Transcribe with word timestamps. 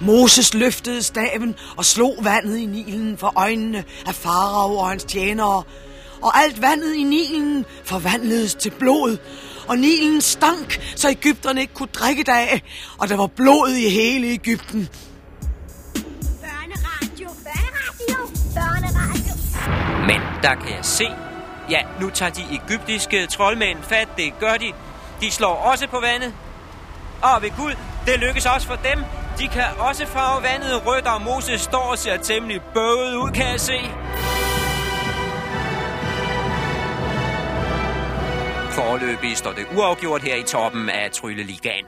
Moses 0.00 0.54
løftede 0.54 1.02
staven 1.02 1.54
og 1.76 1.84
slog 1.84 2.16
vandet 2.22 2.56
i 2.56 2.66
Nilen 2.66 3.18
for 3.18 3.32
øjnene 3.36 3.84
af 4.06 4.14
farao 4.14 4.76
og 4.76 4.88
hans 4.88 5.04
tjenere. 5.04 5.62
Og 6.22 6.38
alt 6.38 6.62
vandet 6.62 6.94
i 6.94 7.02
Nilen 7.02 7.64
forvandledes 7.84 8.54
til 8.54 8.70
blod, 8.70 9.18
og 9.68 9.78
Nilen 9.78 10.20
stank, 10.20 10.80
så 10.96 11.10
Ægypterne 11.10 11.60
ikke 11.60 11.74
kunne 11.74 11.88
drikke 11.92 12.32
af, 12.32 12.62
og 12.98 13.08
der 13.08 13.16
var 13.16 13.26
blod 13.26 13.70
i 13.70 13.88
hele 13.90 14.26
Ægypten. 14.26 14.88
Børneradio, 15.94 17.28
børneradio, 17.28 18.18
børneradio. 18.54 19.34
Men 20.06 20.20
der 20.42 20.54
kan 20.54 20.76
jeg 20.76 20.84
se, 20.84 21.06
ja, 21.70 21.80
nu 22.00 22.10
tager 22.10 22.32
de 22.32 22.42
egyptiske 22.50 23.26
troldmænd 23.26 23.78
fat, 23.82 24.08
det 24.16 24.32
gør 24.40 24.56
de. 24.56 24.72
De 25.20 25.30
slår 25.30 25.54
også 25.54 25.86
på 25.86 26.00
vandet. 26.00 26.34
Og 27.22 27.42
ved 27.42 27.50
Gud, 27.56 27.74
det 28.06 28.18
lykkes 28.18 28.46
også 28.46 28.66
for 28.66 28.76
dem. 28.76 29.04
De 29.40 29.48
kan 29.48 29.64
også 29.78 30.06
farve 30.06 30.42
vandet 30.42 30.86
rødt, 30.86 31.06
og 31.06 31.22
Moses 31.22 31.60
står 31.60 31.90
og 31.90 31.98
ser 31.98 32.16
temmelig 32.16 32.60
bøvet 32.74 33.14
ud, 33.14 33.30
kan 33.30 33.46
jeg 33.46 33.60
se. 33.60 33.78
Forløbig 38.70 39.36
står 39.36 39.52
det 39.52 39.66
uafgjort 39.76 40.22
her 40.22 40.36
i 40.36 40.42
toppen 40.42 40.88
af 40.88 41.10
Trylleligaen. 41.10 41.84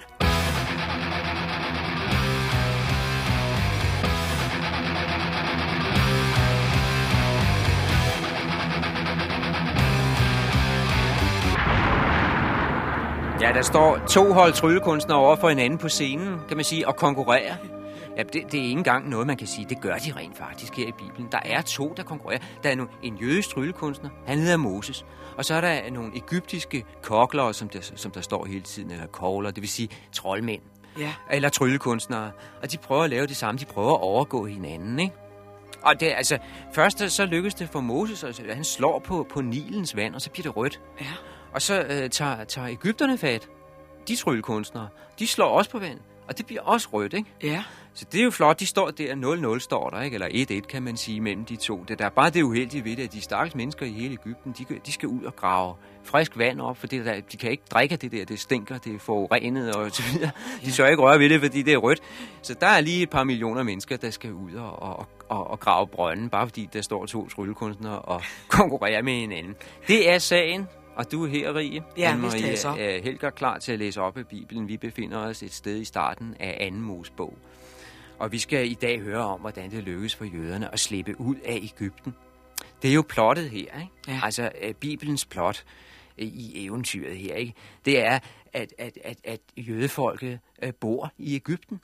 Ja, 13.42 13.52
der 13.52 13.62
står 13.62 13.98
to 14.08 14.32
hold 14.32 14.52
tryllekunstnere 14.52 15.18
over 15.18 15.36
for 15.36 15.48
hinanden 15.48 15.78
på 15.78 15.88
scenen, 15.88 16.40
kan 16.48 16.56
man 16.56 16.64
sige, 16.64 16.88
og 16.88 16.96
konkurrerer. 16.96 17.54
Ja, 18.16 18.22
det, 18.22 18.32
det 18.32 18.54
er 18.54 18.64
ikke 18.64 18.70
engang 18.70 19.08
noget, 19.08 19.26
man 19.26 19.36
kan 19.36 19.46
sige. 19.46 19.66
Det 19.68 19.80
gør 19.80 19.94
de 19.94 20.12
rent 20.16 20.38
faktisk 20.38 20.76
her 20.76 20.86
i 20.86 20.92
Bibelen. 20.92 21.28
Der 21.32 21.38
er 21.44 21.62
to, 21.62 21.94
der 21.96 22.02
konkurrerer. 22.02 22.40
Der 22.62 22.70
er 22.70 22.74
nu 22.74 22.86
en 23.02 23.16
jødisk 23.16 23.48
tryllekunstner, 23.48 24.10
han 24.26 24.38
hedder 24.38 24.56
Moses. 24.56 25.04
Og 25.36 25.44
så 25.44 25.54
er 25.54 25.60
der 25.60 25.90
nogle 25.90 26.12
egyptiske 26.16 26.84
koklere, 27.02 27.54
som 27.54 27.68
der, 27.68 27.78
som 27.96 28.10
der 28.10 28.20
står 28.20 28.44
hele 28.44 28.60
tiden, 28.60 28.90
eller 28.90 29.06
kogler, 29.06 29.50
det 29.50 29.60
vil 29.60 29.70
sige 29.70 29.88
troldmænd. 30.12 30.62
Ja. 30.98 31.12
Eller 31.30 31.48
tryllekunstnere. 31.48 32.30
Og 32.62 32.72
de 32.72 32.76
prøver 32.78 33.02
at 33.02 33.10
lave 33.10 33.26
det 33.26 33.36
samme. 33.36 33.58
De 33.58 33.64
prøver 33.64 33.94
at 33.94 34.00
overgå 34.00 34.46
hinanden, 34.46 34.98
ikke? 34.98 35.14
Og 35.82 36.00
det, 36.00 36.12
altså, 36.16 36.38
først 36.74 37.10
så 37.10 37.26
lykkes 37.26 37.54
det 37.54 37.68
for 37.68 37.80
Moses, 37.80 38.24
og 38.24 38.34
han 38.54 38.64
slår 38.64 38.98
på, 38.98 39.26
på 39.30 39.40
Nilens 39.40 39.96
vand, 39.96 40.14
og 40.14 40.20
så 40.20 40.30
bliver 40.30 40.42
det 40.42 40.56
rødt. 40.56 40.80
Ja. 41.00 41.06
Og 41.54 41.62
så 41.62 41.82
øh, 41.82 42.10
tager, 42.10 42.44
tager 42.44 42.68
Ægypterne 42.68 43.18
fat. 43.18 43.48
De 44.08 44.16
tryllekunstnere. 44.16 44.88
De 45.18 45.26
slår 45.26 45.48
også 45.48 45.70
på 45.70 45.78
vand. 45.78 45.98
Og 46.28 46.38
det 46.38 46.46
bliver 46.46 46.62
også 46.62 46.88
rødt, 46.92 47.14
ikke? 47.14 47.30
Ja. 47.42 47.64
Så 47.94 48.04
det 48.12 48.20
er 48.20 48.24
jo 48.24 48.30
flot. 48.30 48.60
De 48.60 48.66
står 48.66 48.90
der, 48.90 49.54
0-0 49.56 49.58
står 49.58 49.90
der, 49.90 50.02
ikke? 50.02 50.14
Eller 50.14 50.60
1-1 50.62 50.66
kan 50.66 50.82
man 50.82 50.96
sige 50.96 51.20
mellem 51.20 51.44
de 51.44 51.56
to. 51.56 51.84
Det 51.88 51.98
der 51.98 52.04
er 52.04 52.08
bare 52.08 52.30
det 52.30 52.42
uheldige 52.42 52.84
ved 52.84 52.96
det, 52.96 53.04
at 53.04 53.12
de 53.12 53.20
stakkels 53.20 53.54
mennesker 53.54 53.86
i 53.86 53.90
hele 53.90 54.12
Ægypten, 54.12 54.54
de, 54.58 54.66
de 54.86 54.92
skal 54.92 55.08
ud 55.08 55.22
og 55.22 55.36
grave 55.36 55.74
frisk 56.04 56.38
vand 56.38 56.60
op, 56.60 56.76
for 56.76 56.86
det 56.86 57.04
der, 57.04 57.20
de 57.32 57.36
kan 57.36 57.50
ikke 57.50 57.62
drikke 57.70 57.96
det 57.96 58.12
der, 58.12 58.24
det 58.24 58.40
stinker, 58.40 58.78
det 58.78 58.94
er 58.94 58.98
forurenet 58.98 59.74
og 59.74 59.90
så 59.90 60.02
videre. 60.12 60.30
De 60.64 60.72
så 60.72 60.86
ikke 60.86 61.02
røre 61.02 61.18
ved 61.18 61.30
det, 61.30 61.40
fordi 61.40 61.62
det 61.62 61.72
er 61.72 61.78
rødt. 61.78 62.00
Så 62.42 62.54
der 62.54 62.66
er 62.66 62.80
lige 62.80 63.02
et 63.02 63.10
par 63.10 63.24
millioner 63.24 63.62
mennesker, 63.62 63.96
der 63.96 64.10
skal 64.10 64.32
ud 64.32 64.52
og, 64.52 64.82
og, 64.82 65.06
og, 65.28 65.50
og 65.50 65.60
grave 65.60 65.86
brønden, 65.86 66.30
bare 66.30 66.46
fordi 66.46 66.68
der 66.72 66.82
står 66.82 67.06
to 67.06 67.28
tryllekunstnere 67.28 67.98
og 67.98 68.22
konkurrerer 68.48 69.02
med 69.02 69.12
hinanden. 69.12 69.56
Det 69.88 70.10
er 70.10 70.18
sagen. 70.18 70.68
Og 70.96 71.12
du 71.12 71.24
er 71.24 71.28
her, 71.28 71.54
Rie. 71.54 71.82
Ja, 71.96 72.16
Marie 72.16 72.56
så. 72.56 72.68
er 72.68 73.02
helt 73.02 73.20
godt 73.20 73.34
klar 73.34 73.58
til 73.58 73.72
at 73.72 73.78
læse 73.78 74.00
op 74.00 74.16
af 74.16 74.26
Bibelen. 74.26 74.68
Vi 74.68 74.76
befinder 74.76 75.18
os 75.18 75.42
et 75.42 75.52
sted 75.52 75.80
i 75.80 75.84
starten 75.84 76.36
af 76.40 76.56
anden 76.60 76.80
Mosebog. 76.80 77.38
Og 78.18 78.32
vi 78.32 78.38
skal 78.38 78.70
i 78.70 78.74
dag 78.74 79.00
høre 79.00 79.24
om, 79.24 79.40
hvordan 79.40 79.70
det 79.70 79.82
lykkes 79.84 80.14
for 80.14 80.24
jøderne 80.24 80.72
at 80.72 80.80
slippe 80.80 81.20
ud 81.20 81.36
af 81.44 81.60
Ægypten. 81.62 82.14
Det 82.82 82.90
er 82.90 82.94
jo 82.94 83.04
plottet 83.08 83.50
her, 83.50 83.58
ikke? 83.58 83.90
Ja. 84.08 84.20
Altså 84.22 84.50
øh, 84.62 84.74
Bibelens 84.74 85.24
plot 85.24 85.64
øh, 86.18 86.26
i 86.26 86.66
eventyret 86.66 87.16
her, 87.16 87.34
ikke? 87.34 87.54
Det 87.84 88.00
er, 88.04 88.18
at, 88.52 88.74
at, 88.78 88.98
at, 89.04 89.16
at 89.24 89.40
jødefolket 89.56 90.38
øh, 90.62 90.72
bor 90.80 91.12
i 91.18 91.34
Ægypten. 91.34 91.80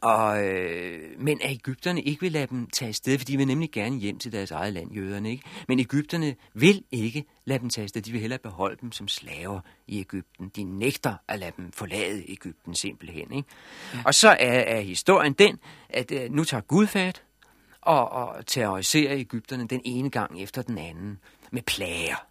Og, 0.00 0.44
øh, 0.44 1.20
men 1.20 1.40
at 1.42 1.50
Ægypterne 1.50 2.02
ikke 2.02 2.20
vil 2.20 2.32
lade 2.32 2.46
dem 2.46 2.66
tage 2.66 2.88
afsted, 2.88 3.18
for 3.18 3.24
de 3.24 3.36
vil 3.36 3.46
nemlig 3.46 3.70
gerne 3.70 3.98
hjem 3.98 4.18
til 4.18 4.32
deres 4.32 4.50
eget 4.50 4.72
land, 4.72 4.94
jøderne. 4.94 5.30
Ikke? 5.30 5.44
Men 5.68 5.80
Ægypterne 5.80 6.34
vil 6.54 6.84
ikke 6.90 7.24
lade 7.44 7.58
dem 7.58 7.70
tage 7.70 7.82
afsted. 7.82 8.02
De 8.02 8.12
vil 8.12 8.20
hellere 8.20 8.38
beholde 8.38 8.76
dem 8.80 8.92
som 8.92 9.08
slaver 9.08 9.60
i 9.86 10.00
Ægypten. 10.00 10.48
De 10.56 10.62
nægter 10.62 11.14
at 11.28 11.38
lade 11.38 11.52
dem 11.56 11.72
forlade 11.72 12.30
Ægypten 12.30 12.74
simpelthen. 12.74 13.32
Ikke? 13.32 13.48
Ja. 13.94 13.98
Og 14.04 14.14
så 14.14 14.28
er, 14.28 14.60
er 14.60 14.80
historien 14.80 15.32
den, 15.32 15.58
at 15.88 16.12
øh, 16.12 16.30
nu 16.30 16.44
tager 16.44 16.60
Gud 16.60 16.86
fat 16.86 17.22
og, 17.80 18.12
og 18.12 18.46
terroriserer 18.46 19.16
Ægypterne 19.16 19.68
den 19.68 19.80
ene 19.84 20.10
gang 20.10 20.42
efter 20.42 20.62
den 20.62 20.78
anden 20.78 21.18
med 21.50 21.62
plager. 21.62 22.26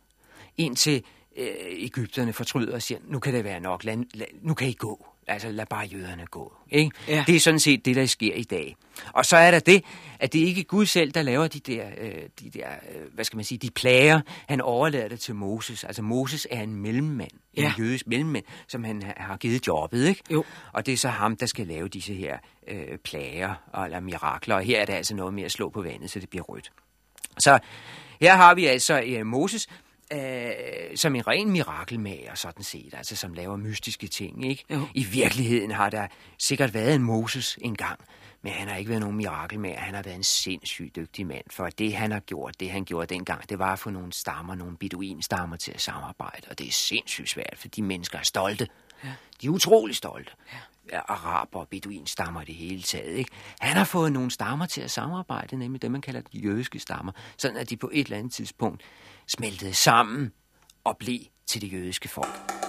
Indtil 0.57 1.03
øh, 1.37 1.47
Ægypterne 1.69 2.33
fortryder 2.33 2.73
og 2.73 2.81
siger, 2.81 2.99
nu 3.07 3.19
kan 3.19 3.33
det 3.33 3.43
være 3.43 3.59
nok, 3.59 3.83
lad, 3.83 3.97
lad, 4.13 4.27
nu 4.41 4.53
kan 4.53 4.67
I 4.67 4.73
gå. 4.73 5.07
Altså, 5.29 5.49
lad 5.49 5.65
bare 5.65 5.85
jøderne 5.85 6.25
gå. 6.25 6.53
Ikke? 6.71 6.91
Ja. 7.07 7.23
Det 7.27 7.35
er 7.35 7.39
sådan 7.39 7.59
set 7.59 7.85
det, 7.85 7.95
der 7.95 8.05
sker 8.05 8.33
i 8.33 8.43
dag. 8.43 8.75
Og 9.13 9.25
så 9.25 9.37
er 9.37 9.51
der 9.51 9.59
det, 9.59 9.83
at 10.19 10.33
det 10.33 10.39
ikke 10.39 10.61
er 10.61 10.65
Gud 10.65 10.85
selv, 10.85 11.11
der 11.11 11.21
laver 11.21 11.47
de 11.47 11.59
der, 11.59 11.85
øh, 11.97 12.11
de 12.41 12.49
der 12.49 12.67
øh, 12.95 13.13
hvad 13.13 13.25
skal 13.25 13.37
man 13.37 13.45
sige, 13.45 13.57
de 13.57 13.69
plager. 13.71 14.21
Han 14.47 14.61
overlader 14.61 15.07
det 15.07 15.19
til 15.19 15.35
Moses. 15.35 15.83
Altså, 15.83 16.01
Moses 16.01 16.47
er 16.51 16.61
en 16.63 16.75
mellemmand, 16.75 17.31
Ja. 17.57 17.65
en 17.65 17.71
jødisk 17.79 18.07
mellemmand, 18.07 18.43
som 18.67 18.83
han 18.83 19.03
ha- 19.03 19.13
har 19.17 19.37
givet 19.37 19.67
jobbet, 19.67 20.07
ikke? 20.07 20.21
Jo. 20.31 20.43
Og 20.73 20.85
det 20.85 20.93
er 20.93 20.97
så 20.97 21.09
ham, 21.09 21.35
der 21.35 21.45
skal 21.45 21.67
lave 21.67 21.87
disse 21.87 22.13
her 22.13 22.37
øh, 22.67 22.97
plager 22.97 23.83
eller 23.85 23.99
mirakler. 23.99 24.55
Og 24.55 24.61
her 24.61 24.81
er 24.81 24.85
det 24.85 24.93
altså 24.93 25.15
noget 25.15 25.33
med 25.33 25.43
at 25.43 25.51
slå 25.51 25.69
på 25.69 25.81
vandet, 25.81 26.11
så 26.11 26.19
det 26.19 26.29
bliver 26.29 26.43
rødt. 26.43 26.71
Så 27.39 27.59
her 28.21 28.35
har 28.35 28.55
vi 28.55 28.65
altså 28.65 29.01
øh, 29.05 29.25
Moses 29.25 29.67
øh, 30.13 30.97
som 30.97 31.15
en 31.15 31.27
ren 31.27 31.51
mirakelmager, 31.51 32.35
sådan 32.35 32.63
set, 32.63 32.93
altså 32.93 33.15
som 33.15 33.33
laver 33.33 33.57
mystiske 33.57 34.07
ting, 34.07 34.45
ikke? 34.45 34.65
Jo. 34.69 34.87
I 34.93 35.03
virkeligheden 35.03 35.71
har 35.71 35.89
der 35.89 36.07
sikkert 36.37 36.73
været 36.73 36.95
en 36.95 37.03
Moses 37.03 37.57
engang, 37.61 37.99
men 38.41 38.53
han 38.53 38.67
har 38.67 38.75
ikke 38.75 38.89
været 38.89 39.01
nogen 39.01 39.17
mirakelmager. 39.17 39.79
Han 39.79 39.95
har 39.95 40.03
været 40.03 40.15
en 40.15 40.23
sindssygt 40.23 40.95
dygtig 40.95 41.27
mand, 41.27 41.45
for 41.51 41.69
det 41.69 41.93
han 41.93 42.11
har 42.11 42.19
gjort, 42.19 42.59
det 42.59 42.71
han 42.71 42.85
gjorde 42.85 43.15
dengang, 43.15 43.49
det 43.49 43.59
var 43.59 43.73
at 43.73 43.79
få 43.79 43.89
nogle 43.89 44.13
stammer, 44.13 44.55
nogle 44.55 44.77
beduinstammer 44.77 45.55
til 45.55 45.71
at 45.71 45.81
samarbejde, 45.81 46.47
og 46.49 46.59
det 46.59 46.67
er 46.67 46.71
sindssygt 46.71 47.29
svært, 47.29 47.55
for 47.55 47.67
de 47.67 47.81
mennesker 47.81 48.19
er 48.19 48.23
stolte. 48.23 48.67
Ja. 49.03 49.09
De 49.41 49.47
er 49.47 49.51
utrolig 49.51 49.95
stolte. 49.95 50.31
Ja. 50.53 50.57
Araber 51.07 51.59
og 51.59 51.67
beduinstammer 51.67 52.41
i 52.41 52.45
det 52.45 52.55
hele 52.55 52.81
taget. 52.81 53.15
Ikke? 53.15 53.31
Han 53.59 53.77
har 53.77 53.83
fået 53.83 54.11
nogle 54.11 54.31
stammer 54.31 54.65
til 54.65 54.81
at 54.81 54.91
samarbejde, 54.91 55.57
nemlig 55.57 55.81
det, 55.81 55.91
man 55.91 56.01
kalder 56.01 56.21
de 56.21 56.39
jødiske 56.39 56.79
stammer, 56.79 57.11
sådan 57.37 57.57
at 57.57 57.69
de 57.69 57.77
på 57.77 57.89
et 57.93 58.05
eller 58.05 58.17
andet 58.17 58.33
tidspunkt 58.33 58.81
smeltede 59.29 59.73
sammen 59.73 60.31
og 60.83 60.97
blev 60.97 61.19
til 61.47 61.61
det 61.61 61.73
jødiske 61.73 62.09
folk. 62.09 62.68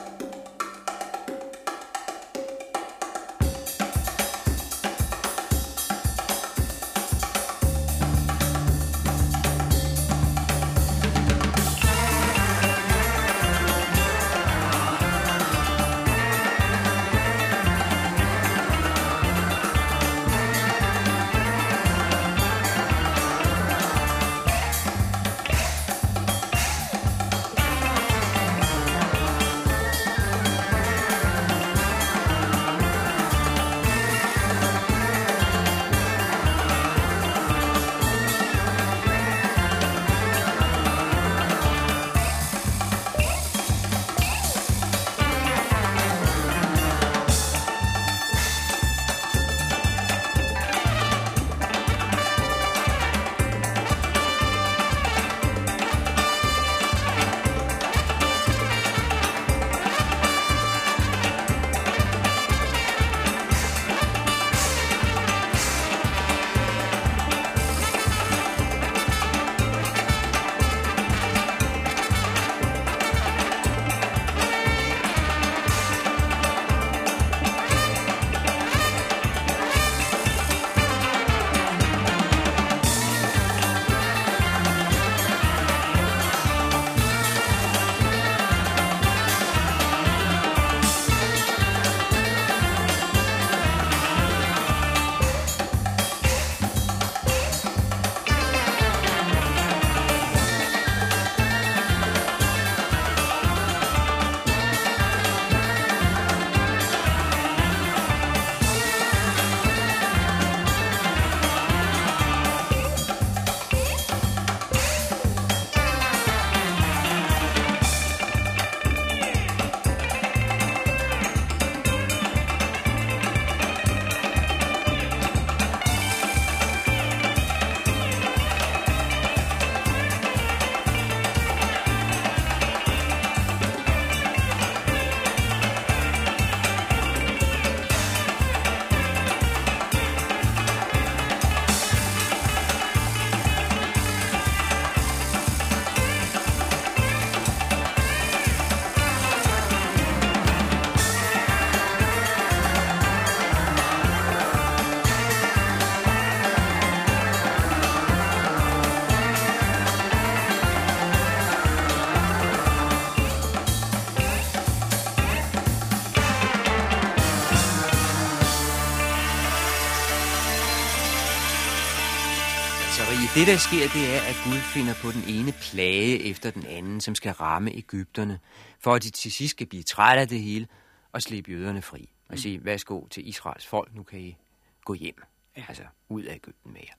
Det, 173.41 173.49
der 173.49 173.57
sker, 173.57 173.89
det 173.89 174.15
er, 174.17 174.21
at 174.31 174.37
Gud 174.45 174.61
finder 174.75 174.95
på 175.03 175.11
den 175.11 175.25
ene 175.29 175.53
plage 175.53 176.31
efter 176.31 176.51
den 176.51 176.67
anden, 176.67 177.01
som 177.01 177.15
skal 177.15 177.33
ramme 177.33 177.75
Ægypterne, 177.75 178.39
for 178.81 178.95
at 178.95 179.03
de 179.03 179.11
til 179.11 179.33
sidst 179.33 179.51
skal 179.51 179.67
blive 179.67 179.83
trætte 179.83 180.21
af 180.21 180.29
det 180.29 180.41
hele 180.41 180.67
og 181.13 181.23
slippe 181.23 181.51
jøderne 181.51 181.83
fri. 181.83 182.09
Og 182.29 182.39
sige, 182.39 182.65
værsgo 182.65 183.07
til 183.07 183.29
Israels 183.29 183.67
folk, 183.67 183.95
nu 183.95 184.03
kan 184.03 184.21
I 184.21 184.37
gå 184.85 184.95
hjem. 184.95 185.23
Ja. 185.57 185.63
Altså, 185.69 185.83
ud 186.09 186.23
af 186.23 186.35
Ægypten 186.35 186.73
med 186.73 186.81
jer. 186.89 186.95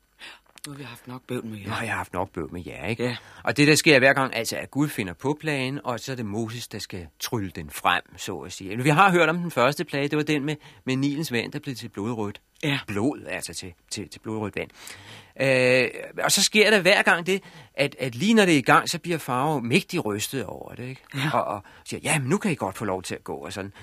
Nu 0.68 0.72
har 0.72 0.78
vi 0.78 0.84
haft 0.84 1.08
nok 1.08 1.22
bøvl 1.28 1.46
med 1.46 1.60
jer. 1.60 1.68
Nu 1.68 1.72
har 1.72 1.84
jeg 1.84 1.94
haft 1.94 2.14
nok 2.14 2.32
bøv 2.32 2.52
med 2.52 2.64
jer, 2.66 2.86
ikke? 2.86 3.04
Ja. 3.04 3.18
Og 3.44 3.58
det, 3.58 3.68
der 3.68 3.76
sker 3.76 4.00
hver 4.00 4.14
gang, 4.14 4.36
altså 4.36 4.58
at 4.58 4.72
Gud 4.72 4.90
finder 4.90 5.14
på 5.14 5.38
plagen, 5.40 5.80
og 5.84 6.00
så 6.00 6.12
er 6.12 6.16
det 6.16 6.26
Moses, 6.26 6.68
der 6.68 6.80
skal 6.80 7.08
trylle 7.20 7.52
den 7.56 7.70
frem, 7.70 8.02
så 8.18 8.38
at 8.38 8.54
sige. 8.54 8.84
Vi 8.84 8.90
har 8.90 9.12
hørt 9.12 9.30
om 9.30 9.38
den 9.38 9.52
første 9.52 9.86
plage, 9.86 10.08
det 10.08 10.18
var 10.18 10.24
den 10.24 10.46
med, 10.46 10.56
med 10.86 10.96
Nilens 10.96 11.32
vand, 11.32 11.52
der 11.52 11.60
blev 11.60 11.76
til 11.76 11.90
blodrødt. 11.90 12.42
Ja. 12.64 12.80
Blod, 12.88 13.26
altså 13.28 13.54
til, 13.54 13.74
til, 13.90 14.10
til 14.10 14.20
blodrødt 14.20 14.56
vand. 14.56 14.70
Øh, 15.42 15.90
og 16.24 16.32
så 16.32 16.44
sker 16.44 16.70
der 16.70 16.82
hver 16.82 17.02
gang 17.02 17.26
det, 17.26 17.44
at, 17.74 17.96
at 18.00 18.16
lige 18.16 18.34
når 18.34 18.46
det 18.46 18.54
er 18.54 18.58
i 18.58 18.62
gang, 18.62 18.90
så 18.90 19.00
bliver 19.00 19.18
farve 19.18 19.62
mægtig 19.62 20.06
rystet 20.06 20.46
over 20.46 20.76
det, 20.76 20.88
ikke? 20.90 21.02
Ja. 21.16 21.30
Og, 21.34 21.44
og 21.44 21.64
siger, 21.86 22.00
ja, 22.04 22.20
men 22.20 22.30
nu 22.30 22.38
kan 22.38 22.52
I 22.52 22.56
godt 22.56 22.78
få 22.78 22.86
lov 22.86 23.04
til 23.04 23.16
at 23.16 23.24
gå, 23.24 23.36
og 23.36 23.54
sådan. 23.54 23.74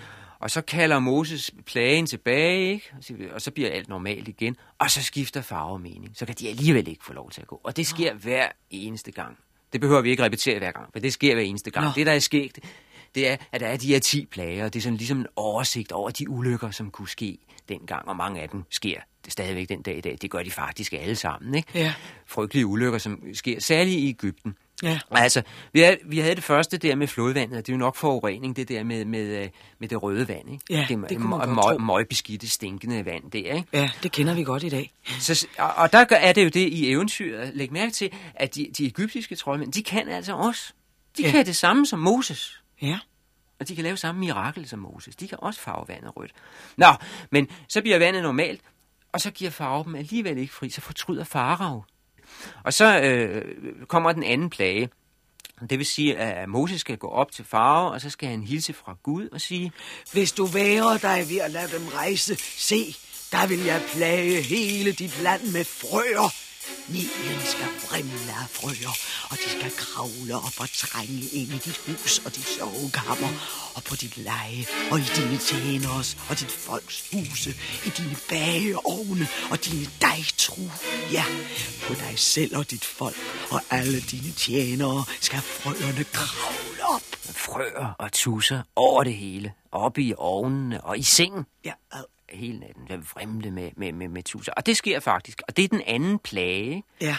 Og 0.40 0.50
så 0.50 0.60
kalder 0.60 0.98
Moses 0.98 1.50
plagen 1.66 2.06
tilbage, 2.06 2.72
ikke? 2.72 2.90
Og 2.96 3.04
så- 3.40 3.48
Og 3.48 3.52
bliver 3.54 3.70
alt 3.70 3.88
normalt 3.88 4.28
igen, 4.28 4.56
og 4.78 4.90
så 4.90 5.02
skifter 5.02 5.42
farve 5.42 5.78
mening. 5.78 6.10
Så 6.14 6.26
kan 6.26 6.34
de 6.38 6.48
alligevel 6.48 6.88
ikke 6.88 7.04
få 7.04 7.12
lov 7.12 7.30
til 7.30 7.40
at 7.40 7.46
gå. 7.46 7.60
Og 7.64 7.76
det 7.76 7.86
sker 7.86 8.14
hver 8.14 8.48
eneste 8.70 9.12
gang. 9.12 9.36
Det 9.72 9.80
behøver 9.80 10.00
vi 10.00 10.10
ikke 10.10 10.22
repetere 10.24 10.58
hver 10.58 10.72
gang, 10.72 10.86
for 10.92 10.98
det 10.98 11.12
sker 11.12 11.34
hver 11.34 11.42
eneste 11.44 11.70
gang. 11.70 11.86
Nå. 11.86 11.92
Det, 11.94 12.06
der 12.06 12.12
er 12.12 12.18
sket, 12.18 12.56
det, 12.56 12.64
det 13.14 13.28
er, 13.28 13.36
at 13.52 13.60
der 13.60 13.66
er 13.66 13.76
de 13.76 13.86
her 13.86 13.98
10 13.98 14.26
plager, 14.26 14.64
og 14.64 14.72
det 14.72 14.78
er 14.80 14.82
sådan 14.82 14.96
ligesom 14.96 15.18
en 15.18 15.26
oversigt 15.36 15.92
over 15.92 16.10
de 16.10 16.28
ulykker, 16.30 16.70
som 16.70 16.90
kunne 16.90 17.08
ske 17.08 17.38
dengang, 17.68 18.08
og 18.08 18.16
mange 18.16 18.40
af 18.40 18.48
dem 18.48 18.64
sker 18.70 19.00
det 19.24 19.32
stadigvæk 19.32 19.68
den 19.68 19.82
dag 19.82 19.98
i 19.98 20.00
dag. 20.00 20.18
Det 20.22 20.30
gør 20.30 20.42
de 20.42 20.50
faktisk 20.50 20.92
alle 20.92 21.16
sammen, 21.16 21.54
ikke? 21.54 21.68
Ja. 21.74 21.94
Frygtelige 22.26 22.66
ulykker, 22.66 22.98
som 22.98 23.22
sker 23.34 23.60
særligt 23.60 23.96
i 23.96 24.08
Ægypten. 24.08 24.54
Ja. 24.82 24.98
Altså, 25.10 25.42
vi 25.72 25.80
havde, 25.80 25.96
vi 26.06 26.18
havde 26.18 26.34
det 26.34 26.44
første 26.44 26.78
der 26.78 26.94
med 26.94 27.06
flodvandet, 27.06 27.58
og 27.58 27.66
det 27.66 27.72
er 27.72 27.76
jo 27.76 27.78
nok 27.78 27.96
forurening, 27.96 28.56
det 28.56 28.68
der 28.68 28.84
med, 28.84 29.04
med, 29.04 29.42
øh, 29.42 29.48
med 29.78 29.88
det 29.88 30.02
røde 30.02 30.28
vand, 30.28 30.50
ikke? 30.52 30.64
Ja, 30.70 30.86
det, 30.88 31.04
det 31.08 31.18
kunne 31.18 31.38
man 31.38 31.48
møg-. 31.48 31.80
Møgbeskidte, 31.80 32.48
stinkende 32.48 33.04
vand 33.04 33.30
der, 33.30 33.38
ikke? 33.38 33.64
Ja, 33.72 33.90
det 34.02 34.12
kender 34.12 34.34
vi 34.34 34.44
godt 34.44 34.62
i 34.62 34.68
dag. 34.68 34.92
Så, 35.20 35.46
og, 35.58 35.74
og 35.76 35.92
der 35.92 36.06
er 36.10 36.32
det 36.32 36.44
jo 36.44 36.48
det 36.48 36.68
i 36.68 36.90
eventyret. 36.90 37.50
Læg 37.54 37.72
mærke 37.72 37.92
til, 37.92 38.12
at 38.34 38.54
de, 38.54 38.70
de 38.78 38.86
egyptiske 38.86 39.36
troldmænd, 39.36 39.72
de 39.72 39.82
kan 39.82 40.08
altså 40.08 40.32
også. 40.32 40.72
De 41.16 41.22
ja. 41.22 41.30
kan 41.30 41.46
det 41.46 41.56
samme 41.56 41.86
som 41.86 41.98
Moses. 41.98 42.62
Ja. 42.82 42.98
Og 43.60 43.68
de 43.68 43.74
kan 43.74 43.84
lave 43.84 43.96
samme 43.96 44.20
mirakel 44.20 44.68
som 44.68 44.78
Moses. 44.78 45.16
De 45.16 45.28
kan 45.28 45.38
også 45.42 45.60
farve 45.60 45.88
vandet 45.88 46.16
rødt. 46.16 46.32
Nå, 46.76 46.94
men 47.30 47.48
så 47.68 47.80
bliver 47.80 47.98
vandet 47.98 48.22
normalt, 48.22 48.60
og 49.12 49.20
så 49.20 49.30
giver 49.30 49.50
farve 49.50 49.84
dem 49.84 49.94
alligevel 49.94 50.38
ikke 50.38 50.54
fri, 50.54 50.70
så 50.70 50.80
fortryder 50.80 51.24
farao. 51.24 51.84
Og 52.64 52.72
så 52.72 53.00
øh, 53.00 53.86
kommer 53.86 54.12
den 54.12 54.22
anden 54.22 54.50
plage. 54.50 54.90
Det 55.70 55.78
vil 55.78 55.86
sige, 55.86 56.18
at 56.18 56.48
Moses 56.48 56.80
skal 56.80 56.96
gå 56.96 57.08
op 57.08 57.32
til 57.32 57.44
farve, 57.44 57.90
og 57.90 58.00
så 58.00 58.10
skal 58.10 58.28
han 58.28 58.42
hilse 58.42 58.72
fra 58.72 58.96
Gud 59.02 59.28
og 59.28 59.40
sige, 59.40 59.72
Hvis 60.12 60.32
du 60.32 60.46
værer 60.46 60.98
dig 60.98 61.26
ved 61.28 61.38
at 61.38 61.50
lade 61.50 61.78
dem 61.78 61.88
rejse, 61.88 62.36
se, 62.36 62.96
der 63.32 63.46
vil 63.46 63.64
jeg 63.64 63.82
plage 63.94 64.42
hele 64.42 64.92
dit 64.92 65.22
land 65.22 65.42
med 65.52 65.64
frøer. 65.64 66.47
Nilen 66.88 67.40
skal 67.52 67.70
vrimle 67.88 68.32
af 68.42 68.48
frøer, 68.56 68.94
og 69.30 69.36
de 69.42 69.48
skal 69.56 69.72
kravle 69.76 70.34
op 70.36 70.56
og 70.62 70.68
trænge 70.82 71.22
ind 71.38 71.50
i 71.56 71.58
dit 71.66 71.78
hus 71.86 72.18
og 72.18 72.36
dit 72.36 72.48
sovekammer, 72.48 73.32
og 73.76 73.84
på 73.84 73.96
dit 73.96 74.16
leje, 74.16 74.64
og 74.90 74.98
i 74.98 75.08
dine 75.16 75.38
tjeners 75.38 76.16
og 76.30 76.40
dit 76.40 76.50
folks 76.50 76.96
huse, 77.12 77.50
i 77.86 77.90
dine 77.98 78.16
bageovne 78.28 79.28
og 79.50 79.64
dine 79.64 79.86
dejtru. 80.00 80.62
Ja, 81.12 81.24
på 81.82 81.94
dig 81.94 82.14
selv 82.16 82.56
og 82.56 82.70
dit 82.70 82.84
folk, 82.84 83.16
og 83.50 83.60
alle 83.70 84.00
dine 84.00 84.32
tjenere 84.32 85.04
skal 85.20 85.40
frøerne 85.40 86.04
kravle 86.04 86.82
op. 86.94 87.06
frøer 87.44 87.94
og 87.98 88.12
tusser 88.12 88.62
over 88.76 89.04
det 89.04 89.14
hele, 89.14 89.52
oppe 89.72 90.02
i 90.02 90.14
ovnene 90.16 90.84
og 90.84 90.98
i 90.98 91.02
sengen. 91.02 91.44
Ja. 91.64 91.72
Hele 92.30 92.58
natten. 92.58 92.82
Der 92.88 92.96
vrimle 92.96 93.50
med, 93.50 93.70
med, 93.76 93.92
med, 93.92 94.08
med 94.08 94.22
tusser. 94.22 94.52
Og 94.52 94.66
det 94.66 94.76
sker 94.76 95.00
faktisk. 95.00 95.42
Og 95.48 95.56
det 95.56 95.64
er 95.64 95.68
den 95.68 95.82
anden 95.86 96.18
plage. 96.18 96.82
ja. 97.00 97.16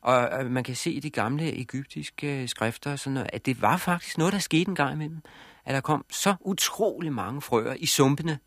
Og, 0.00 0.16
og 0.16 0.46
man 0.46 0.64
kan 0.64 0.76
se 0.76 0.92
i 0.92 1.00
de 1.00 1.10
gamle 1.10 1.56
egyptiske 1.60 2.48
skrifter, 2.48 2.96
sådan 2.96 3.14
noget, 3.14 3.30
at 3.32 3.46
det 3.46 3.62
var 3.62 3.76
faktisk 3.76 4.18
noget, 4.18 4.32
der 4.32 4.38
skete 4.38 4.68
en 4.68 4.74
gang 4.74 4.92
imellem. 4.94 5.20
At 5.64 5.74
der 5.74 5.80
kom 5.80 6.04
så 6.10 6.34
utrolig 6.40 7.12
mange 7.12 7.40
frøer 7.42 7.74
i 7.78 7.86
sumpene 7.86 8.38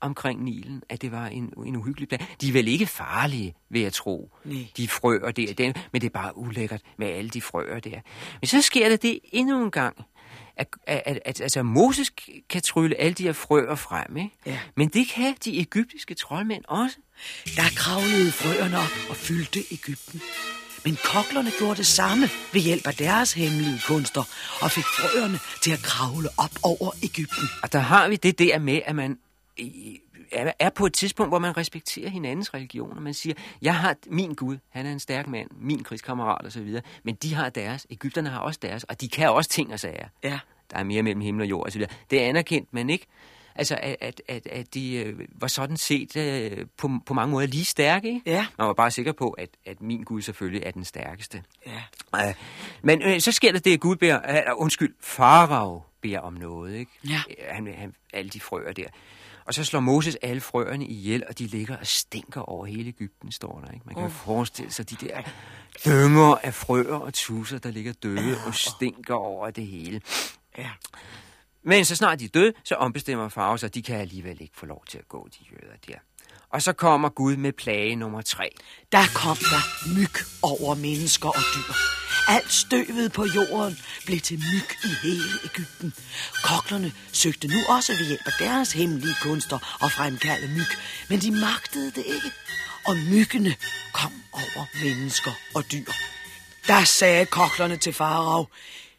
omkring 0.00 0.44
Nilen, 0.44 0.82
at 0.88 1.02
det 1.02 1.12
var 1.12 1.26
en, 1.26 1.52
en 1.66 1.76
uhyggelig 1.76 2.08
plage. 2.08 2.26
De 2.40 2.48
er 2.48 2.52
vel 2.52 2.68
ikke 2.68 2.86
farlige, 2.86 3.54
vil 3.68 3.82
jeg 3.82 3.92
tro, 3.92 4.30
Nej. 4.44 4.66
de 4.76 4.88
frøer 4.88 5.30
der, 5.30 5.72
men 5.92 6.00
det 6.00 6.06
er 6.06 6.10
bare 6.10 6.38
ulækkert 6.38 6.80
med 6.98 7.06
alle 7.06 7.30
de 7.30 7.42
frøer 7.42 7.80
der. 7.80 8.00
Men 8.40 8.46
så 8.46 8.62
sker 8.62 8.88
der 8.88 8.96
det 8.96 9.18
endnu 9.32 9.64
en 9.64 9.70
gang, 9.70 10.04
at, 10.60 10.66
at, 10.86 11.02
at, 11.06 11.18
at 11.24 11.40
altså 11.40 11.62
Moses 11.62 12.10
kan 12.48 12.62
trylle 12.62 12.96
alle 12.96 13.14
de 13.14 13.22
her 13.22 13.32
frøer 13.32 13.74
frem, 13.74 14.16
ikke? 14.16 14.30
Ja. 14.46 14.58
men 14.76 14.88
det 14.88 15.08
kan 15.08 15.34
de 15.44 15.60
egyptiske 15.60 16.14
troldmænd 16.14 16.64
også. 16.68 16.96
Der 17.56 17.62
kravlede 17.76 18.32
frøerne 18.32 18.78
op 18.78 19.10
og 19.10 19.16
fyldte 19.16 19.60
Ægypten. 19.72 20.20
Men 20.84 20.98
koklerne 21.04 21.50
gjorde 21.58 21.76
det 21.76 21.86
samme 21.86 22.28
ved 22.52 22.60
hjælp 22.60 22.86
af 22.86 22.94
deres 22.94 23.32
hemmelige 23.32 23.80
kunster 23.86 24.24
og 24.62 24.70
fik 24.70 24.84
frøerne 24.84 25.38
til 25.62 25.70
at 25.70 25.82
kravle 25.82 26.28
op 26.36 26.52
over 26.62 26.90
Ægypten. 27.02 27.48
Og 27.62 27.72
der 27.72 27.78
har 27.78 28.08
vi 28.08 28.16
det 28.16 28.38
der 28.38 28.58
med, 28.58 28.80
at 28.84 28.96
man 28.96 29.18
er 30.32 30.52
er 30.58 30.70
på 30.70 30.86
et 30.86 30.92
tidspunkt, 30.92 31.30
hvor 31.30 31.38
man 31.38 31.56
respekterer 31.56 32.08
hinandens 32.08 32.54
religioner. 32.54 33.00
Man 33.00 33.14
siger, 33.14 33.34
jeg 33.62 33.76
har 33.76 33.96
min 34.06 34.34
Gud, 34.34 34.58
han 34.68 34.86
er 34.86 34.92
en 34.92 35.00
stærk 35.00 35.26
mand, 35.26 35.50
min 35.60 35.82
krigskammerat 35.82 36.46
osv., 36.46 36.80
men 37.02 37.14
de 37.14 37.34
har 37.34 37.48
deres, 37.48 37.86
Ægypterne 37.90 38.28
har 38.28 38.40
også 38.40 38.58
deres, 38.62 38.84
og 38.84 39.00
de 39.00 39.08
kan 39.08 39.30
også 39.30 39.50
ting 39.50 39.72
og 39.72 39.80
sager. 39.80 40.08
Ja. 40.24 40.38
Der 40.70 40.76
er 40.76 40.84
mere 40.84 41.02
mellem 41.02 41.20
himmel 41.20 41.42
og 41.42 41.50
jord 41.50 41.66
osv. 41.66 41.86
Det 42.10 42.22
er 42.22 42.28
anerkendt, 42.28 42.68
men 42.72 42.90
ikke. 42.90 43.06
Altså, 43.54 43.78
at, 43.82 43.96
at, 44.00 44.22
at, 44.28 44.46
at 44.46 44.74
de 44.74 44.94
øh, 44.94 45.20
var 45.34 45.46
sådan 45.46 45.76
set 45.76 46.16
øh, 46.16 46.66
på, 46.76 46.90
på 47.06 47.14
mange 47.14 47.32
måder 47.32 47.46
lige 47.46 47.64
stærke. 47.64 48.08
Ikke? 48.08 48.30
Ja. 48.30 48.46
Man 48.58 48.66
var 48.66 48.72
bare 48.72 48.90
sikker 48.90 49.12
på, 49.12 49.30
at, 49.30 49.48
at 49.66 49.80
min 49.80 50.02
Gud 50.02 50.22
selvfølgelig 50.22 50.62
er 50.66 50.70
den 50.70 50.84
stærkeste. 50.84 51.42
Ja. 51.66 52.32
Men 52.82 53.02
øh, 53.02 53.20
så 53.20 53.32
sker 53.32 53.52
der 53.52 53.58
det, 53.58 53.74
at 53.74 53.80
Gud 53.80 53.96
beder, 53.96 54.18
uh, 54.52 54.62
undskyld, 54.62 54.94
farao 55.00 55.82
beder 56.00 56.20
om 56.20 56.32
noget, 56.32 56.74
ikke? 56.76 56.90
Ja. 57.08 57.20
Øh, 57.30 57.44
Han, 57.48 57.74
han, 57.74 57.94
alle 58.12 58.30
de 58.30 58.40
frøer 58.40 58.72
der. 58.72 58.86
Og 59.50 59.54
så 59.54 59.64
slår 59.64 59.80
Moses 59.80 60.16
alle 60.22 60.40
frøerne 60.40 60.86
ihjel, 60.86 61.24
og 61.28 61.38
de 61.38 61.46
ligger 61.46 61.76
og 61.76 61.86
stinker 61.86 62.40
over 62.40 62.66
hele 62.66 62.88
Ægypten, 62.88 63.32
står 63.32 63.60
der, 63.60 63.72
ikke? 63.72 63.86
Man 63.86 63.94
kan 63.94 64.04
jo 64.04 64.10
forestille 64.10 64.72
sig 64.72 64.90
de 64.90 64.96
der 65.06 65.22
dynger 65.84 66.36
af 66.42 66.54
frøer 66.54 66.94
og 66.94 67.14
tusser, 67.14 67.58
der 67.58 67.70
ligger 67.70 67.92
døde 67.92 68.36
og 68.46 68.54
stinker 68.54 69.14
over 69.14 69.50
det 69.50 69.66
hele. 69.66 70.00
Ja. 70.58 70.70
Men 71.62 71.84
så 71.84 71.96
snart 71.96 72.20
de 72.20 72.24
er 72.24 72.28
døde, 72.28 72.52
så 72.64 72.74
ombestemmer 72.74 73.28
farve 73.28 73.58
sig, 73.58 73.74
de 73.74 73.82
kan 73.82 74.00
alligevel 74.00 74.40
ikke 74.40 74.56
få 74.56 74.66
lov 74.66 74.84
til 74.88 74.98
at 74.98 75.08
gå, 75.08 75.28
de 75.38 75.44
jøder 75.52 75.76
der. 75.86 75.98
Og 76.52 76.62
så 76.62 76.72
kommer 76.72 77.08
Gud 77.08 77.36
med 77.36 77.52
plage 77.52 77.96
nummer 77.96 78.22
tre. 78.22 78.50
Der 78.92 79.04
kom 79.14 79.36
der 79.36 79.94
myg 79.94 80.14
over 80.42 80.74
mennesker 80.74 81.28
og 81.28 81.42
dyr. 81.54 81.74
Alt 82.28 82.52
støvet 82.52 83.12
på 83.12 83.26
jorden 83.36 83.78
blev 84.06 84.20
til 84.20 84.38
myg 84.38 84.70
i 84.84 84.92
hele 85.02 85.22
Ægypten. 85.44 85.92
Koklerne 86.44 86.92
søgte 87.12 87.48
nu 87.48 87.58
også 87.68 87.92
ved 87.92 88.06
hjælp 88.06 88.26
af 88.26 88.32
deres 88.38 88.72
hemmelige 88.72 89.14
kunster 89.22 89.84
at 89.84 89.92
fremkalde 89.92 90.48
myg, 90.48 90.70
men 91.08 91.18
de 91.20 91.30
magtede 91.30 91.90
det 91.90 92.04
ikke. 92.06 92.30
Og 92.86 92.96
myggene 93.12 93.54
kom 93.92 94.12
over 94.32 94.66
mennesker 94.84 95.30
og 95.54 95.64
dyr. 95.72 95.92
Der 96.66 96.84
sagde 96.84 97.26
koklerne 97.26 97.76
til 97.76 97.92
farao, 97.92 98.46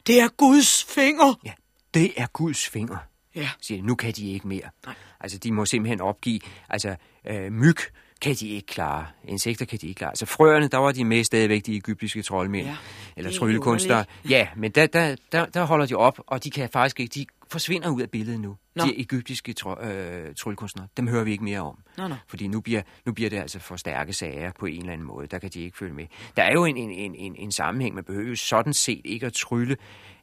det 0.07 0.21
er 0.21 0.27
Guds 0.27 0.83
finger. 0.83 1.33
Ja, 1.45 1.53
det 1.93 2.13
er 2.17 2.27
Guds 2.27 2.67
finger. 2.67 2.97
Ja. 3.35 3.49
Siger, 3.61 3.83
nu 3.83 3.95
kan 3.95 4.13
de 4.13 4.31
ikke 4.31 4.47
mere. 4.47 4.69
Nej. 4.85 4.95
Altså, 5.19 5.37
de 5.37 5.51
må 5.51 5.65
simpelthen 5.65 6.01
opgive. 6.01 6.39
Altså, 6.69 6.95
øh, 7.27 7.51
myg 7.51 7.75
kan 8.21 8.35
de 8.35 8.49
ikke 8.49 8.67
klare. 8.67 9.05
Insekter 9.27 9.65
kan 9.65 9.79
de 9.79 9.87
ikke 9.87 9.97
klare. 9.97 10.11
Altså, 10.11 10.25
frøerne, 10.25 10.67
der 10.67 10.77
var 10.77 10.91
de 10.91 11.05
med 11.05 11.23
stadigvæk, 11.23 11.65
de 11.65 11.75
egyptiske 11.75 12.21
troldmænd. 12.21 12.67
Ja, 12.67 12.75
eller 13.17 13.31
er 13.31 13.35
tryllekunstnere. 13.35 14.05
Ja, 14.29 14.47
men 14.55 14.71
der, 14.71 14.87
der, 14.87 15.15
der, 15.31 15.45
der 15.45 15.63
holder 15.63 15.85
de 15.85 15.95
op, 15.95 16.19
og 16.27 16.43
de 16.43 16.51
kan 16.51 16.69
faktisk 16.69 16.99
ikke, 16.99 17.11
de 17.15 17.25
forsvinder 17.51 17.89
ud 17.89 18.01
af 18.01 18.09
billedet 18.09 18.39
nu. 18.39 18.57
Nå. 18.75 18.83
De 18.83 18.99
egyptiske 18.99 19.53
tro, 19.53 19.81
øh, 19.81 20.35
tryllekunstnere, 20.35 20.87
dem 20.97 21.07
hører 21.07 21.23
vi 21.23 21.31
ikke 21.31 21.43
mere 21.43 21.59
om. 21.59 21.77
Nå, 21.97 22.07
nå. 22.07 22.15
Fordi 22.27 22.47
nu 22.47 22.61
bliver, 22.61 22.81
nu 23.05 23.13
bliver 23.13 23.29
det 23.29 23.37
altså 23.37 23.59
for 23.59 23.75
stærke 23.75 24.13
sager 24.13 24.51
på 24.59 24.65
en 24.65 24.79
eller 24.79 24.93
anden 24.93 25.07
måde. 25.07 25.27
Der 25.27 25.39
kan 25.39 25.49
de 25.49 25.61
ikke 25.61 25.77
følge 25.77 25.93
med. 25.93 26.05
Der 26.37 26.43
er 26.43 26.53
jo 26.53 26.65
en, 26.65 26.77
en, 26.77 26.91
en, 26.91 27.15
en, 27.15 27.35
en 27.35 27.51
sammenhæng. 27.51 27.95
Man 27.95 28.03
behøver 28.03 28.29
jo 28.29 28.35
sådan 28.35 28.73
set 28.73 29.01
ikke 29.05 29.25
at 29.25 29.33
trylle 29.33 29.77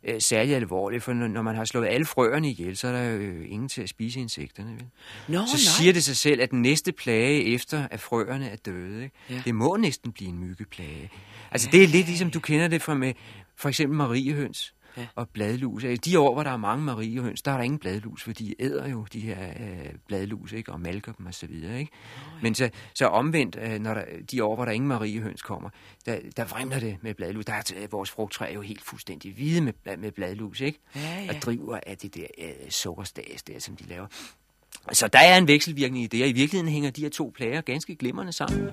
øh, 0.04 0.20
særlig 0.20 0.54
alvorligt, 0.56 1.02
for 1.02 1.12
når, 1.12 1.28
når 1.28 1.42
man 1.42 1.56
har 1.56 1.64
slået 1.64 1.87
alle 1.87 2.06
frøerne 2.06 2.50
ihjel, 2.50 2.76
så 2.76 2.88
er 2.88 2.92
der 2.92 3.11
jo 3.11 3.42
ingen 3.42 3.68
til 3.68 3.82
at 3.82 3.88
spise 3.88 4.20
insekterne. 4.20 4.73
Vel? 4.73 4.87
Nå, 5.28 5.38
så 5.47 5.56
nej. 5.56 5.78
siger 5.78 5.92
det 5.92 6.04
sig 6.04 6.16
selv, 6.16 6.40
at 6.40 6.50
den 6.50 6.62
næste 6.62 6.92
plage 6.92 7.44
efter, 7.44 7.88
at 7.90 8.00
frøerne 8.00 8.49
er 8.49 8.56
døde, 8.56 9.02
ikke? 9.02 9.16
Ja. 9.30 9.42
det 9.44 9.54
må 9.54 9.76
næsten 9.76 10.12
blive 10.12 10.30
en 10.30 10.38
myggeplage. 10.38 11.11
Altså 11.50 11.68
det 11.73 11.82
er 11.82 11.88
lidt 11.88 12.06
ligesom 12.06 12.30
du 12.30 12.40
kender 12.40 12.68
det 12.68 12.82
fra 12.82 12.94
med 12.94 13.14
for 13.56 13.68
eksempel 13.68 13.97
mariehøns. 13.97 14.75
Ja. 14.98 15.06
og 15.14 15.28
bladlus. 15.28 15.84
Altså, 15.84 16.10
de 16.10 16.18
år, 16.18 16.34
hvor 16.34 16.42
der 16.42 16.50
er 16.50 16.56
mange 16.56 16.84
mariehøns, 16.84 17.42
der 17.42 17.52
er 17.52 17.56
der 17.56 17.64
ingen 17.64 17.78
bladlus, 17.78 18.22
for 18.22 18.32
de 18.32 18.54
æder 18.58 18.88
jo 18.88 19.06
de 19.12 19.20
her 19.20 19.48
øh, 19.60 19.92
bladlus, 20.06 20.52
ikke? 20.52 20.72
og 20.72 20.80
malker 20.80 21.12
dem 21.12 21.26
og 21.26 21.34
så 21.34 21.46
videre. 21.46 21.78
Ikke? 21.78 21.92
Oh, 21.92 22.32
ja. 22.34 22.42
Men 22.42 22.54
så, 22.54 22.70
så 22.94 23.06
omvendt, 23.06 23.58
øh, 23.62 23.78
når 23.78 23.94
der, 23.94 24.04
de 24.30 24.44
år, 24.44 24.54
hvor 24.54 24.64
der 24.64 24.72
ingen 24.72 24.88
mariehøns 24.88 25.42
kommer, 25.42 25.70
der, 26.06 26.18
der 26.36 26.44
vrimler 26.44 26.80
det 26.80 26.96
med 27.02 27.14
bladlus. 27.14 27.44
Der 27.44 27.52
er, 27.52 27.72
øh, 27.76 27.92
vores 27.92 28.10
frugttræ 28.10 28.48
er 28.48 28.54
jo 28.54 28.60
helt 28.60 28.82
fuldstændig 28.82 29.34
hvide 29.34 29.60
med, 29.60 29.72
med 29.98 30.12
bladlus, 30.12 30.60
ikke? 30.60 30.78
Ja, 30.96 31.00
ja. 31.00 31.28
og 31.28 31.42
driver 31.42 31.80
af 31.86 31.96
det 31.98 32.14
der 32.14 32.26
øh, 32.38 32.70
sukkerstas 32.70 33.42
der, 33.42 33.58
som 33.58 33.76
de 33.76 33.84
laver. 33.88 34.06
Så 34.92 35.08
der 35.08 35.18
er 35.18 35.38
en 35.38 35.48
vekselvirkning 35.48 36.04
i 36.04 36.06
det, 36.06 36.22
og 36.22 36.28
i 36.28 36.32
virkeligheden 36.32 36.72
hænger 36.72 36.90
de 36.90 37.00
her 37.00 37.10
to 37.10 37.32
plager 37.34 37.60
ganske 37.60 37.96
glimrende 37.96 38.32
sammen. 38.32 38.70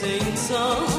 sing 0.00 0.34
songs. 0.34 0.89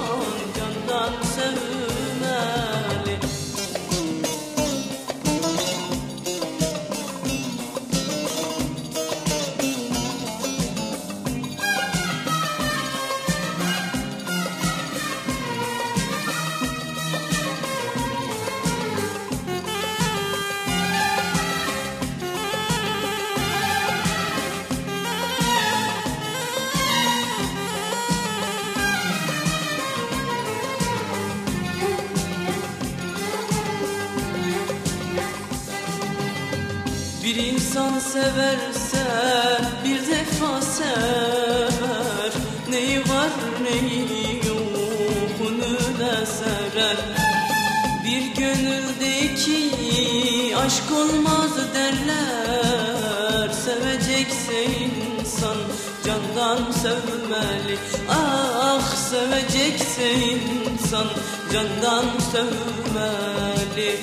Sevecekse 59.21 60.13
insan 60.13 61.07
candan 61.53 62.05
sevmeli. 62.31 63.99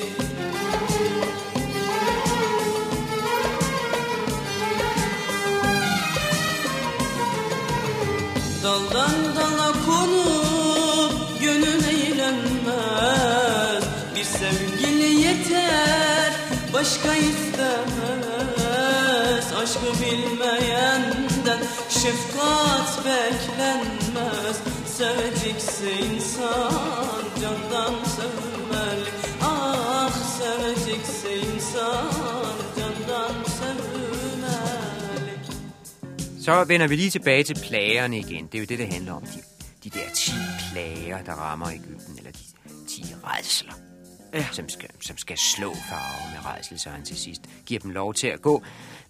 Daldan 8.62 9.36
dala 9.36 9.72
konup 9.86 11.12
gönül 11.40 11.84
eğlenmez. 11.84 13.84
Bir 14.16 14.24
sevgili 14.24 15.20
yeter 15.20 16.32
başka 16.72 17.14
istemez. 17.14 17.86
Aşkı 19.62 19.90
bilmeyenden 20.00 21.60
şefkat 21.88 23.04
beklenmez 23.04 23.97
Sevecekse 24.98 25.90
insan 25.90 27.24
candan 27.40 27.94
sevmeli 28.14 29.10
Ah 29.40 30.12
sevecekse 30.36 31.34
insan 31.34 32.58
candan 32.76 33.44
Så 36.40 36.64
vender 36.64 36.86
vi 36.88 36.96
lige 36.96 37.10
tilbage 37.10 37.42
til 37.42 37.56
plagerne 37.68 38.18
igen. 38.18 38.46
Det 38.46 38.54
er 38.54 38.58
jo 38.58 38.66
det, 38.68 38.78
det 38.78 38.88
handler 38.92 39.12
om. 39.12 39.22
De, 39.22 39.40
de 39.84 39.90
der 39.90 40.10
10 40.14 40.32
plager, 40.72 41.22
der 41.22 41.32
rammer 41.32 41.70
Ægypten, 41.70 42.18
eller 42.18 42.30
de 42.30 42.38
10 42.88 43.02
redsler, 43.24 43.72
ja. 44.34 44.46
som, 44.52 44.68
skal, 44.68 44.90
som 45.00 45.18
skal 45.18 45.38
slå 45.38 45.74
farve 45.74 46.32
med 46.32 46.54
redsel, 46.54 46.78
så 46.78 46.90
han 46.90 47.04
til 47.04 47.16
sidst 47.16 47.42
giver 47.66 47.80
dem 47.80 47.90
lov 47.90 48.14
til 48.14 48.26
at 48.26 48.42
gå. 48.42 48.62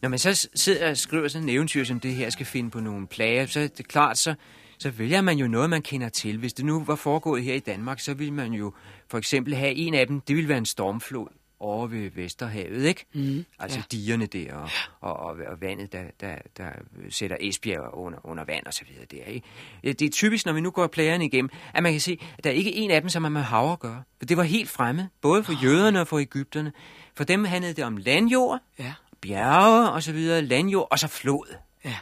Når 0.03 0.09
man 0.09 0.19
så 0.19 0.49
sidder 0.55 0.91
og 0.91 0.97
skriver 0.97 1.29
sådan 1.29 1.49
en 1.49 1.55
eventyr 1.55 1.85
som 1.85 2.01
det 2.01 2.15
her, 2.15 2.31
skal 2.31 2.47
finde 2.47 2.71
på 2.71 2.81
nogle 2.81 3.07
plager, 3.07 3.47
så 3.47 3.61
er 3.61 3.67
det 3.67 3.89
klart, 3.89 4.19
så, 4.19 4.35
så 4.79 4.91
vælger 4.91 5.21
man 5.21 5.39
jo 5.39 5.49
noget, 5.49 5.71
man 5.71 5.83
kender 5.83 6.09
til. 6.09 6.39
Hvis 6.39 6.53
det 6.53 6.65
nu 6.65 6.85
var 6.85 6.95
foregået 6.95 7.43
her 7.43 7.55
i 7.55 7.59
Danmark, 7.59 8.01
så 8.01 8.15
ville 8.15 8.35
man 8.35 8.53
jo 8.53 8.73
for 9.09 9.19
eksempel 9.19 9.55
have 9.55 9.75
en 9.75 9.95
af 9.95 10.07
dem, 10.07 10.21
det 10.21 10.37
ville 10.37 10.49
være 10.49 10.59
en 10.59 10.67
stormflod 10.67 11.29
over 11.61 11.87
ved 11.87 12.11
Vesterhavet, 12.11 12.85
ikke? 12.85 13.05
Mm, 13.13 13.45
altså 13.59 13.79
ja. 13.79 13.85
digerne 13.93 14.27
der, 14.27 14.55
og, 14.55 14.71
og, 15.01 15.17
og, 15.17 15.37
og 15.47 15.61
vandet, 15.61 15.93
der, 15.93 16.03
der, 16.21 16.37
der 16.57 16.71
sætter 17.11 17.37
Esbjerg 17.41 17.95
under, 17.95 18.19
under 18.27 18.45
vand 18.45 18.67
og 18.67 18.75
så 18.75 18.85
videre 18.89 19.05
der, 19.05 19.25
ikke? 19.25 19.47
Det 19.83 20.03
er 20.03 20.11
typisk, 20.11 20.47
når 20.47 20.53
vi 20.53 20.61
nu 20.61 20.71
går 20.71 20.87
plagerne 20.87 21.25
igennem, 21.25 21.51
at 21.75 21.83
man 21.83 21.93
kan 21.93 22.01
se, 22.01 22.19
at 22.39 22.45
der 22.45 22.51
er 22.51 22.55
ikke 22.55 22.75
en 22.75 22.91
af 22.91 23.01
dem, 23.01 23.11
som 23.11 23.25
har 23.25 23.31
med 23.31 23.41
hav 23.41 23.73
at 23.73 23.79
gøre. 23.79 24.03
For 24.19 24.27
det 24.27 24.37
var 24.37 24.43
helt 24.43 24.71
fremme, 24.71 25.09
både 25.21 25.45
for 25.45 25.65
jøderne 25.65 26.01
og 26.01 26.09
for 26.09 26.19
Ægypterne. 26.19 26.73
For 27.15 27.25
dem 27.25 27.45
handlede 27.45 27.75
det 27.75 27.85
om 27.85 27.97
landjord, 27.97 28.61
ja. 28.79 28.95
bjerge 29.21 29.91
og 29.91 30.03
så 30.03 30.13
videre, 30.13 30.43
landjord 30.43 30.89
og 30.91 30.99
så 30.99 31.09
flod. 31.09 31.55
Ja. 31.85 31.97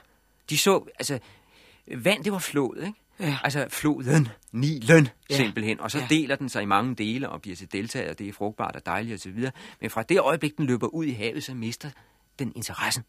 De 0.50 0.58
så, 0.58 0.84
altså, 0.98 1.18
vand, 1.94 2.24
det 2.24 2.32
var 2.32 2.38
flod, 2.38 2.82
ikke? 2.86 3.00
Ja. 3.20 3.38
Altså 3.44 3.66
floden, 3.68 4.28
Nilen 4.52 5.08
ja. 5.30 5.36
simpelthen. 5.36 5.80
Og 5.80 5.90
så 5.90 5.98
ja. 5.98 6.06
deler 6.10 6.36
den 6.36 6.48
sig 6.48 6.62
i 6.62 6.66
mange 6.66 6.94
dele 6.94 7.28
og 7.28 7.42
bliver 7.42 7.56
til 7.56 7.72
deltager, 7.72 8.12
det 8.12 8.28
er 8.28 8.32
frugtbart 8.32 8.76
og 8.76 8.86
dejligt 8.86 9.14
osv. 9.14 9.50
Men 9.80 9.90
fra 9.90 10.02
det 10.02 10.20
øjeblik, 10.20 10.56
den 10.56 10.66
løber 10.66 10.86
ud 10.86 11.04
i 11.04 11.12
havet, 11.12 11.44
så 11.44 11.54
mister 11.54 11.90
den 12.38 12.52
interessen. 12.56 13.04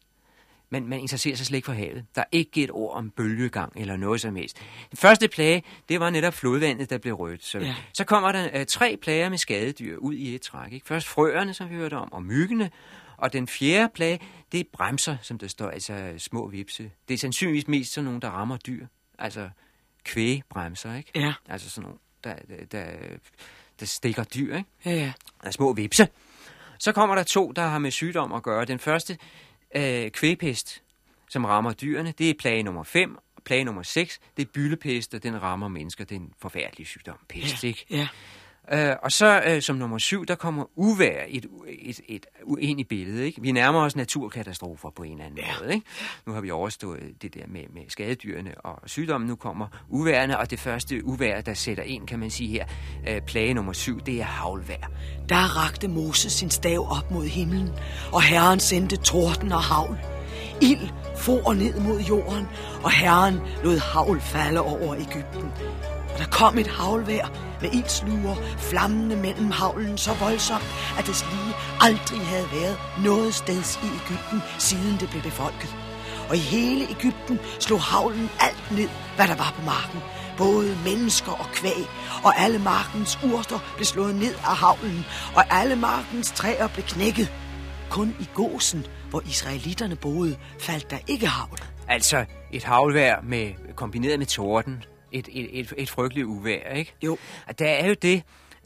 Man, 0.70 0.88
man 0.88 1.00
interesserer 1.00 1.36
sig 1.36 1.46
slet 1.46 1.56
ikke 1.56 1.66
for 1.66 1.72
havet. 1.72 2.04
Der 2.14 2.20
er 2.20 2.26
ikke 2.32 2.62
et 2.62 2.70
ord 2.70 2.96
om 2.96 3.10
bølgegang 3.10 3.72
eller 3.76 3.96
noget 3.96 4.20
som 4.20 4.36
helst. 4.36 4.56
Den 4.90 4.96
første 4.96 5.28
plage, 5.28 5.62
det 5.88 6.00
var 6.00 6.10
netop 6.10 6.34
flodvandet, 6.34 6.90
der 6.90 6.98
blev 6.98 7.14
rødt. 7.14 7.44
Så, 7.44 7.58
ja. 7.58 7.74
så 7.94 8.04
kommer 8.04 8.32
der 8.32 8.48
øh, 8.54 8.66
tre 8.66 8.98
plager 9.02 9.28
med 9.28 9.38
skadedyr 9.38 9.96
ud 9.96 10.14
i 10.14 10.34
et 10.34 10.40
træk. 10.40 10.72
Ikke? 10.72 10.86
Først 10.86 11.06
frøerne, 11.06 11.54
som 11.54 11.70
vi 11.70 11.74
hørte 11.74 11.94
om, 11.94 12.12
og 12.12 12.22
myggene. 12.22 12.70
Og 13.18 13.32
den 13.32 13.48
fjerde 13.48 13.92
plage, 13.94 14.20
det 14.52 14.60
er 14.60 14.64
bremser, 14.72 15.16
som 15.22 15.38
der 15.38 15.48
står, 15.48 15.70
altså 15.70 16.14
små 16.18 16.48
vipse. 16.48 16.90
Det 17.08 17.14
er 17.14 17.18
sandsynligvis 17.18 17.68
mest 17.68 17.92
sådan 17.92 18.04
nogle, 18.04 18.20
der 18.20 18.28
rammer 18.28 18.56
dyr. 18.56 18.86
Altså 19.18 19.50
kvægbremser, 20.04 20.94
ikke? 20.94 21.10
Ja. 21.14 21.34
Altså 21.48 21.70
sådan 21.70 21.82
nogle, 21.82 21.98
der, 22.24 22.34
der, 22.34 22.64
der, 22.64 22.86
der 23.80 23.86
stikker 23.86 24.24
dyr, 24.24 24.56
ikke? 24.56 24.68
Ja, 24.84 24.90
ja. 24.90 25.12
af 25.42 25.52
små 25.52 25.72
vipse. 25.72 26.08
Så 26.78 26.92
kommer 26.92 27.14
der 27.14 27.22
to, 27.22 27.52
der 27.52 27.62
har 27.62 27.78
med 27.78 27.90
sygdom 27.90 28.32
at 28.32 28.42
gøre. 28.42 28.64
Den 28.64 28.78
første, 28.78 29.18
øh, 29.74 30.10
kvægpest, 30.10 30.82
som 31.28 31.44
rammer 31.44 31.72
dyrene, 31.72 32.14
det 32.18 32.30
er 32.30 32.34
plage 32.38 32.62
nummer 32.62 32.82
5. 32.82 33.18
Plage 33.44 33.64
nummer 33.64 33.82
6, 33.82 34.20
det 34.36 34.42
er 34.42 34.50
byllepest, 34.54 35.14
og 35.14 35.22
den 35.22 35.42
rammer 35.42 35.68
mennesker. 35.68 36.04
Det 36.04 36.16
er 36.16 36.20
en 36.20 36.32
forfærdelig 36.38 36.86
sygdom, 36.86 37.18
pest, 37.28 37.64
ikke? 37.64 37.86
Ja. 37.90 38.08
Øh, 38.72 38.96
og 39.02 39.12
så 39.12 39.42
øh, 39.46 39.62
som 39.62 39.76
nummer 39.76 39.98
7, 39.98 40.26
der 40.26 40.34
kommer 40.34 40.64
uvær 40.76 41.22
et, 41.28 41.46
et, 41.68 41.88
et, 41.88 42.00
et, 42.08 42.26
ind 42.60 42.80
i 42.80 42.84
billedet. 42.84 43.24
Ikke? 43.24 43.42
Vi 43.42 43.52
nærmer 43.52 43.80
os 43.80 43.96
naturkatastrofer 43.96 44.90
på 44.96 45.02
en 45.02 45.12
eller 45.12 45.24
anden 45.24 45.38
Ja. 45.38 45.44
måde. 45.60 45.74
Ikke? 45.74 45.86
Nu 46.26 46.32
har 46.32 46.40
vi 46.40 46.50
overstået 46.50 47.02
det 47.22 47.34
der 47.34 47.42
med, 47.48 47.60
med 47.74 47.82
skadedyrene 47.88 48.54
og 48.64 48.78
sygdommen. 48.86 49.28
Nu 49.28 49.36
kommer 49.36 49.66
uværene, 49.88 50.38
og 50.38 50.50
det 50.50 50.60
første 50.60 51.04
uvær, 51.04 51.40
der 51.40 51.54
sætter 51.54 51.82
ind, 51.82 52.06
kan 52.06 52.18
man 52.18 52.30
sige 52.30 52.48
her, 52.48 52.64
øh, 53.08 53.20
plage 53.20 53.54
nummer 53.54 53.72
7, 53.72 54.00
det 54.00 54.20
er 54.20 54.24
havlvær. 54.24 54.90
Der 55.28 55.64
rakte 55.64 55.88
Moses 55.88 56.32
sin 56.32 56.50
stav 56.50 56.86
op 56.90 57.10
mod 57.10 57.26
himlen, 57.26 57.68
og 58.12 58.22
Herren 58.22 58.60
sendte 58.60 58.96
torden 58.96 59.52
og 59.52 59.62
havl. 59.62 59.98
Ild 60.62 60.88
for 61.16 61.54
ned 61.54 61.80
mod 61.80 62.00
jorden, 62.00 62.46
og 62.84 62.90
Herren 62.92 63.34
lod 63.64 63.78
havl 63.78 64.20
falde 64.20 64.60
over 64.60 64.94
Ægypten. 64.96 65.50
Og 66.18 66.24
der 66.24 66.30
kom 66.30 66.58
et 66.58 66.66
havlvejr 66.66 67.28
med 67.60 67.70
ildsluer, 67.72 68.36
flammende 68.58 69.16
mellem 69.16 69.50
havlen 69.50 69.98
så 69.98 70.14
voldsomt, 70.14 70.70
at 70.98 71.06
det 71.06 71.26
lige 71.32 71.54
aldrig 71.80 72.26
havde 72.26 72.48
været 72.52 72.76
noget 73.04 73.34
sted 73.34 73.62
i 73.86 73.88
Ægypten, 74.00 74.42
siden 74.58 74.96
det 75.00 75.10
blev 75.10 75.22
befolket. 75.22 75.76
Og 76.28 76.36
i 76.36 76.38
hele 76.38 76.84
Ægypten 76.90 77.38
slog 77.60 77.82
havlen 77.82 78.30
alt 78.40 78.70
ned, 78.78 78.88
hvad 79.16 79.26
der 79.28 79.36
var 79.36 79.52
på 79.56 79.62
marken. 79.62 80.00
Både 80.38 80.78
mennesker 80.84 81.32
og 81.32 81.46
kvæg, 81.52 81.84
og 82.24 82.32
alle 82.38 82.58
markens 82.58 83.18
urter 83.24 83.58
blev 83.76 83.84
slået 83.84 84.14
ned 84.14 84.34
af 84.34 84.56
havlen, 84.56 85.04
og 85.36 85.42
alle 85.50 85.76
markens 85.76 86.30
træer 86.30 86.68
blev 86.68 86.84
knækket. 86.84 87.32
Kun 87.90 88.16
i 88.20 88.26
gåsen, 88.34 88.86
hvor 89.10 89.20
israelitterne 89.20 89.96
boede, 89.96 90.36
faldt 90.60 90.90
der 90.90 90.98
ikke 91.06 91.26
havl. 91.26 91.58
Altså 91.88 92.24
et 92.52 92.64
havlvejr 92.64 93.20
med, 93.22 93.74
kombineret 93.76 94.18
med 94.18 94.26
torden. 94.26 94.84
Et, 95.12 95.28
et, 95.32 95.60
et, 95.60 95.72
et 95.76 95.90
frygteligt 95.90 96.26
uvejr, 96.26 96.74
ikke? 96.74 96.94
Jo. 97.04 97.18
Og 97.46 97.58
der 97.58 97.68
er 97.68 97.88
jo 97.88 97.94
det, 98.02 98.22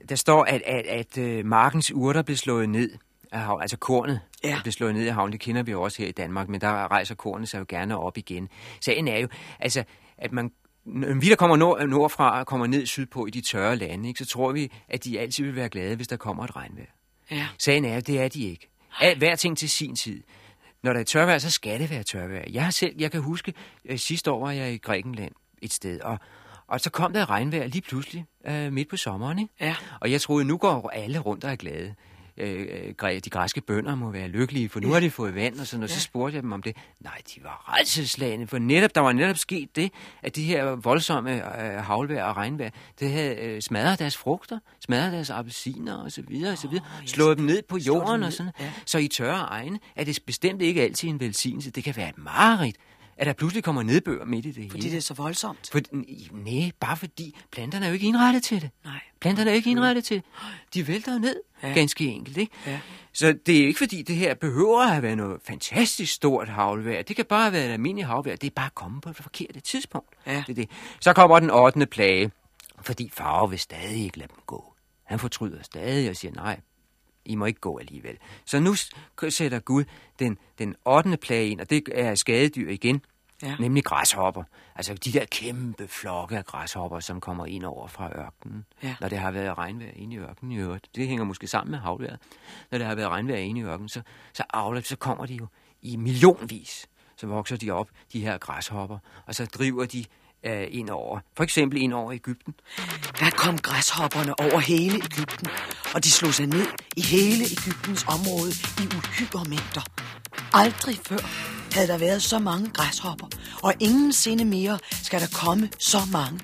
der 0.09 0.15
står, 0.15 0.45
at, 0.45 0.63
at, 0.67 0.87
at 1.17 1.39
uh, 1.41 1.47
markens 1.47 1.93
urter 1.93 2.23
blev 2.23 2.37
slået 2.37 2.69
ned 2.69 2.91
af 3.33 3.41
hav, 3.41 3.59
altså 3.63 3.77
kornet 3.77 4.21
Ja. 4.45 4.59
blev 4.63 4.73
slået 4.73 4.95
ned 4.95 5.07
af 5.09 5.15
havnen. 5.15 5.33
Det 5.33 5.41
kender 5.41 5.63
vi 5.63 5.71
jo 5.71 5.83
også 5.83 6.03
her 6.03 6.09
i 6.09 6.13
Danmark, 6.13 6.49
men 6.49 6.61
der 6.61 6.91
rejser 6.91 7.15
kornet 7.15 7.49
sig 7.49 7.59
jo 7.59 7.65
gerne 7.69 7.99
op 7.99 8.19
igen. 8.19 8.49
Sagen 8.81 9.09
er 9.09 9.19
jo, 9.19 9.29
altså, 9.61 9.85
at 10.19 10.33
man 10.33 10.51
vi, 11.21 11.29
der 11.29 11.37
kommer 11.37 11.57
nord, 11.57 11.87
nordfra 11.89 12.39
og 12.39 12.47
kommer 12.47 12.67
ned 12.67 12.87
sydpå 12.87 13.27
i 13.27 13.31
de 13.31 13.41
tørre 13.41 13.77
lande, 13.77 14.09
ikke, 14.09 14.19
så 14.19 14.27
tror 14.27 14.53
vi, 14.53 14.73
at 14.89 15.05
de 15.05 15.21
altid 15.21 15.45
vil 15.45 15.57
være 15.57 15.69
glade, 15.69 15.97
hvis 15.97 16.09
der 16.09 16.17
kommer 16.17 16.45
et 16.45 16.57
regnvejr. 16.57 16.87
Ja. 17.31 17.47
Sagen 17.59 17.85
er, 17.85 18.01
det 18.01 18.21
er 18.21 18.29
de 18.29 18.45
ikke. 18.45 18.69
Al, 19.01 19.19
hver 19.19 19.37
ting 19.37 19.59
til 19.59 19.71
sin 19.71 19.97
tid. 19.97 20.23
Når 20.83 20.93
der 20.93 21.01
er 21.01 21.05
tørvejr, 21.05 21.39
så 21.39 21.51
skal 21.51 21.81
det 21.81 21.91
være 21.91 22.03
tørvejr. 22.03 22.45
Jeg 22.51 22.73
selv, 22.73 22.95
jeg 22.99 23.11
kan 23.11 23.21
huske, 23.21 23.55
øh, 23.85 23.99
sidste 23.99 24.31
år 24.31 24.41
var 24.41 24.53
jeg 24.53 24.73
i 24.73 24.79
Grækenland 24.79 25.33
et 25.62 25.72
sted, 25.72 26.01
og, 26.01 26.18
og 26.66 26.81
så 26.81 26.90
kom 26.90 27.12
der 27.12 27.31
regnvejr 27.31 27.66
lige 27.66 27.83
pludselig 27.83 28.27
øh, 28.46 28.72
midt 28.72 28.88
på 28.88 28.96
sommeren. 28.96 29.38
Ikke? 29.38 29.55
Ja. 29.61 29.75
Og 30.01 30.11
jeg 30.11 30.20
troede, 30.20 30.44
nu 30.44 30.57
går 30.57 30.90
alle 30.90 31.18
rundt 31.18 31.44
og 31.44 31.51
er 31.51 31.57
glade. 31.57 31.94
Øh, 32.37 32.66
øh, 33.03 33.20
de 33.25 33.31
græske 33.31 33.61
bønder 33.61 33.94
må 33.94 34.11
være 34.11 34.29
lykkelige, 34.29 34.68
for 34.68 34.81
nu 34.81 34.92
har 34.92 35.01
de 35.01 35.11
fået 35.11 35.35
vand 35.35 35.61
og 35.61 35.66
sådan 35.66 35.81
noget. 35.81 35.90
Så 35.90 36.01
spurgte 36.01 36.35
jeg 36.35 36.42
dem 36.42 36.53
om 36.53 36.62
det. 36.62 36.77
Nej, 37.01 37.18
de 37.35 37.40
var 37.44 37.75
redselslagende, 37.79 38.46
for 38.46 38.59
netop, 38.59 38.94
der 38.94 39.01
var 39.01 39.12
netop 39.12 39.38
sket 39.38 39.77
det, 39.77 39.92
at 40.22 40.37
de 40.37 40.44
her 40.44 40.64
voldsomme 40.64 41.62
øh, 41.64 41.85
havlvejr 41.85 42.25
og 42.25 42.37
regnvejr, 42.37 42.70
det 43.01 43.11
havde 43.11 43.37
øh, 43.37 43.62
smadret 43.62 43.98
deres 43.98 44.16
frugter, 44.16 44.59
smadret 44.81 45.12
deres 45.12 45.31
appelsiner 45.31 45.94
og 45.94 46.12
så 46.12 46.22
videre 46.29 46.53
og 46.53 46.59
så 46.59 46.68
videre, 46.68 46.85
ja, 47.01 47.07
slået 47.07 47.38
dem 47.38 47.46
ned 47.46 47.62
på 47.68 47.79
jorden 47.79 48.22
og 48.22 48.33
sådan. 48.33 48.53
ja. 48.61 48.72
Så 48.87 48.98
i 48.98 49.09
tørre 49.09 49.38
egne 49.38 49.79
er 49.96 50.05
det 50.05 50.18
bestemt 50.27 50.62
ikke 50.62 50.83
altid 50.83 51.09
en 51.09 51.20
velsignelse. 51.20 51.70
Det 51.70 51.85
kan 51.85 51.96
være 51.96 52.09
et 52.09 52.18
mareridt, 52.18 52.77
at 53.23 53.27
der 53.27 53.33
pludselig 53.33 53.65
kommer 53.65 53.83
nedbør 53.83 54.25
midt 54.25 54.47
i 54.47 54.51
det 54.51 54.71
Fordi 54.71 54.83
hele. 54.83 54.91
det 54.91 54.97
er 54.97 55.01
så 55.03 55.15
voldsomt. 55.15 55.69
For, 55.73 55.81
nej, 56.33 56.71
bare 56.81 56.97
fordi 56.97 57.37
planterne 57.51 57.85
er 57.87 57.89
jo 57.91 57.95
ikke 57.95 58.07
indrettet 58.07 58.43
til 58.43 58.61
det. 58.63 58.71
Nej. 58.85 59.01
Planterne 59.21 59.51
er 59.51 59.55
jo 59.55 59.57
ikke 59.57 59.71
indrettet 59.71 60.05
til 60.05 60.17
det. 60.17 60.25
De 60.75 60.89
vælter 60.89 61.19
ned, 61.19 61.37
Ja. 61.63 61.73
ganske 61.73 62.07
enkelt. 62.07 62.37
Ikke? 62.37 62.53
Ja. 62.67 62.81
Så 63.13 63.35
det 63.47 63.63
er 63.63 63.67
ikke 63.67 63.79
fordi, 63.79 64.03
det 64.03 64.17
her 64.17 64.35
behøver 64.35 64.83
at 64.83 64.91
have 64.91 65.03
været 65.03 65.17
noget 65.17 65.41
fantastisk 65.45 66.13
stort 66.13 66.49
havlvejr. 66.49 67.03
Det 67.03 67.17
kan 67.17 67.25
bare 67.25 67.43
have 67.43 67.53
været 67.53 67.67
et 67.69 67.73
almindeligt 67.73 68.07
havlvejr. 68.09 68.37
Det 68.37 68.47
er 68.47 68.51
bare 68.57 68.71
kommet 68.75 69.03
på 69.03 69.09
det 69.09 69.17
forkerte 69.17 69.61
tidspunkt. 69.61 70.09
Ja. 70.27 70.45
Det 70.47 70.53
er 70.53 70.55
det. 70.55 70.69
Så 71.01 71.13
kommer 71.13 71.41
den 71.41 71.51
8. 71.51 71.87
plage, 71.87 72.31
fordi 72.83 73.11
farve 73.15 73.51
vil 73.51 73.59
stadig 73.59 74.05
ikke 74.05 74.19
lade 74.19 74.29
dem 74.29 74.39
gå. 74.47 74.75
Han 75.05 75.19
fortryder 75.19 75.63
stadig 75.63 76.11
og 76.11 76.17
siger, 76.17 76.33
nej, 76.35 76.61
I 77.25 77.35
må 77.35 77.47
ikke 77.47 77.61
gå 77.61 77.79
alligevel. 77.79 78.17
Så 78.47 78.61
nu 78.61 78.75
sætter 79.29 79.59
Gud 79.59 79.85
den, 80.19 80.39
den 80.59 80.75
8. 80.85 81.17
plage 81.17 81.49
ind, 81.49 81.61
og 81.61 81.71
det 81.71 81.83
er 81.95 82.15
skadedyr 82.15 82.71
igen, 82.71 83.01
Ja. 83.43 83.57
nemlig 83.61 83.85
græshopper. 83.85 84.43
Altså 84.77 84.95
de 84.95 85.13
der 85.13 85.25
kæmpe 85.25 85.89
flokke 85.89 86.37
af 86.39 86.45
græshopper, 86.45 87.01
som 87.01 87.21
kommer 87.21 87.47
ind 87.47 87.65
over 87.65 87.87
fra 87.89 88.11
ørkenen, 88.19 88.65
Ja. 88.83 88.95
når 89.01 89.09
det 89.09 89.19
har 89.19 89.31
været 89.31 89.59
regnvejr 89.59 89.91
inde 89.97 90.15
i 90.15 90.19
ørkenen 90.19 90.53
i 90.53 90.57
øvrigt. 90.57 90.89
Det 90.95 91.09
hænger 91.09 91.25
måske 91.25 91.47
sammen 91.47 91.71
med 91.71 91.79
havvejret. 91.79 92.19
Når 92.71 92.79
det 92.79 92.87
har 92.87 92.95
været 92.95 93.09
regnvejr 93.09 93.39
inde 93.39 93.61
i 93.61 93.65
ørkenen, 93.65 93.89
så, 93.89 94.03
så, 94.33 94.43
avler, 94.55 94.81
så 94.81 94.97
kommer 94.97 95.27
de 95.27 95.35
jo 95.35 95.47
i 95.83 95.97
millionvis. 95.97 96.87
Så 97.17 97.27
vokser 97.27 97.57
de 97.57 97.71
op, 97.71 97.89
de 98.13 98.21
her 98.21 98.39
græshopper, 98.39 98.99
og 99.27 99.35
så 99.35 99.47
driver 99.47 99.85
de 99.87 100.05
øh, 100.45 100.67
ind 100.71 100.91
over. 100.91 101.21
For 101.37 101.45
eksempel 101.45 101.83
ind 101.83 101.93
over 101.95 102.13
Ægypten. 102.13 102.55
Der 103.21 103.31
kom 103.31 103.59
græshopperne 103.59 104.41
over 104.41 104.59
hele 104.59 104.95
Ægypten, 104.97 105.49
og 105.95 106.05
de 106.05 106.11
slog 106.11 106.35
sig 106.35 106.47
ned 106.47 106.67
i 106.97 107.01
hele 107.03 107.45
Ægyptens 107.45 108.05
område 108.09 108.51
i 108.83 108.85
uhyre 108.97 109.45
mængder. 109.49 109.85
Aldrig 110.53 110.97
før 111.07 111.52
havde 111.73 111.89
der 111.89 111.99
været 111.99 112.23
så 112.23 112.39
mange 112.39 112.71
græshopper, 112.71 113.27
og 113.63 113.75
ingen 113.81 114.13
sinde 114.13 114.45
mere 114.45 114.79
skal 115.03 115.21
der 115.21 115.27
komme 115.33 115.69
så 115.79 115.99
mange. 116.13 116.41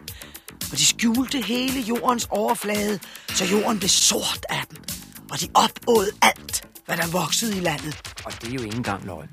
Og 0.72 0.78
de 0.78 0.86
skjulte 0.86 1.40
hele 1.40 1.80
jordens 1.80 2.28
overflade, 2.30 2.98
så 3.28 3.44
jorden 3.44 3.78
blev 3.78 3.88
sort 3.88 4.46
af 4.48 4.64
dem. 4.70 4.78
Og 5.30 5.40
de 5.40 5.48
opåd 5.54 6.06
alt, 6.22 6.64
hvad 6.86 6.96
der 6.96 7.06
voksede 7.12 7.56
i 7.56 7.60
landet. 7.60 7.96
Og 8.24 8.32
det 8.42 8.48
er 8.48 8.54
jo 8.54 8.62
ikke 8.62 8.76
engang 8.76 9.06
løgn. 9.06 9.28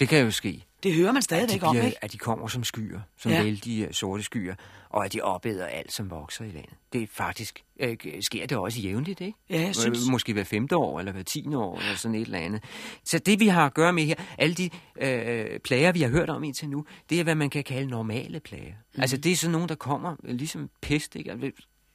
Det 0.00 0.08
kan 0.08 0.18
jo 0.18 0.30
ske. 0.30 0.64
Det 0.82 0.94
hører 0.94 1.12
man 1.12 1.22
stadigvæk 1.22 1.62
om, 1.62 1.76
ikke? 1.76 2.04
at 2.04 2.12
de 2.12 2.18
kommer 2.18 2.48
som 2.48 2.64
skyer, 2.64 3.00
som 3.16 3.32
Ja. 3.32 3.42
vældige 3.42 3.88
sorte 3.92 4.22
skyer, 4.22 4.54
og 4.90 5.04
at 5.04 5.12
de 5.12 5.20
opæder 5.20 5.66
alt, 5.66 5.92
som 5.92 6.10
vokser 6.10 6.44
i 6.44 6.50
landet. 6.50 6.74
Det 6.92 7.02
er 7.02 7.06
faktisk, 7.10 7.64
øh, 7.80 7.96
sker 8.20 8.46
det 8.46 8.58
også 8.58 8.80
jævnligt, 8.80 9.20
ikke? 9.20 9.38
Ja, 9.50 9.60
jeg 9.60 9.74
synes- 9.76 10.06
Øh, 10.08 10.10
Måske 10.12 10.32
hver 10.32 10.44
femte 10.44 10.76
år, 10.76 10.98
eller 10.98 11.12
hver 11.12 11.22
tiende 11.22 11.58
år, 11.58 11.78
eller 11.78 11.94
sådan 11.96 12.14
et 12.14 12.20
eller 12.20 12.38
andet. 12.38 12.64
Så 13.04 13.18
det, 13.18 13.40
vi 13.40 13.46
har 13.46 13.66
at 13.66 13.74
gøre 13.74 13.92
med 13.92 14.04
her, 14.04 14.14
alle 14.38 14.54
de 14.54 14.70
øh, 15.00 15.60
plager, 15.60 15.92
vi 15.92 16.00
har 16.02 16.08
hørt 16.08 16.30
om 16.30 16.44
indtil 16.44 16.68
nu, 16.68 16.84
det 17.10 17.20
er, 17.20 17.24
hvad 17.24 17.34
man 17.34 17.50
kan 17.50 17.64
kalde 17.64 17.90
normale 17.90 18.40
plager. 18.40 18.72
Mm. 18.94 19.00
Altså, 19.00 19.16
det 19.16 19.32
er 19.32 19.36
sådan 19.36 19.52
nogle, 19.52 19.68
der 19.68 19.74
kommer, 19.74 20.16
øh, 20.24 20.34
ligesom 20.34 20.70
pest, 20.80 21.16
ikke? 21.16 21.30
Altså, 21.30 21.50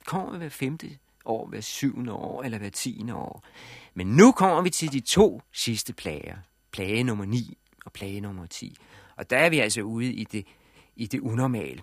kommer 0.06 0.38
hver 0.38 0.50
femte 0.50 0.88
år, 1.26 1.48
hver 1.48 1.62
syvende 1.62 2.14
år, 2.14 2.44
eller 2.44 2.58
hver 2.58 2.70
tiende 2.70 3.16
år. 3.16 3.44
Men 3.94 4.08
nu 4.08 4.32
kommer 4.32 4.62
vi 4.62 4.70
til 4.70 4.92
de 4.94 5.00
to 5.00 5.42
sidste 5.54 5.94
plager. 5.94 6.36
Plage 6.72 7.04
nummer 7.04 7.26
9 7.26 7.58
og 7.88 7.94
plage 7.94 8.22
nummer 8.22 8.46
10. 8.46 8.76
Og 9.16 9.30
der 9.30 9.38
er 9.38 9.50
vi 9.50 9.60
altså 9.60 9.82
ude 9.82 10.14
i 10.14 10.24
det, 10.24 10.46
i 10.96 11.08
det 11.08 11.20
unormale. 11.20 11.82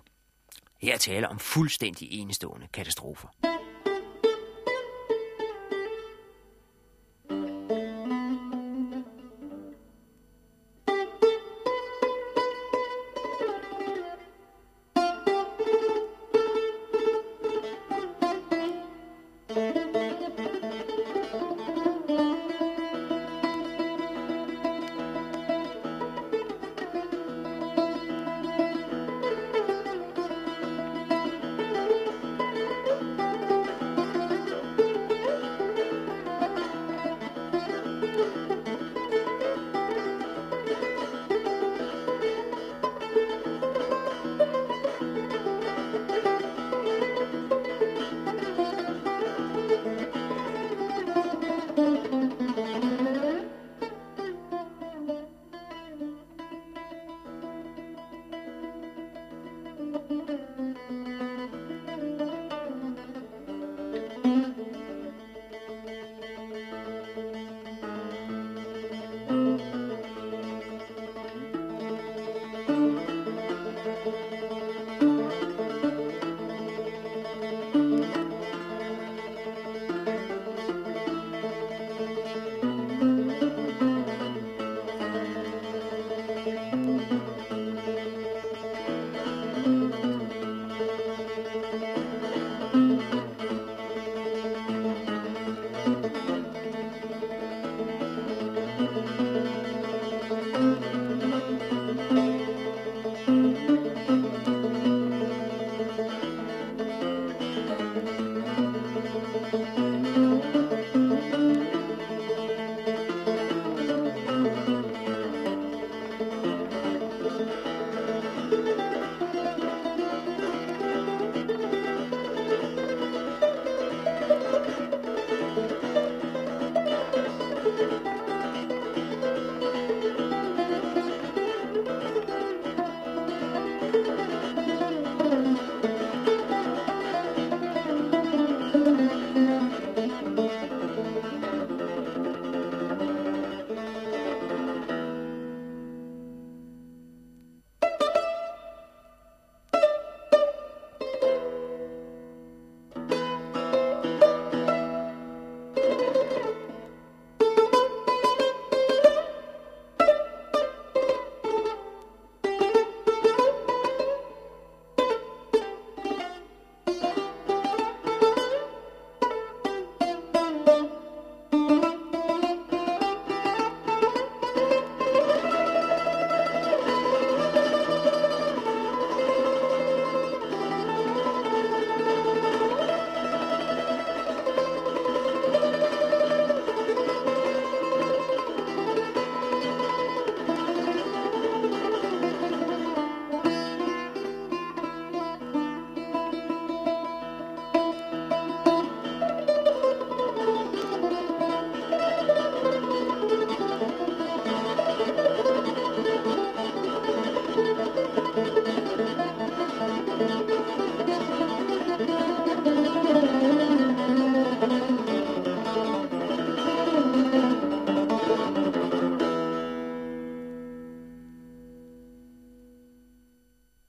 Her 0.81 0.97
taler 0.97 1.27
om 1.27 1.39
fuldstændig 1.39 2.11
enestående 2.11 2.67
katastrofer. 2.73 3.27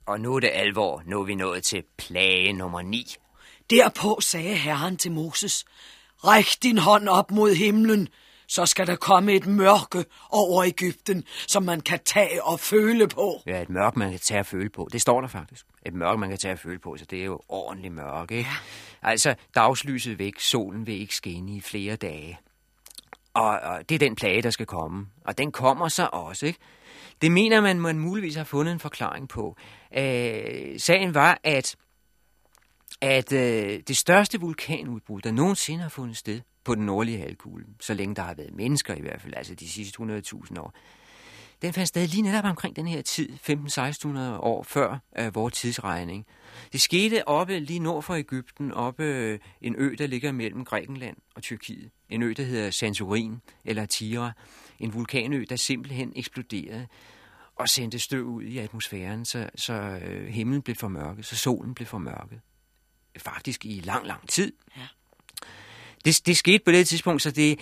Og 0.07 0.19
nu 0.19 0.35
er 0.35 0.39
det 0.39 0.51
alvor. 0.53 1.03
Nu 1.05 1.19
er 1.19 1.23
vi 1.25 1.35
nået 1.35 1.63
til 1.63 1.83
plage 1.97 2.53
nummer 2.53 2.81
9. 2.81 3.15
Derpå 3.69 4.17
sagde 4.21 4.55
Herren 4.55 4.97
til 4.97 5.11
Moses, 5.11 5.65
Ræk 6.25 6.45
din 6.63 6.77
hånd 6.77 7.09
op 7.09 7.31
mod 7.31 7.55
himlen, 7.55 8.07
så 8.47 8.65
skal 8.65 8.87
der 8.87 8.95
komme 8.95 9.33
et 9.33 9.45
mørke 9.45 10.05
over 10.29 10.63
Ægypten, 10.63 11.23
som 11.47 11.63
man 11.63 11.81
kan 11.81 11.99
tage 12.05 12.43
og 12.43 12.59
føle 12.59 13.07
på. 13.07 13.41
Ja, 13.45 13.61
et 13.61 13.69
mørke, 13.69 13.99
man 13.99 14.11
kan 14.11 14.19
tage 14.19 14.39
og 14.39 14.45
føle 14.45 14.69
på. 14.69 14.87
Det 14.91 15.01
står 15.01 15.21
der 15.21 15.27
faktisk. 15.27 15.65
Et 15.85 15.93
mørke, 15.93 16.19
man 16.19 16.29
kan 16.29 16.37
tage 16.37 16.53
og 16.53 16.59
føle 16.59 16.79
på, 16.79 16.97
så 16.97 17.05
det 17.05 17.21
er 17.21 17.25
jo 17.25 17.41
ordentligt 17.49 17.93
mørke, 17.93 18.37
ikke? 18.37 18.49
Ja. 18.49 19.09
Altså, 19.09 19.35
dagslyset 19.55 20.19
væk, 20.19 20.39
solen 20.39 20.87
vil 20.87 21.01
ikke 21.01 21.15
skinne 21.15 21.55
i 21.55 21.61
flere 21.61 21.95
dage. 21.95 22.39
Og, 23.33 23.49
og 23.49 23.89
det 23.89 23.95
er 23.95 23.99
den 23.99 24.15
plage, 24.15 24.41
der 24.41 24.49
skal 24.49 24.65
komme. 24.65 25.07
Og 25.25 25.37
den 25.37 25.51
kommer 25.51 25.87
så 25.87 26.09
også, 26.11 26.45
ikke? 26.45 26.59
Det 27.21 27.31
mener 27.31 27.61
man, 27.61 27.81
man 27.81 27.99
muligvis 27.99 28.35
har 28.35 28.43
fundet 28.43 28.73
en 28.73 28.79
forklaring 28.79 29.29
på. 29.29 29.57
Øh, 29.97 30.79
sagen 30.79 31.13
var, 31.13 31.39
at, 31.43 31.75
at 33.01 33.33
øh, 33.33 33.79
det 33.87 33.97
største 33.97 34.39
vulkanudbrud, 34.39 35.21
der 35.21 35.31
nogensinde 35.31 35.81
har 35.81 35.89
fundet 35.89 36.17
sted 36.17 36.41
på 36.63 36.75
den 36.75 36.85
nordlige 36.85 37.17
halvkugle, 37.17 37.65
så 37.79 37.93
længe 37.93 38.15
der 38.15 38.21
har 38.21 38.33
været 38.33 38.53
mennesker 38.53 38.95
i 38.95 39.01
hvert 39.01 39.21
fald, 39.21 39.33
altså 39.37 39.55
de 39.55 39.69
sidste 39.69 40.01
100.000 40.01 40.59
år, 40.59 40.73
den 41.61 41.73
fandt 41.73 41.87
sted 41.87 42.07
lige 42.07 42.21
netop 42.21 42.45
omkring 42.45 42.75
den 42.75 42.87
her 42.87 43.01
tid, 43.01 43.29
15-1600 43.49 44.19
år 44.39 44.63
før 44.63 44.97
øh, 45.19 45.35
vores 45.35 45.53
tidsregning. 45.53 46.25
Det 46.71 46.81
skete 46.81 47.27
oppe 47.27 47.59
lige 47.59 47.79
nord 47.79 48.03
for 48.03 48.15
Ægypten, 48.15 48.71
oppe 48.71 49.03
øh, 49.03 49.39
en 49.61 49.75
ø, 49.77 49.95
der 49.97 50.07
ligger 50.07 50.31
mellem 50.31 50.65
Grækenland 50.65 51.17
og 51.35 51.41
Tyrkiet. 51.41 51.89
En 52.09 52.23
ø, 52.23 52.33
der 52.37 52.43
hedder 52.43 52.71
Santorin 52.71 53.41
eller 53.65 53.85
Tira. 53.85 54.31
En 54.79 54.93
vulkanø, 54.93 55.45
der 55.49 55.55
simpelthen 55.55 56.13
eksploderede 56.15 56.87
og 57.55 57.69
sendte 57.69 57.99
støv 57.99 58.23
ud 58.23 58.43
i 58.43 58.57
atmosfæren, 58.57 59.25
så, 59.25 59.49
så 59.55 59.73
øh, 59.73 60.27
himlen 60.27 60.61
blev 60.61 60.75
formørket, 60.75 61.25
så 61.25 61.35
solen 61.35 61.73
blev 61.73 61.87
formørket. 61.87 62.39
Faktisk 63.17 63.65
i 63.65 63.81
lang, 63.83 64.07
lang 64.07 64.29
tid. 64.29 64.53
Ja. 64.77 64.81
Det, 66.05 66.21
det 66.25 66.37
skete 66.37 66.63
på 66.65 66.71
det 66.71 66.87
tidspunkt, 66.87 67.21
så 67.21 67.31
det 67.31 67.59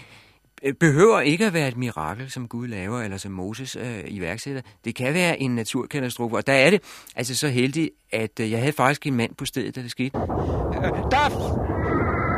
øh, 0.64 0.74
behøver 0.74 1.20
ikke 1.20 1.46
at 1.46 1.54
være 1.54 1.68
et 1.68 1.78
mirakel, 1.78 2.32
som 2.32 2.48
Gud 2.48 2.68
laver, 2.68 3.02
eller 3.02 3.18
som 3.18 3.32
Moses 3.32 3.76
øh, 3.76 4.04
iværksætter. 4.08 4.62
Det 4.86 4.96
kan 4.96 5.14
være 5.14 5.40
en 5.40 5.56
naturkatastrofe, 5.56 6.36
og 6.36 6.48
der 6.48 6.54
er 6.54 6.70
det 6.70 6.82
altså 7.16 7.36
så 7.36 7.48
heldigt, 7.48 7.90
at 8.12 8.40
øh, 8.40 8.52
jeg 8.52 8.60
havde 8.60 8.74
faktisk 8.74 9.08
en 9.08 9.16
mand 9.16 9.36
på 9.36 9.46
stedet, 9.46 9.76
da 9.76 9.82
det 9.82 9.92
skete. 9.92 10.18
Der, 11.12 11.30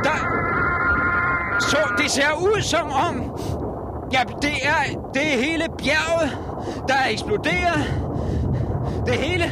der, 0.04 0.18
så 1.60 1.94
det 1.98 2.12
ser 2.12 2.34
ud 2.34 2.62
som 2.62 2.90
om, 2.90 3.16
ja, 4.12 4.24
det 4.42 4.54
er, 4.64 5.10
det 5.14 5.34
er 5.34 5.38
hele 5.44 5.66
bjerget, 5.78 6.38
der 6.88 6.94
er 6.94 7.10
eksploderet. 7.10 7.82
Det 9.06 9.16
hele, 9.16 9.44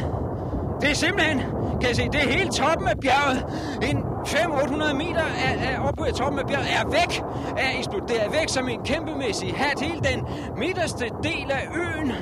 det 0.80 0.90
er 0.90 0.94
simpelthen, 0.94 1.38
kan 1.80 1.88
jeg 1.88 1.96
se, 1.96 2.08
det 2.12 2.22
er 2.24 2.28
hele 2.32 2.50
toppen 2.50 2.88
af 2.88 2.98
bjerget. 3.00 3.46
En 3.82 4.04
500-800 4.26 4.94
meter 4.94 5.24
er, 5.46 5.70
er 5.70 5.80
oppe 5.80 6.04
på 6.04 6.16
toppen 6.16 6.38
af 6.38 6.46
bjerget 6.46 6.68
er 6.72 6.84
væk, 6.84 7.22
er 7.56 7.78
eksploderet 7.78 8.32
væk 8.32 8.48
som 8.48 8.68
en 8.68 8.80
kæmpemæssig 8.84 9.54
hat. 9.56 9.80
Hele 9.80 10.00
den 10.00 10.26
midterste 10.56 11.04
del 11.22 11.50
af 11.50 11.68
øen, 11.74 12.12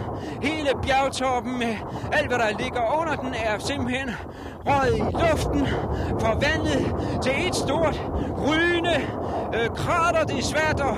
hele 0.43 0.71
bjergtoppen 0.83 1.59
med 1.59 1.77
alt, 2.13 2.29
hvad 2.29 2.39
der 2.39 2.59
ligger 2.59 3.01
under 3.01 3.15
den, 3.17 3.35
er 3.35 3.59
simpelthen 3.59 4.11
røget 4.67 4.97
i 4.97 5.01
luften, 5.01 5.67
forvandlet 6.21 6.95
til 7.23 7.49
et 7.49 7.55
stort, 7.55 8.01
rygende 8.47 8.97
øh, 9.55 9.69
krater. 9.77 10.25
Det 10.25 10.39
er 10.39 10.43
svært 10.43 10.81
at, 10.81 10.97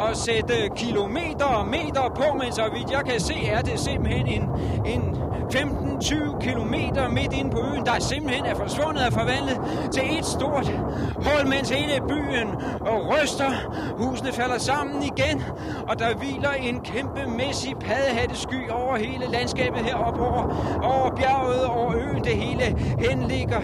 at 0.00 0.16
sætte 0.16 0.54
kilometer 0.76 1.44
og 1.44 1.66
meter 1.66 2.12
på, 2.16 2.34
men 2.34 2.52
så 2.52 2.62
vidt 2.74 2.90
jeg 2.90 3.04
kan 3.04 3.20
se, 3.20 3.34
er 3.46 3.62
det 3.62 3.80
simpelthen 3.80 4.26
en, 4.26 4.42
en 4.86 5.16
15 5.52 5.87
15-20 5.98 6.38
km 6.40 6.74
midt 7.14 7.32
inde 7.32 7.50
på 7.50 7.60
øen, 7.60 7.86
der 7.86 7.98
simpelthen 8.00 8.44
er 8.46 8.54
forsvundet 8.54 9.06
og 9.06 9.12
forvandlet 9.12 9.58
til 9.92 10.18
et 10.18 10.24
stort 10.24 10.72
hul, 11.14 11.48
mens 11.48 11.70
hele 11.70 12.00
byen 12.08 12.48
og 12.80 13.12
ryster. 13.12 13.50
Husene 13.96 14.32
falder 14.32 14.58
sammen 14.58 15.02
igen, 15.02 15.42
og 15.88 15.98
der 15.98 16.14
hviler 16.14 16.50
en 16.60 16.80
kæmpemæssig 16.80 17.74
paddehattesky 17.80 18.70
over 18.70 18.96
hele 18.96 19.26
landskabet 19.30 19.78
heroppe 19.78 20.20
over, 20.20 20.42
over 20.82 21.16
bjerget, 21.16 21.66
over 21.66 21.94
øen. 21.94 22.24
Det 22.24 22.36
hele 22.36 22.64
henligger 22.98 23.60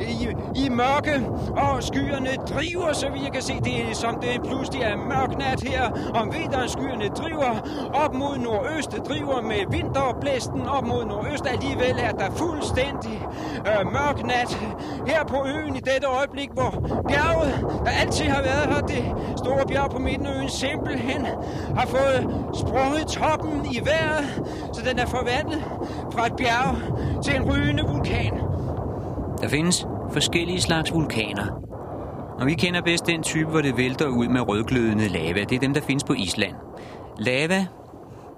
i, 0.00 0.28
i 0.64 0.68
mørke, 0.68 1.26
og 1.56 1.82
skyerne 1.82 2.30
driver, 2.48 2.92
så 2.92 3.06
vi 3.10 3.30
kan 3.32 3.42
se, 3.42 3.54
det 3.64 3.90
er 3.90 3.94
som 3.94 4.20
det 4.20 4.42
pludselig 4.42 4.82
er 4.82 4.96
mørk 4.96 5.38
nat 5.38 5.60
her 5.60 6.10
om 6.14 6.32
vinteren. 6.34 6.68
Skyerne 6.68 7.08
driver 7.08 7.52
op 7.94 8.14
mod 8.14 8.38
nordøst, 8.38 8.90
driver 9.08 9.40
med 9.42 9.62
vinterblæsten 9.70 10.66
op 10.66 10.86
mod 10.86 11.04
nordøst. 11.04 11.46
Alligevel 11.68 12.04
er 12.04 12.12
der 12.12 12.30
fuldstændig 12.30 13.26
øh, 13.58 13.92
mørk 13.92 14.26
nat 14.26 14.58
her 15.06 15.24
på 15.24 15.36
øen 15.46 15.76
i 15.76 15.78
dette 15.78 16.06
øjeblik, 16.18 16.48
hvor 16.52 17.02
bjerget, 17.08 17.66
der 17.84 17.90
altid 17.90 18.24
har 18.24 18.42
været 18.42 18.74
her, 18.74 18.80
det 18.80 19.04
store 19.36 19.66
bjerg 19.68 19.90
på 19.90 19.98
midten 19.98 20.26
af 20.26 20.38
øen, 20.38 20.48
simpelthen 20.48 21.26
har 21.76 21.86
fået 21.86 22.20
sprunget 22.54 23.06
toppen 23.06 23.66
i 23.70 23.80
vejret, 23.84 24.24
så 24.72 24.80
den 24.90 24.98
er 24.98 25.06
forvandlet 25.06 25.64
fra 26.12 26.26
et 26.26 26.32
bjerg 26.36 26.76
til 27.24 27.36
en 27.36 27.52
rygende 27.52 27.82
vulkan. 27.82 28.32
Der 29.40 29.48
findes 29.48 29.86
forskellige 30.12 30.60
slags 30.60 30.92
vulkaner. 30.92 31.46
Og 32.40 32.46
vi 32.46 32.54
kender 32.54 32.82
bedst 32.82 33.06
den 33.06 33.22
type, 33.22 33.50
hvor 33.50 33.60
det 33.60 33.76
vælter 33.76 34.06
ud 34.06 34.28
med 34.28 34.48
rødglødende 34.48 35.08
lava. 35.08 35.40
Det 35.40 35.52
er 35.52 35.60
dem, 35.60 35.74
der 35.74 35.80
findes 35.80 36.04
på 36.04 36.12
Island. 36.12 36.54
Lava, 37.18 37.66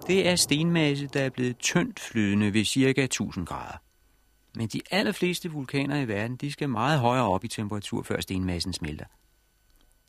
det 0.06 0.28
er 0.28 0.36
stenmasse, 0.36 1.06
der 1.06 1.20
er 1.20 1.30
blevet 1.30 1.58
tyndt 1.58 2.00
flydende 2.00 2.54
ved 2.54 2.64
ca. 2.64 3.02
1000 3.02 3.46
grader. 3.46 3.76
Men 4.56 4.68
de 4.68 4.80
allerfleste 4.90 5.50
vulkaner 5.50 6.00
i 6.00 6.08
verden, 6.08 6.36
de 6.36 6.52
skal 6.52 6.68
meget 6.68 7.00
højere 7.00 7.28
op 7.28 7.44
i 7.44 7.48
temperatur, 7.48 8.02
før 8.02 8.20
stenmassen 8.20 8.72
smelter. 8.72 9.04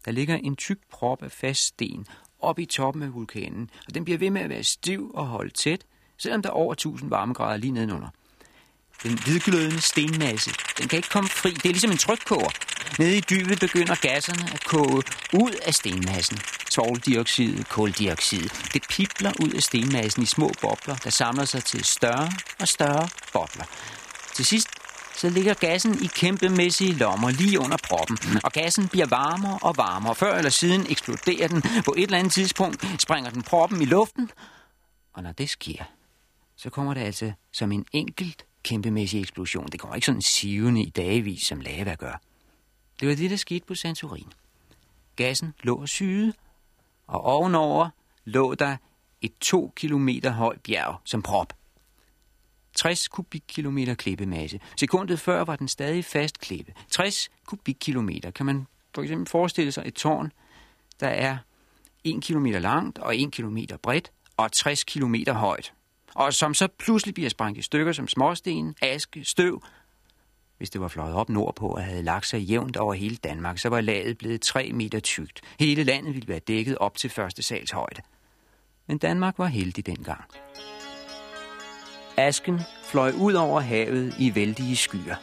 Der 0.05 0.11
ligger 0.11 0.35
en 0.35 0.55
tyk 0.55 0.77
prop 0.91 1.23
af 1.23 1.31
fast 1.31 1.63
sten 1.65 2.05
op 2.39 2.59
i 2.59 2.65
toppen 2.65 3.03
af 3.03 3.13
vulkanen, 3.13 3.69
og 3.87 3.93
den 3.93 4.03
bliver 4.03 4.17
ved 4.17 4.29
med 4.29 4.41
at 4.41 4.49
være 4.49 4.63
stiv 4.63 5.11
og 5.13 5.27
holde 5.27 5.53
tæt, 5.53 5.85
selvom 6.17 6.41
der 6.41 6.49
er 6.49 6.53
over 6.53 6.73
1000 6.73 7.09
varmegrader 7.09 7.57
lige 7.57 7.71
nedenunder. 7.71 8.09
Den 9.03 9.19
hvidglødende 9.25 9.81
stenmasse, 9.81 10.51
den 10.77 10.87
kan 10.87 10.97
ikke 10.97 11.09
komme 11.09 11.29
fri. 11.29 11.49
Det 11.49 11.65
er 11.65 11.69
ligesom 11.69 11.91
en 11.91 11.97
trykkoger. 11.97 12.49
Nede 12.99 13.17
i 13.17 13.21
dybet 13.21 13.59
begynder 13.59 13.95
gasserne 13.95 14.53
at 14.53 14.63
koge 14.63 15.03
ud 15.33 15.51
af 15.65 15.73
stenmassen. 15.73 16.37
Svovldioxid, 16.69 17.63
koldioxid. 17.63 18.49
Det 18.73 18.83
pipler 18.89 19.31
ud 19.39 19.49
af 19.49 19.63
stenmassen 19.63 20.23
i 20.23 20.25
små 20.25 20.51
bobler, 20.61 20.95
der 20.95 21.09
samler 21.09 21.45
sig 21.45 21.63
til 21.63 21.83
større 21.83 22.31
og 22.59 22.67
større 22.67 23.09
bobler. 23.33 23.65
Til 24.35 24.45
sidst 24.45 24.67
så 25.15 25.29
ligger 25.29 25.53
gassen 25.53 26.03
i 26.03 26.07
kæmpemæssige 26.07 26.93
lommer 26.93 27.31
lige 27.31 27.59
under 27.59 27.77
proppen, 27.83 28.17
og 28.43 28.51
gassen 28.51 28.87
bliver 28.87 29.05
varmere 29.05 29.59
og 29.61 29.77
varmere. 29.77 30.15
Før 30.15 30.37
eller 30.37 30.49
siden 30.49 30.85
eksploderer 30.89 31.47
den. 31.47 31.61
På 31.85 31.93
et 31.97 32.03
eller 32.03 32.17
andet 32.17 32.33
tidspunkt 32.33 33.01
springer 33.01 33.29
den 33.29 33.41
proppen 33.41 33.81
i 33.81 33.85
luften, 33.85 34.29
og 35.13 35.23
når 35.23 35.31
det 35.31 35.49
sker, 35.49 35.83
så 36.57 36.69
kommer 36.69 36.93
det 36.93 37.01
altså 37.01 37.31
som 37.53 37.71
en 37.71 37.85
enkelt 37.91 38.45
kæmpemæssig 38.63 39.21
eksplosion. 39.21 39.67
Det 39.67 39.79
kommer 39.79 39.95
ikke 39.95 40.05
sådan 40.05 40.21
sivende 40.21 40.81
i 40.81 40.89
dagevis, 40.89 41.43
som 41.43 41.59
lava 41.59 41.95
gør. 41.95 42.21
Det 43.01 43.09
var 43.09 43.15
det, 43.15 43.29
der 43.29 43.35
skete 43.35 43.65
på 43.65 43.75
Santorin. 43.75 44.27
Gassen 45.15 45.53
lå 45.63 45.75
og 45.75 45.89
syede, 45.89 46.33
og 47.07 47.23
ovenover 47.23 47.89
lå 48.25 48.55
der 48.55 48.77
et 49.21 49.33
to 49.41 49.73
kilometer 49.75 50.31
højt 50.31 50.61
bjerg 50.61 51.01
som 51.05 51.21
prop. 51.21 51.53
60 52.75 53.07
kubikkilometer 53.07 53.93
klippemasse. 53.95 54.59
Sekundet 54.79 55.19
før 55.19 55.43
var 55.43 55.55
den 55.55 55.67
stadig 55.67 56.05
fast 56.05 56.39
klippe. 56.39 56.73
60 56.89 57.29
kubikkilometer. 57.45 58.31
Kan 58.31 58.45
man 58.45 58.67
for 58.95 59.01
eksempel 59.01 59.27
forestille 59.27 59.71
sig 59.71 59.83
et 59.85 59.93
tårn, 59.93 60.31
der 60.99 61.07
er 61.07 61.37
1 62.03 62.23
kilometer 62.23 62.59
langt 62.59 62.99
og 62.99 63.17
1 63.17 63.31
kilometer 63.31 63.77
bredt 63.77 64.11
og 64.37 64.51
60 64.51 64.83
kilometer 64.83 65.33
højt. 65.33 65.73
Og 66.15 66.33
som 66.33 66.53
så 66.53 66.67
pludselig 66.67 67.13
bliver 67.13 67.29
sprængt 67.29 67.59
i 67.59 67.61
stykker 67.61 67.93
som 67.93 68.07
småsten, 68.07 68.75
aske, 68.81 69.25
støv. 69.25 69.63
Hvis 70.61 70.69
det 70.69 70.81
var 70.81 70.87
fløjet 70.87 71.15
op 71.15 71.29
nordpå 71.29 71.67
og 71.67 71.83
havde 71.83 72.03
lagt 72.03 72.25
sig 72.25 72.39
jævnt 72.39 72.77
over 72.77 72.93
hele 72.93 73.15
Danmark, 73.15 73.57
så 73.57 73.69
var 73.69 73.81
laget 73.81 74.17
blevet 74.17 74.41
3 74.41 74.71
meter 74.73 74.99
tykt. 74.99 75.41
Hele 75.59 75.83
landet 75.83 76.13
ville 76.13 76.27
være 76.27 76.39
dækket 76.39 76.77
op 76.77 76.97
til 76.97 77.09
første 77.09 77.43
sals 77.43 77.71
højde. 77.71 78.01
Men 78.87 78.97
Danmark 78.97 79.37
var 79.37 79.45
heldig 79.45 79.85
dengang. 79.85 80.23
Asken 82.17 82.59
fløj 82.85 83.11
ud 83.11 83.33
over 83.33 83.59
havet 83.59 84.15
i 84.19 84.35
vældige 84.35 84.75
skyer. 84.75 85.15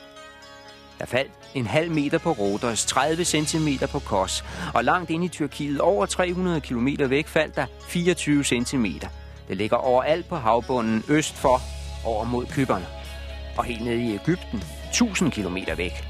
Der 0.99 1.07
faldt 1.07 1.33
en 1.55 1.67
halv 1.67 1.91
meter 1.91 2.19
på 2.19 2.33
Rodos, 2.33 2.87
30 2.87 3.25
cm 3.25 3.69
på 3.93 3.99
Kos, 3.99 4.45
og 4.75 4.85
langt 4.85 5.11
ind 5.11 5.25
i 5.25 5.29
Tyrkiet, 5.29 5.81
over 5.81 6.07
300 6.07 6.61
km 6.61 6.89
væk, 6.99 7.27
faldt 7.27 7.57
der 7.57 7.67
24 7.89 8.45
cm. 8.45 8.87
Det 9.49 9.57
ligger 9.57 9.77
overalt 9.77 10.29
på 10.29 10.37
havbunden 10.37 11.05
øst 11.09 11.35
for 11.35 11.61
over 12.05 12.25
mod 12.25 12.47
Kypern. 12.47 12.83
Og 13.57 13.65
helt 13.65 13.85
nede 13.85 14.03
i 14.03 14.15
Ægypten, 14.15 14.63
1000 15.03 15.31
km 15.33 15.57
væk. 15.77 16.05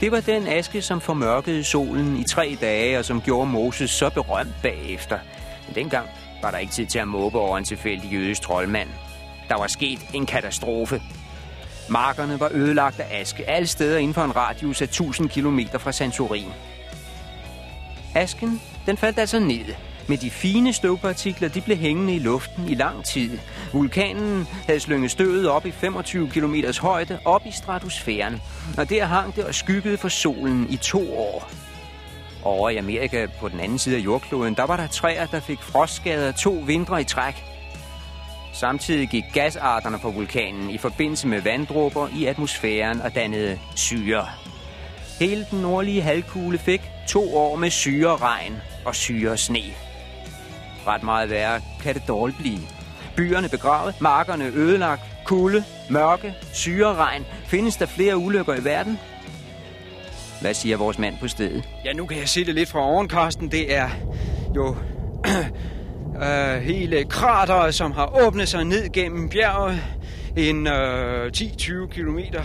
Det 0.00 0.12
var 0.12 0.20
den 0.20 0.46
aske, 0.46 0.82
som 0.82 1.00
formørkede 1.00 1.64
solen 1.64 2.16
i 2.16 2.24
tre 2.24 2.56
dage, 2.60 2.98
og 2.98 3.04
som 3.04 3.20
gjorde 3.20 3.50
Moses 3.50 3.90
så 3.90 4.10
berømt 4.10 4.54
bagefter. 4.62 5.18
Men 5.66 5.74
dengang 5.74 6.08
var 6.42 6.50
der 6.50 6.58
ikke 6.58 6.72
tid 6.72 6.86
til 6.86 6.98
at 6.98 7.08
måbe 7.08 7.38
over 7.38 7.58
en 7.58 7.64
tilfældig 7.64 8.12
jødisk 8.12 8.42
troldmand. 8.42 8.88
Der 9.48 9.58
var 9.58 9.66
sket 9.66 9.98
en 10.14 10.26
katastrofe. 10.26 11.02
Markerne 11.88 12.40
var 12.40 12.50
ødelagt 12.52 13.00
af 13.00 13.20
aske, 13.20 13.50
alle 13.50 13.66
steder 13.66 13.98
inden 13.98 14.14
for 14.14 14.24
en 14.24 14.36
radius 14.36 14.82
af 14.82 14.86
1000 14.86 15.28
km 15.28 15.60
fra 15.78 15.92
Santorin. 15.92 16.52
Asken, 18.14 18.60
den 18.86 18.96
faldt 18.96 19.18
altså 19.18 19.38
ned, 19.38 19.74
men 20.08 20.18
de 20.18 20.30
fine 20.30 20.72
støvpartikler, 20.72 21.48
de 21.48 21.60
blev 21.60 21.76
hængende 21.76 22.14
i 22.14 22.18
luften 22.18 22.68
i 22.68 22.74
lang 22.74 23.04
tid. 23.04 23.38
Vulkanen 23.72 24.46
havde 24.66 24.80
slynget 24.80 25.10
støvet 25.10 25.48
op 25.48 25.66
i 25.66 25.70
25 25.70 26.30
km 26.30 26.54
højde 26.80 27.18
op 27.24 27.42
i 27.46 27.50
stratosfæren, 27.50 28.42
og 28.78 28.90
der 28.90 29.04
hang 29.04 29.36
det 29.36 29.44
og 29.44 29.54
skyggede 29.54 29.96
for 29.96 30.08
solen 30.08 30.66
i 30.70 30.76
to 30.76 31.18
år. 31.18 31.50
Over 32.42 32.70
i 32.70 32.76
Amerika 32.76 33.26
på 33.40 33.48
den 33.48 33.60
anden 33.60 33.78
side 33.78 33.96
af 33.96 34.00
jordkloden, 34.00 34.54
der 34.54 34.64
var 34.64 34.76
der 34.76 34.86
træer, 34.86 35.26
der 35.26 35.40
fik 35.40 35.58
frostskader 35.62 36.32
to 36.32 36.62
vintre 36.66 37.00
i 37.00 37.04
træk. 37.04 37.44
Samtidig 38.52 39.08
gik 39.08 39.24
gasarterne 39.32 39.98
på 39.98 40.10
vulkanen 40.10 40.70
i 40.70 40.78
forbindelse 40.78 41.28
med 41.28 41.40
vanddråber 41.40 42.08
i 42.16 42.24
atmosfæren 42.24 43.00
og 43.00 43.14
dannede 43.14 43.58
syre. 43.76 44.26
Hele 45.20 45.46
den 45.50 45.60
nordlige 45.60 46.02
halvkugle 46.02 46.58
fik 46.58 46.80
to 47.08 47.36
år 47.36 47.56
med 47.56 47.70
syre 47.70 48.16
regn 48.16 48.56
og 48.84 48.94
syre 48.94 49.36
sne. 49.36 49.83
Ret 50.86 51.02
meget 51.02 51.30
værre 51.30 51.60
kan 51.82 51.94
det 51.94 52.02
dårligt 52.08 52.38
blive. 52.38 52.58
Byerne 53.16 53.48
begravet, 53.48 54.00
markerne 54.00 54.44
ødelagt, 54.44 55.02
kulde, 55.24 55.64
mørke, 55.90 56.34
syreregn. 56.52 57.24
Findes 57.46 57.76
der 57.76 57.86
flere 57.86 58.16
ulykker 58.16 58.54
i 58.54 58.64
verden? 58.64 58.98
Hvad 60.40 60.54
siger 60.54 60.76
vores 60.76 60.98
mand 60.98 61.14
på 61.20 61.28
stedet? 61.28 61.68
Ja, 61.84 61.92
nu 61.92 62.06
kan 62.06 62.18
jeg 62.18 62.28
se 62.28 62.44
det 62.44 62.54
lidt 62.54 62.68
fra 62.68 62.80
oven, 62.80 63.08
Karsten. 63.08 63.50
Det 63.50 63.74
er 63.74 63.88
jo 64.56 64.76
øh, 66.24 66.62
hele 66.62 67.04
krateret, 67.04 67.74
som 67.74 67.92
har 67.92 68.26
åbnet 68.26 68.48
sig 68.48 68.64
ned 68.64 68.92
gennem 68.92 69.28
bjerget. 69.28 69.80
En 70.36 70.66
øh, 70.66 71.26
10-20 71.36 71.86
kilometer 71.86 72.42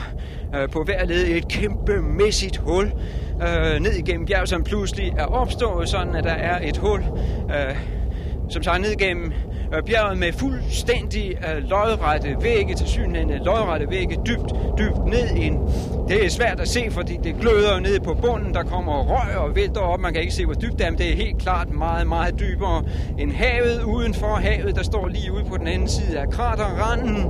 øh, 0.56 0.69
på 0.69 0.84
hver 0.84 1.06
led. 1.06 1.28
Et 1.28 1.47
kæmpemæssigt 1.47 2.58
hul 2.58 2.91
øh, 3.41 3.80
ned 3.80 3.93
igennem 3.93 4.25
bjerget, 4.25 4.49
som 4.49 4.63
pludselig 4.63 5.13
er 5.17 5.25
opstået, 5.25 5.89
sådan 5.89 6.15
at 6.15 6.23
der 6.23 6.34
er 6.34 6.67
et 6.69 6.78
hul, 6.78 7.04
øh, 7.56 7.99
som 8.50 8.62
tager 8.62 8.78
ned 8.78 8.96
gennem 8.96 9.34
øh, 9.76 9.84
bjerget 9.84 10.18
med 10.18 10.34
fuldstændig 10.34 11.38
øh, 11.48 11.64
lodrette 11.64 12.36
vægge, 12.42 12.76
til 12.76 12.88
synligheden 12.88 13.44
lodrette 13.44 13.90
vægge, 13.90 14.18
dybt, 14.26 14.52
dybt 14.78 15.06
ned 15.06 15.36
i 15.36 15.48
en. 15.48 15.60
Det 16.08 16.26
er 16.26 16.30
svært 16.30 16.60
at 16.60 16.68
se, 16.68 16.92
fordi 16.92 17.18
det 17.24 17.36
gløder 17.42 17.80
ned 17.80 18.00
på 18.00 18.14
bunden, 18.14 18.54
der 18.54 18.64
kommer 18.64 19.04
røg 19.04 19.38
og 19.38 19.56
vælter 19.56 19.82
op, 19.82 20.00
man 20.00 20.14
kan 20.14 20.22
ikke 20.22 20.34
se, 20.34 20.46
hvor 20.46 20.54
dybt 20.54 20.78
det 20.78 20.86
er, 20.86 20.90
men 20.90 21.00
det 21.00 21.12
er 21.12 21.16
helt 21.16 21.38
klart 21.38 21.74
meget, 21.74 22.08
meget 22.08 22.40
dybere 22.40 22.84
end 23.20 23.32
havet. 23.32 23.84
Udenfor 23.84 24.36
havet, 24.36 24.76
der 24.76 24.84
står 24.84 25.08
lige 25.08 25.32
ude 25.34 25.44
på 25.44 25.58
den 25.58 25.68
anden 25.68 25.88
side 25.88 26.20
af 26.20 26.30
kraterranden, 26.30 27.26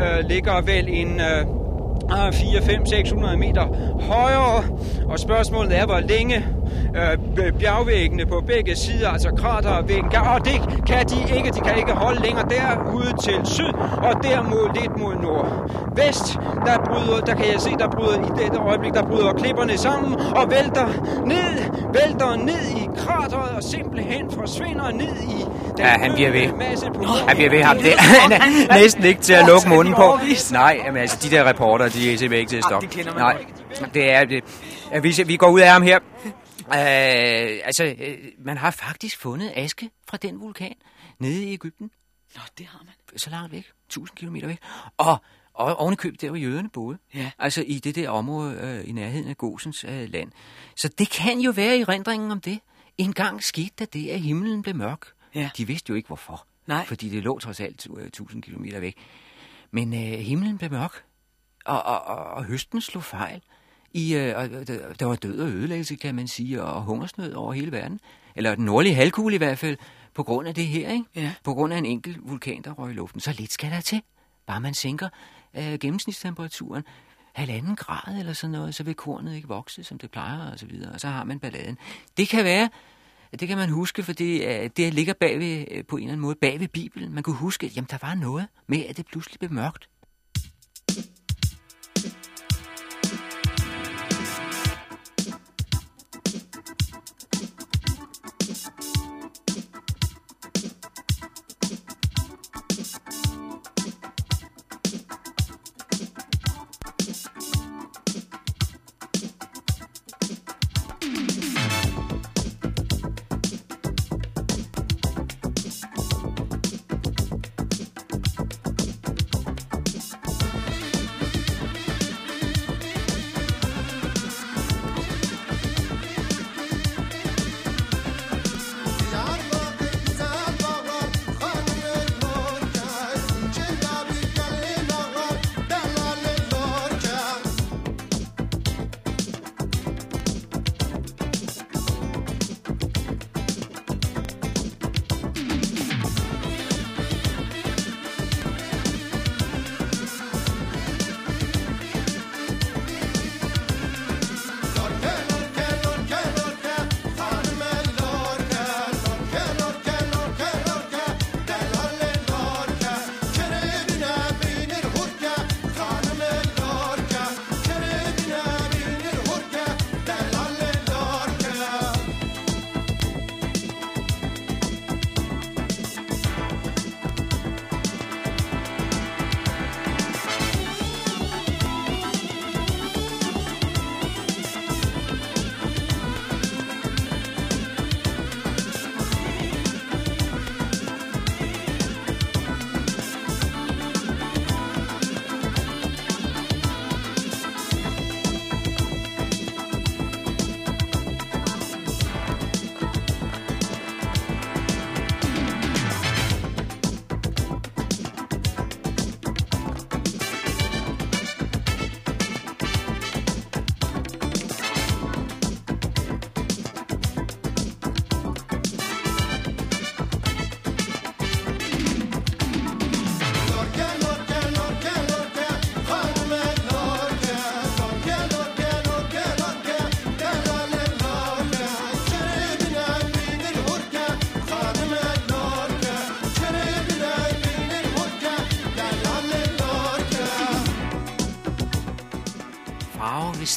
øh, 0.00 0.28
ligger 0.28 0.60
vel 0.60 0.88
en... 0.88 1.20
Øh, 1.20 1.63
4, 2.10 2.62
5, 2.62 2.86
600 2.86 3.36
meter 3.36 3.66
højere. 4.00 4.64
Og 5.08 5.18
spørgsmålet 5.18 5.78
er, 5.78 5.86
hvor 5.86 6.00
længe 6.00 6.36
øh, 6.96 7.52
bjergvæggene 7.52 8.26
på 8.26 8.42
begge 8.46 8.76
sider, 8.76 9.08
altså 9.10 9.30
kratervæggen, 9.36 10.10
kan, 10.10 10.20
og 10.20 10.44
det 10.44 10.84
kan 10.86 11.06
de 11.08 11.36
ikke. 11.36 11.50
De 11.50 11.60
kan 11.60 11.76
ikke 11.78 11.92
holde 11.92 12.22
længere 12.22 12.46
derude 12.48 13.12
til 13.22 13.40
syd, 13.44 13.72
og 14.08 14.22
der 14.22 14.42
mod 14.42 14.80
lidt 14.80 14.96
mod 14.98 15.14
nordvest. 15.14 16.26
Der, 16.66 16.78
bryder, 16.86 17.20
der 17.26 17.34
kan 17.34 17.46
jeg 17.52 17.60
se, 17.60 17.70
der 17.70 17.88
bryder 17.90 18.18
i 18.18 18.42
dette 18.42 18.58
øjeblik, 18.58 18.92
der 18.94 19.02
bryder 19.02 19.32
klipperne 19.32 19.78
sammen 19.78 20.14
og 20.36 20.50
vælter 20.50 20.86
ned, 21.26 21.54
vælter 21.92 22.36
ned 22.36 22.64
i 22.76 22.88
krateret 22.96 23.50
og 23.56 23.62
simpelthen 23.62 24.30
forsvinder 24.30 24.90
ned 24.92 25.16
i 25.22 25.44
den 25.76 25.78
Ja, 25.78 25.84
han 25.84 26.12
bliver 26.14 26.30
ved. 26.30 26.52
masse 26.52 26.86
på 26.86 27.02
Han 27.28 27.36
bliver 27.36 27.50
ved 27.50 27.62
ham 27.62 27.76
der. 27.78 27.90
Er 28.70 28.80
næsten 28.82 29.04
ikke 29.04 29.20
til 29.20 29.32
at 29.32 29.46
lukke 29.48 29.68
munden 29.68 29.94
på. 29.94 30.18
Nej, 30.52 30.76
men 30.86 30.96
altså, 30.96 31.18
de 31.22 31.30
der 31.36 31.48
reporter, 31.48 31.88
de 31.94 32.12
er 32.12 32.16
simpelthen 32.16 32.32
ikke 32.32 32.50
til 32.50 32.56
at 32.56 32.64
stoppe. 32.64 32.86
det 32.86 32.96
kender 32.96 33.14
man 33.14 33.22
Nej, 33.22 33.46
det 33.94 34.10
er 34.10 34.24
det. 34.24 34.44
Vi, 35.02 35.22
vi 35.26 35.36
går 35.36 35.50
ud 35.50 35.60
af 35.60 35.70
ham 35.70 35.82
her. 35.82 35.98
Uh, 36.58 37.66
altså, 37.66 37.84
øh, 37.84 38.18
man 38.38 38.56
har 38.56 38.70
faktisk 38.70 39.18
fundet 39.18 39.52
aske 39.56 39.90
fra 40.08 40.16
den 40.16 40.40
vulkan 40.40 40.74
nede 41.18 41.44
i 41.44 41.52
Ægypten. 41.52 41.90
Nå, 42.34 42.40
det 42.58 42.66
har 42.66 42.82
man. 42.84 43.18
Så 43.18 43.30
langt 43.30 43.52
væk. 43.52 43.64
1000 43.86 44.16
km 44.16 44.46
væk. 44.46 44.58
Og, 44.96 45.16
og 45.54 45.76
oven 45.76 45.92
i 45.92 45.96
købet, 45.96 46.20
der 46.20 46.28
hvor 46.28 46.36
jøderne 46.36 46.68
boede. 46.68 46.98
Ja. 47.14 47.30
Altså 47.38 47.64
i 47.66 47.78
det 47.78 47.94
der 47.94 48.10
område 48.10 48.58
øh, 48.62 48.88
i 48.88 48.92
nærheden 48.92 49.28
af 49.28 49.36
Gosens 49.36 49.84
øh, 49.84 50.10
land. 50.10 50.32
Så 50.76 50.88
det 50.88 51.10
kan 51.10 51.40
jo 51.40 51.50
være 51.50 51.78
i 51.78 51.84
rendringen 51.84 52.30
om 52.30 52.40
det. 52.40 52.60
En 52.98 53.12
gang 53.12 53.42
skete 53.42 53.72
der 53.78 53.84
det, 53.84 54.08
at 54.08 54.20
himlen 54.20 54.62
blev 54.62 54.74
mørk. 54.76 55.06
Ja. 55.34 55.50
De 55.56 55.66
vidste 55.66 55.90
jo 55.90 55.94
ikke 55.94 56.06
hvorfor. 56.06 56.46
Nej. 56.66 56.86
Fordi 56.86 57.08
det 57.08 57.22
lå 57.22 57.38
trods 57.38 57.60
alt 57.60 57.86
øh, 57.96 58.06
1000 58.06 58.42
km 58.42 58.64
væk. 58.80 58.96
Men 59.70 59.94
øh, 59.94 60.18
himlen 60.18 60.58
blev 60.58 60.70
mørk, 60.70 61.04
og, 61.64 61.82
og, 61.82 62.04
og, 62.04 62.24
og 62.24 62.44
høsten 62.44 62.80
slog 62.80 63.04
fejl. 63.04 63.42
I, 63.92 64.14
øh, 64.14 64.36
og 64.36 64.50
der, 65.00 65.06
var 65.06 65.14
død 65.14 65.40
og 65.40 65.48
ødelæggelse, 65.48 65.94
kan 65.94 66.14
man 66.14 66.28
sige, 66.28 66.62
og 66.62 66.82
hungersnød 66.82 67.32
over 67.32 67.52
hele 67.52 67.72
verden. 67.72 68.00
Eller 68.36 68.54
den 68.54 68.64
nordlige 68.64 68.94
halvkugle 68.94 69.34
i 69.34 69.38
hvert 69.38 69.58
fald, 69.58 69.76
på 70.14 70.22
grund 70.22 70.48
af 70.48 70.54
det 70.54 70.66
her, 70.66 70.90
ikke? 70.90 71.04
Ja. 71.14 71.34
På 71.44 71.54
grund 71.54 71.72
af 71.72 71.78
en 71.78 71.86
enkelt 71.86 72.18
vulkan, 72.22 72.62
der 72.62 72.72
røg 72.72 72.90
i 72.90 72.94
luften. 72.94 73.20
Så 73.20 73.34
lidt 73.38 73.52
skal 73.52 73.70
der 73.70 73.80
til. 73.80 74.02
Bare 74.46 74.60
man 74.60 74.74
sænker 74.74 75.08
øh, 75.56 75.78
gennemsnitstemperaturen 75.78 76.82
halvanden 77.32 77.76
grad 77.76 78.18
eller 78.18 78.32
sådan 78.32 78.52
noget, 78.52 78.74
så 78.74 78.82
vil 78.82 78.94
kornet 78.94 79.34
ikke 79.34 79.48
vokse, 79.48 79.84
som 79.84 79.98
det 79.98 80.10
plejer, 80.10 80.52
og 80.52 80.58
så 80.58 80.66
videre. 80.66 80.92
Og 80.92 81.00
så 81.00 81.08
har 81.08 81.24
man 81.24 81.38
balladen. 81.38 81.78
Det 82.16 82.28
kan 82.28 82.44
være, 82.44 82.68
det 83.40 83.48
kan 83.48 83.58
man 83.58 83.68
huske, 83.68 84.02
for 84.02 84.12
det, 84.12 84.44
øh, 84.44 84.70
det 84.76 84.94
ligger 84.94 85.12
bagved, 85.20 85.64
øh, 85.70 85.84
på 85.84 85.96
en 85.96 86.02
eller 86.02 86.12
anden 86.12 86.22
måde 86.22 86.34
bag 86.34 86.60
ved 86.60 86.68
Bibelen. 86.68 87.14
Man 87.14 87.22
kunne 87.22 87.36
huske, 87.36 87.66
at 87.66 87.76
jamen, 87.76 87.88
der 87.90 87.98
var 88.02 88.14
noget 88.14 88.46
med, 88.66 88.84
at 88.84 88.96
det 88.96 89.06
pludselig 89.06 89.38
blev 89.38 89.52
mørkt. 89.52 89.88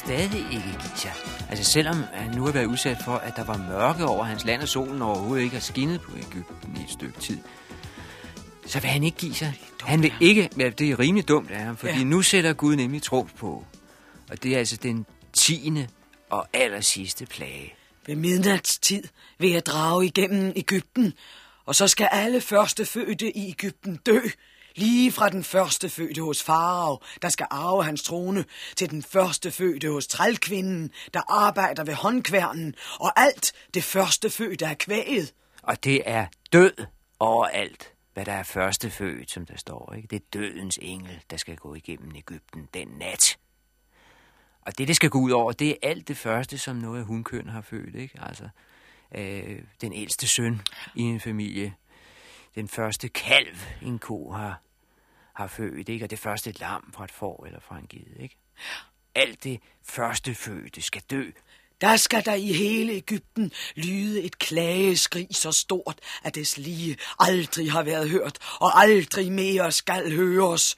Stadig 0.08 0.40
ikke 0.52 0.78
give 0.80 0.96
sig. 0.96 1.12
Altså 1.50 1.64
selvom 1.64 1.96
han 2.12 2.36
nu 2.36 2.44
har 2.44 2.52
været 2.52 2.64
udsat 2.64 2.96
for, 3.04 3.12
at 3.12 3.36
der 3.36 3.44
var 3.44 3.56
mørke 3.56 4.04
over 4.04 4.24
hans 4.24 4.44
land, 4.44 4.62
og 4.62 4.68
solen 4.68 5.02
overhovedet 5.02 5.44
ikke 5.44 5.54
har 5.54 5.60
skinnet 5.60 6.00
på 6.00 6.12
Ægypten 6.16 6.76
i 6.80 6.84
et 6.84 6.90
stykke 6.90 7.20
tid, 7.20 7.38
så 8.66 8.80
vil 8.80 8.90
han 8.90 9.04
ikke 9.04 9.16
give 9.16 9.34
sig. 9.34 9.60
Han 9.82 10.02
vil 10.02 10.12
ikke, 10.20 10.50
ja, 10.58 10.68
det 10.68 10.90
er 10.90 10.98
rimelig 10.98 11.28
dumt 11.28 11.50
af 11.50 11.60
ham, 11.60 11.76
fordi 11.76 11.92
ja. 11.92 12.04
Nu 12.04 12.22
sætter 12.22 12.52
Gud 12.52 12.76
nemlig 12.76 13.02
tro 13.02 13.26
på. 13.36 13.64
Og 14.30 14.42
det 14.42 14.54
er 14.54 14.58
altså 14.58 14.76
den 14.76 15.06
tiende 15.32 15.88
og 16.30 16.48
aller 16.52 16.80
sidste 16.80 17.26
plage. 17.26 17.74
Ved 18.06 18.16
midnatstid 18.16 19.02
vil 19.38 19.50
jeg 19.50 19.66
drage 19.66 20.06
igennem 20.06 20.52
Ægypten, 20.56 21.12
og 21.66 21.74
så 21.74 21.88
skal 21.88 22.08
alle 22.12 22.40
førstefødte 22.40 23.36
i 23.36 23.48
Ægypten 23.48 23.98
dø. 24.06 24.20
Lige 24.78 25.12
fra 25.12 25.28
den 25.28 25.44
første 25.44 25.88
fødte 25.88 26.22
hos 26.22 26.42
farao, 26.42 26.98
der 27.22 27.28
skal 27.28 27.46
arve 27.50 27.84
hans 27.84 28.02
trone, 28.02 28.44
til 28.76 28.90
den 28.90 29.02
første 29.02 29.50
fødte 29.50 29.90
hos 29.90 30.06
trælkvinden, 30.06 30.90
der 31.14 31.20
arbejder 31.28 31.84
ved 31.84 31.94
håndkværnen, 31.94 32.74
og 33.00 33.20
alt 33.20 33.52
det 33.74 33.84
første 33.84 34.30
fødte 34.30 34.64
er 34.64 34.74
kvæget. 34.74 35.34
Og 35.62 35.84
det 35.84 36.02
er 36.06 36.26
død 36.52 36.72
overalt, 37.20 37.92
hvad 38.14 38.24
der 38.24 38.32
er 38.32 38.42
førstefødt, 38.42 39.30
som 39.30 39.46
der 39.46 39.56
står. 39.56 39.94
Ikke? 39.96 40.08
Det 40.08 40.16
er 40.16 40.26
dødens 40.32 40.78
engel, 40.82 41.22
der 41.30 41.36
skal 41.36 41.56
gå 41.56 41.74
igennem 41.74 42.12
Ægypten 42.16 42.68
den 42.74 42.88
nat. 42.88 43.38
Og 44.62 44.78
det, 44.78 44.88
det 44.88 44.96
skal 44.96 45.10
gå 45.10 45.18
ud 45.18 45.30
over, 45.30 45.52
det 45.52 45.70
er 45.70 45.74
alt 45.82 46.08
det 46.08 46.16
første, 46.16 46.58
som 46.58 46.76
noget 46.76 46.98
af 47.00 47.04
hunkøn 47.04 47.48
har 47.48 47.60
født. 47.60 47.94
Ikke? 47.94 48.18
Altså, 48.22 48.48
øh, 49.14 49.62
den 49.80 49.92
ældste 49.92 50.28
søn 50.28 50.60
i 50.94 51.02
en 51.02 51.20
familie. 51.20 51.74
Den 52.54 52.68
første 52.68 53.08
kalv, 53.08 53.56
en 53.82 53.98
ko 53.98 54.30
har, 54.32 54.60
har 55.38 55.46
født. 55.46 55.88
Ikke? 55.88 56.04
Og 56.04 56.10
det 56.10 56.18
første 56.18 56.52
lam 56.52 56.92
fra 56.94 57.04
et 57.04 57.10
får 57.10 57.44
eller 57.46 57.60
fra 57.60 57.78
en 57.78 57.86
ged. 57.88 58.20
Ikke? 58.20 58.36
Alt 59.14 59.44
det 59.44 59.60
første 59.84 60.34
fødte 60.34 60.82
skal 60.82 61.02
dø. 61.02 61.30
Der 61.80 61.96
skal 61.96 62.24
der 62.24 62.34
i 62.34 62.52
hele 62.52 62.92
Ægypten 62.92 63.52
lyde 63.76 64.22
et 64.22 64.38
klageskrig 64.38 65.28
så 65.30 65.52
stort, 65.52 65.98
at 66.24 66.34
des 66.34 66.58
lige 66.58 66.96
aldrig 67.18 67.72
har 67.72 67.82
været 67.82 68.10
hørt, 68.10 68.38
og 68.60 68.80
aldrig 68.80 69.32
mere 69.32 69.72
skal 69.72 70.16
høres. 70.16 70.76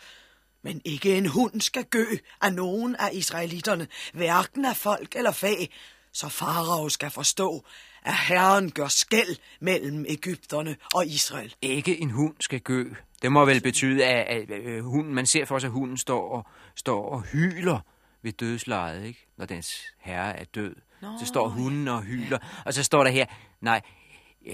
Men 0.62 0.80
ikke 0.84 1.16
en 1.16 1.26
hund 1.26 1.60
skal 1.60 1.84
gø 1.84 2.06
af 2.40 2.52
nogen 2.52 2.96
af 2.96 3.10
israelitterne, 3.12 3.88
hverken 4.12 4.64
af 4.64 4.76
folk 4.76 5.16
eller 5.16 5.32
fag, 5.32 5.70
så 6.12 6.28
farao 6.28 6.88
skal 6.88 7.10
forstå, 7.10 7.64
at 8.02 8.14
Herren 8.28 8.70
gør 8.70 8.88
skæld 8.88 9.36
mellem 9.60 10.04
Ægypterne 10.08 10.76
og 10.94 11.06
Israel. 11.06 11.54
Ikke 11.62 12.00
en 12.00 12.10
hund 12.10 12.34
skal 12.40 12.60
gø. 12.60 12.84
Det 13.22 13.32
må 13.32 13.44
vel 13.44 13.60
betyde, 13.60 14.04
at, 14.04 14.50
at, 14.50 14.50
at 14.50 14.82
hunden, 14.82 15.14
man 15.14 15.26
ser 15.26 15.44
for 15.44 15.58
sig, 15.58 15.68
at 15.68 15.72
hunden 15.72 15.96
står 15.96 16.30
og, 16.30 16.46
står 16.74 17.08
og 17.10 17.22
hyler 17.22 17.80
ved 18.22 18.32
dødslejet, 18.32 19.04
ikke? 19.04 19.26
når 19.36 19.46
dens 19.46 19.84
herre 19.98 20.36
er 20.36 20.44
død. 20.44 20.76
Nå, 21.02 21.08
så 21.20 21.26
står 21.26 21.48
hunden 21.48 21.88
og 21.88 22.02
hyler, 22.02 22.38
og 22.64 22.74
så 22.74 22.82
står 22.82 23.04
der 23.04 23.10
her, 23.10 23.26
nej, 23.60 23.80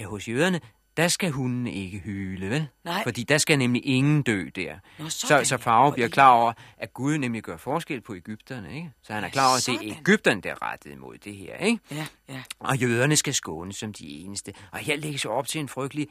hos 0.05 0.29
jøderne, 0.29 0.61
der 0.97 1.09
skal 1.09 1.31
hunden 1.31 1.67
ikke 1.67 1.99
hyle, 1.99 2.51
vel? 2.51 2.69
Nej. 2.85 3.03
Fordi 3.03 3.23
der 3.23 3.39
skal 3.39 3.59
nemlig 3.59 3.87
ingen 3.87 4.23
dø 4.23 4.49
der. 4.55 4.79
Nå, 4.99 5.09
så, 5.09 5.41
så 5.45 5.59
Og 5.67 5.93
bliver 5.93 6.09
klar 6.09 6.31
over, 6.31 6.53
at 6.79 6.95
Gud 6.95 7.19
nemlig 7.19 7.43
gør 7.43 7.57
forskel 7.57 8.01
på 8.01 8.15
Ægypterne, 8.15 8.75
ikke? 8.75 8.91
Så 9.03 9.13
han 9.13 9.25
er 9.25 9.29
klar 9.29 9.49
over, 9.49 9.57
at 9.57 9.81
det 9.81 9.91
er. 9.91 9.97
Ægypterne, 9.99 10.41
der 10.41 10.51
er 10.51 10.63
rettet 10.63 10.93
imod 10.93 11.19
det 11.19 11.35
her, 11.37 11.57
ikke? 11.57 11.81
Ja, 11.91 12.07
ja. 12.29 12.43
Og 12.59 12.77
jøderne 12.77 13.17
skal 13.17 13.35
skånes 13.35 13.77
som 13.77 13.93
de 13.93 14.09
eneste. 14.09 14.53
Og 14.73 14.79
her 14.79 14.97
lægges 14.97 15.25
op 15.25 15.47
til 15.47 15.61
en 15.61 15.69
frygtelig 15.69 16.09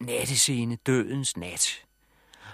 nattescene, 0.00 0.76
dødens 0.76 1.36
nat. 1.36 1.84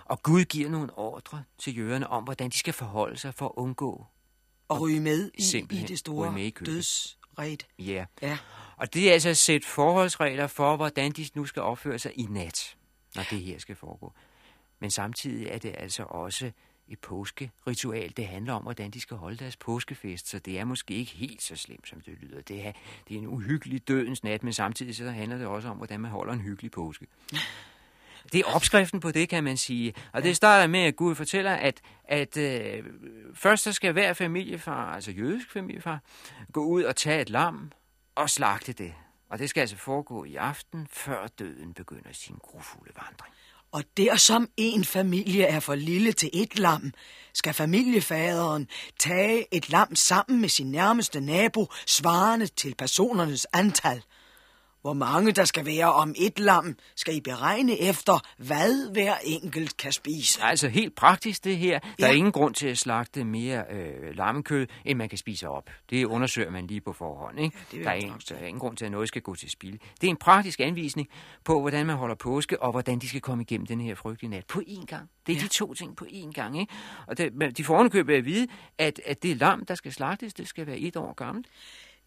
Og 0.05 0.23
Gud 0.23 0.45
giver 0.45 0.71
nogle 0.71 0.99
ordre 0.99 1.43
til 1.59 1.79
jøderne 1.79 2.11
om, 2.11 2.25
hvordan 2.25 2.51
de 2.51 2.59
skal 2.59 2.73
forholde 2.73 3.19
sig 3.19 3.35
for 3.35 3.47
at 3.47 3.53
undgå. 3.57 4.07
Og 4.69 4.81
ryge 4.81 5.01
med 5.01 5.31
i, 5.35 5.59
i 5.71 5.85
det 5.89 5.99
store 5.99 6.51
dødsret. 6.51 7.66
Ja. 7.79 8.05
Ja. 8.23 8.39
Og 8.79 8.95
det 8.95 9.09
er 9.09 9.12
altså 9.12 9.35
sæt 9.35 9.64
forholdsregler 9.64 10.47
for, 10.47 10.76
hvordan 10.76 11.12
de 11.12 11.29
nu 11.35 11.45
skal 11.45 11.62
opføre 11.62 11.99
sig 11.99 12.12
i 12.18 12.22
nat, 12.22 12.76
når 13.14 13.22
det 13.31 13.41
her 13.41 13.59
skal 13.59 13.76
foregå. 13.76 14.12
Men 14.81 14.91
samtidig 14.91 15.47
er 15.47 15.59
det 15.59 15.74
altså 15.79 16.03
også 16.03 16.51
et 16.89 16.99
påskeritual. 16.99 18.12
Det 18.16 18.26
handler 18.26 18.53
om, 18.53 18.62
hvordan 18.62 18.91
de 18.91 19.01
skal 19.01 19.16
holde 19.16 19.37
deres 19.37 19.57
påskefest, 19.57 20.29
så 20.29 20.39
det 20.39 20.59
er 20.59 20.64
måske 20.64 20.95
ikke 20.95 21.12
helt 21.12 21.43
så 21.43 21.57
slemt, 21.57 21.89
som 21.89 22.01
det 22.01 22.14
lyder. 22.20 22.41
Det 22.41 22.66
er, 22.66 22.72
det 23.09 23.14
er 23.14 23.18
en 23.18 23.26
uhyggelig 23.26 23.89
dødens 23.89 24.24
nat, 24.24 24.43
men 24.43 24.53
samtidig 24.53 24.97
så 24.97 25.11
handler 25.11 25.39
det 25.39 25.47
også 25.47 25.68
om, 25.68 25.76
hvordan 25.76 26.01
man 26.01 26.11
holder 26.11 26.33
en 26.33 26.41
hyggelig 26.41 26.70
påske. 26.70 27.07
Det 28.33 28.41
er 28.41 28.45
opskriften 28.45 29.01
på 29.01 29.11
det, 29.11 29.29
kan 29.29 29.45
man 29.45 29.57
sige. 29.57 29.95
Og 30.12 30.22
det 30.22 30.37
starter 30.37 30.66
med, 30.66 30.81
at 30.81 30.97
Gud 30.97 31.14
fortæller, 31.14 31.53
at, 31.53 31.81
at 32.05 32.37
øh, 32.37 32.85
først 33.35 33.62
så 33.62 33.72
skal 33.72 33.93
hver 33.93 34.12
familiefar, 34.12 34.95
altså 34.95 35.11
jødisk 35.11 35.53
familiefar, 35.53 36.01
gå 36.53 36.64
ud 36.64 36.83
og 36.83 36.97
tage 36.97 37.20
et 37.20 37.31
lam 37.31 37.72
og 38.19 38.31
slagte 38.31 38.73
det. 38.73 38.95
Og 39.31 39.39
det 39.39 39.51
skal 39.51 39.61
altså 39.61 39.77
foregå 39.77 40.25
i 40.25 40.37
aften, 40.37 40.89
før 40.91 41.27
døden 41.27 41.75
begynder 41.75 42.12
sin 42.12 42.37
grufulde 42.43 42.93
vandring. 42.97 43.35
Og 43.73 43.85
der 43.97 44.16
som 44.16 44.49
en 44.57 44.85
familie 44.85 45.45
er 45.45 45.61
for 45.61 45.75
lille 45.75 46.12
til 46.12 46.31
et 46.33 46.59
lam, 46.59 46.93
skal 47.33 47.55
familiefaderen 47.55 48.69
tage 48.99 49.55
et 49.55 49.71
lam 49.71 49.97
sammen 49.97 50.41
med 50.41 50.49
sin 50.49 50.71
nærmeste 50.71 51.21
nabo, 51.21 51.66
svarende 51.87 52.47
til 52.47 52.75
personernes 52.75 53.47
antal. 53.53 54.03
Hvor 54.83 54.93
mange 54.93 55.33
der 55.33 55.45
skal 55.45 55.66
være 55.66 55.93
om 55.93 56.14
et 56.18 56.39
lam, 56.39 56.76
skal 56.97 57.16
I 57.16 57.20
beregne 57.20 57.81
efter, 57.81 58.20
hvad 58.39 58.93
hver 58.93 59.14
enkelt 59.24 59.76
kan 59.76 59.93
spise. 59.93 60.43
Altså 60.43 60.68
helt 60.68 60.95
praktisk 60.95 61.45
det 61.45 61.57
her. 61.59 61.79
Der 61.79 62.07
er 62.07 62.11
Ja. 62.11 62.14
ingen 62.16 62.33
grund 62.33 62.55
til 62.55 62.68
at 62.68 62.79
slagte 62.79 63.24
mere 63.24 63.64
øh, 63.70 64.16
lammekød, 64.16 64.66
end 64.85 64.99
man 64.99 65.09
kan 65.09 65.18
spise 65.18 65.49
op. 65.49 65.70
Det 65.91 66.05
undersøger 66.05 66.51
man 66.51 66.66
lige 66.66 66.81
på 66.81 66.93
forhånd. 66.93 67.41
Ikke? 67.41 67.57
vil 67.72 67.85
der, 67.85 67.91
er 67.91 67.95
ingen, 67.95 68.20
der 68.29 68.35
er 68.35 68.47
ingen 68.47 68.61
grund 68.61 68.76
til, 68.76 68.85
at 68.85 68.91
noget 68.91 69.09
skal 69.09 69.22
gå 69.22 69.35
til 69.35 69.51
spil. 69.51 69.81
Det 70.01 70.07
er 70.07 70.11
en 70.11 70.16
praktisk 70.16 70.61
anvisning 70.61 71.09
på, 71.45 71.61
hvordan 71.61 71.87
man 71.87 71.97
holder 71.97 72.14
påske, 72.14 72.62
og 72.62 72.70
hvordan 72.70 72.99
de 72.99 73.09
skal 73.09 73.20
komme 73.20 73.43
igennem 73.43 73.66
den 73.66 73.81
her 73.81 73.95
frygtelige 73.95 74.31
nat 74.31 74.47
på 74.47 74.62
én 74.68 74.85
gang. 74.87 75.11
Det 75.26 75.33
er 75.33 75.37
ja. 75.37 75.43
de 75.43 75.49
to 75.49 75.74
ting 75.74 75.97
på 75.97 76.05
én 76.11 76.33
gang. 76.33 76.61
Ikke? 76.61 76.72
Og 77.07 77.18
det, 77.18 77.33
de 77.57 77.64
får 77.64 77.79
at 78.18 78.24
vide, 78.24 78.47
at, 78.79 79.01
at 79.07 79.22
det 79.22 79.37
lam, 79.37 79.64
der 79.66 79.74
skal 79.74 79.93
slagtes, 79.93 80.35
det 80.35 80.49
skal 80.49 80.66
være 80.66 80.79
et 80.79 80.97
år 80.97 81.14
gammelt. 81.14 81.47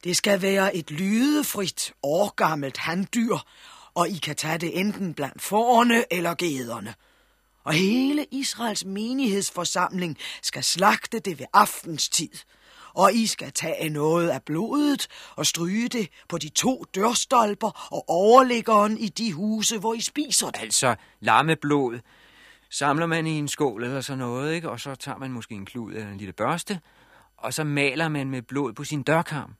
Det 0.04 0.18
skal 0.18 0.42
være 0.42 0.76
et 0.76 0.92
lydefrit, 0.92 1.94
årgammelt 2.04 2.78
handdyr, 2.78 3.38
og 3.94 4.10
I 4.10 4.18
kan 4.18 4.36
tage 4.36 4.58
det 4.58 4.80
enten 4.80 5.14
blandt 5.14 5.42
forerne 5.42 6.14
eller 6.14 6.36
gederne. 6.36 6.94
Og 7.64 7.74
hele 7.74 8.26
Israels 8.32 8.86
menighedsforsamling 8.86 10.18
skal 10.42 10.64
slagte 10.64 11.20
det 11.20 11.40
ved 11.40 11.46
aftenstid. 11.54 12.30
Og 12.94 13.14
I 13.14 13.28
skal 13.28 13.52
tage 13.52 13.90
noget 13.90 14.30
af 14.30 14.44
blodet 14.44 15.08
og 15.36 15.46
stryge 15.46 15.88
det 15.88 16.10
på 16.30 16.38
de 16.38 16.50
to 16.50 16.86
dørstolper 16.96 17.88
og 17.94 18.10
overliggeren 18.10 18.98
i 18.98 19.10
de 19.10 19.34
huse, 19.34 19.78
hvor 19.78 19.94
I 19.94 20.02
spiser 20.02 20.50
det. 20.50 20.62
Altså 20.62 20.96
lammeblod 21.20 22.00
samler 22.70 23.06
man 23.06 23.28
i 23.28 23.32
en 23.32 23.48
skål 23.48 23.84
eller 23.84 24.02
sådan 24.02 24.20
noget, 24.20 24.54
ikke? 24.54 24.70
og 24.70 24.80
så 24.80 24.96
tager 24.96 25.18
man 25.18 25.32
måske 25.32 25.56
en 25.56 25.66
klud 25.66 25.94
eller 25.94 26.12
en 26.12 26.18
lille 26.18 26.34
børste, 26.34 26.80
og 27.38 27.54
så 27.54 27.64
maler 27.64 28.08
man 28.08 28.30
med 28.30 28.42
blod 28.42 28.74
på 28.74 28.84
sin 28.84 29.04
dørkarm. 29.04 29.56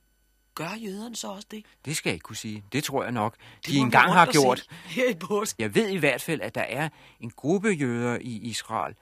Gør 0.54 0.68
jøderne 0.84 1.16
så 1.16 1.28
også 1.28 1.48
det? 1.50 1.64
Det 1.84 1.96
skal 1.96 2.10
jeg 2.10 2.14
ikke 2.14 2.22
kunne 2.24 2.36
sige. 2.36 2.64
Det 2.72 2.84
tror 2.84 3.02
jeg 3.02 3.12
nok, 3.12 3.36
det 3.56 3.66
de 3.72 3.78
engang 3.78 4.12
har 4.12 4.26
gjort. 4.32 4.66
Her 4.84 5.10
i 5.10 5.14
påske. 5.14 5.62
Jeg 5.62 5.74
ved 5.74 5.88
i 5.88 5.96
hvert 5.96 6.22
fald, 6.22 6.40
at 6.40 6.54
der 6.54 6.60
er 6.60 6.88
en 7.20 7.30
gruppe 7.30 7.68
jøder 7.68 8.18
i 8.20 8.36
Israel, 8.36 8.94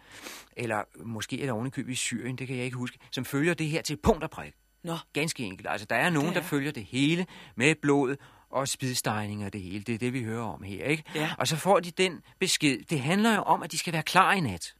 eller 0.56 0.82
måske 1.04 1.42
er 1.42 1.46
der 1.46 1.52
ovenikøbet 1.52 1.92
i 1.92 1.94
Syrien, 1.94 2.36
det 2.38 2.46
kan 2.46 2.56
jeg 2.56 2.64
ikke 2.64 2.76
huske, 2.76 2.98
som 3.10 3.24
følger 3.24 3.54
det 3.54 3.66
her 3.68 3.82
til 3.82 3.96
punkt 3.96 4.24
og 4.24 4.30
prik. 4.30 4.52
Nå, 4.84 4.96
Ganske 5.12 5.44
enkelt. 5.44 5.68
Altså, 5.70 5.86
der 5.90 5.96
er 5.96 6.10
nogen, 6.10 6.26
Det 6.28 6.34
der 6.34 6.40
er. 6.40 6.44
følger 6.44 6.72
det 6.72 6.84
hele 6.84 7.26
med 7.56 7.74
blod 7.74 8.16
og 8.50 8.68
spidstegning 8.68 9.44
og 9.44 9.52
det 9.52 9.60
hele. 9.60 9.80
Det 9.84 9.94
er 9.94 9.98
det, 9.98 10.12
vi 10.12 10.22
hører 10.22 10.42
om 10.44 10.62
her, 10.62 10.84
ikke? 10.84 11.02
Ja. 11.14 11.30
Og 11.38 11.48
så 11.48 11.56
får 11.56 11.80
de 11.80 11.90
den 11.90 12.20
besked. 12.38 12.78
Det 12.90 13.00
handler 13.00 13.34
jo 13.34 13.42
om, 13.42 13.62
at 13.62 13.72
de 13.72 13.78
skal 13.78 13.92
være 13.92 14.02
klar 14.02 14.32
i 14.32 14.40
nat. 14.40 14.74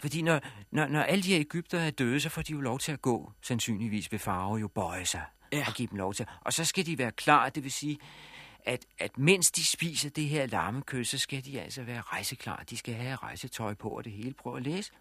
Fordi 0.00 0.22
når, 0.22 0.40
når, 0.70 0.86
når 0.86 1.00
alle 1.02 1.22
de 1.22 1.28
her 1.28 1.40
Ægypter 1.40 1.78
er 1.80 1.90
døde, 1.90 2.20
så 2.20 2.28
får 2.28 2.42
de 2.42 2.52
jo 2.52 2.60
lov 2.60 2.78
til 2.78 2.92
at 2.92 3.02
gå, 3.02 3.32
sandsynligvis 3.42 4.12
ved 4.12 4.18
farve 4.18 4.56
jo 4.56 4.68
bøje 4.68 5.06
sig 5.06 5.22
Ja. 5.58 5.66
og 5.66 5.74
give 5.74 5.88
dem 5.88 5.98
lov 5.98 6.14
til. 6.14 6.26
Og 6.40 6.52
så 6.52 6.64
skal 6.64 6.86
de 6.86 6.98
være 6.98 7.12
klar, 7.12 7.48
det 7.48 7.64
vil 7.64 7.72
sige, 7.72 7.98
at, 8.64 8.86
at 8.98 9.18
mens 9.18 9.50
de 9.50 9.64
spiser 9.64 10.10
det 10.10 10.24
her 10.24 10.46
lammekød, 10.46 11.04
så 11.04 11.18
skal 11.18 11.44
de 11.44 11.60
altså 11.60 11.82
være 11.82 12.00
rejseklar. 12.00 12.64
De 12.70 12.76
skal 12.76 12.94
have 12.94 13.16
rejsetøj 13.16 13.74
på 13.74 13.88
og 13.88 14.04
det 14.04 14.12
hele. 14.12 14.34
Prøv 14.34 14.56
at 14.56 14.62
læse. 14.62 14.92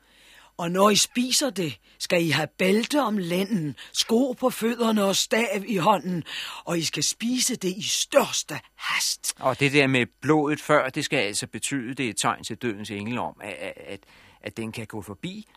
Og 0.57 0.71
når 0.71 0.89
I 0.89 0.95
spiser 0.95 1.49
det, 1.49 1.79
skal 1.99 2.25
I 2.25 2.29
have 2.29 2.47
bælte 2.47 3.01
om 3.01 3.17
lænden, 3.17 3.75
sko 3.93 4.31
på 4.31 4.49
fødderne 4.49 5.03
og 5.03 5.15
stav 5.15 5.63
i 5.67 5.77
hånden, 5.77 6.23
og 6.65 6.77
I 6.77 6.83
skal 6.83 7.03
spise 7.03 7.55
det 7.55 7.77
i 7.77 7.81
største 7.81 8.59
hast. 8.75 9.33
Og 9.39 9.59
det 9.59 9.73
der 9.73 9.87
med 9.87 10.05
blodet 10.21 10.61
før, 10.61 10.89
det 10.89 11.05
skal 11.05 11.19
altså 11.19 11.47
betyde, 11.47 11.93
det 11.93 12.05
er 12.05 12.09
et 12.09 12.17
tegn 12.17 12.43
til 12.43 12.57
dødens 12.57 12.91
engel 12.91 13.17
om, 13.17 13.41
at, 13.43 13.73
at, 13.77 13.99
at, 14.45 14.57
den 14.57 14.71
kan 14.71 14.85
gå 14.85 15.01
forbi. 15.01 15.47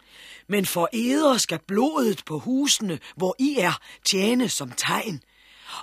Men 0.46 0.66
for 0.66 0.88
eder 0.92 1.36
skal 1.36 1.58
blodet 1.66 2.22
på 2.26 2.38
husene, 2.38 2.98
hvor 3.16 3.36
I 3.38 3.56
er, 3.58 3.80
tjene 4.04 4.48
som 4.48 4.70
tegn. 4.70 5.22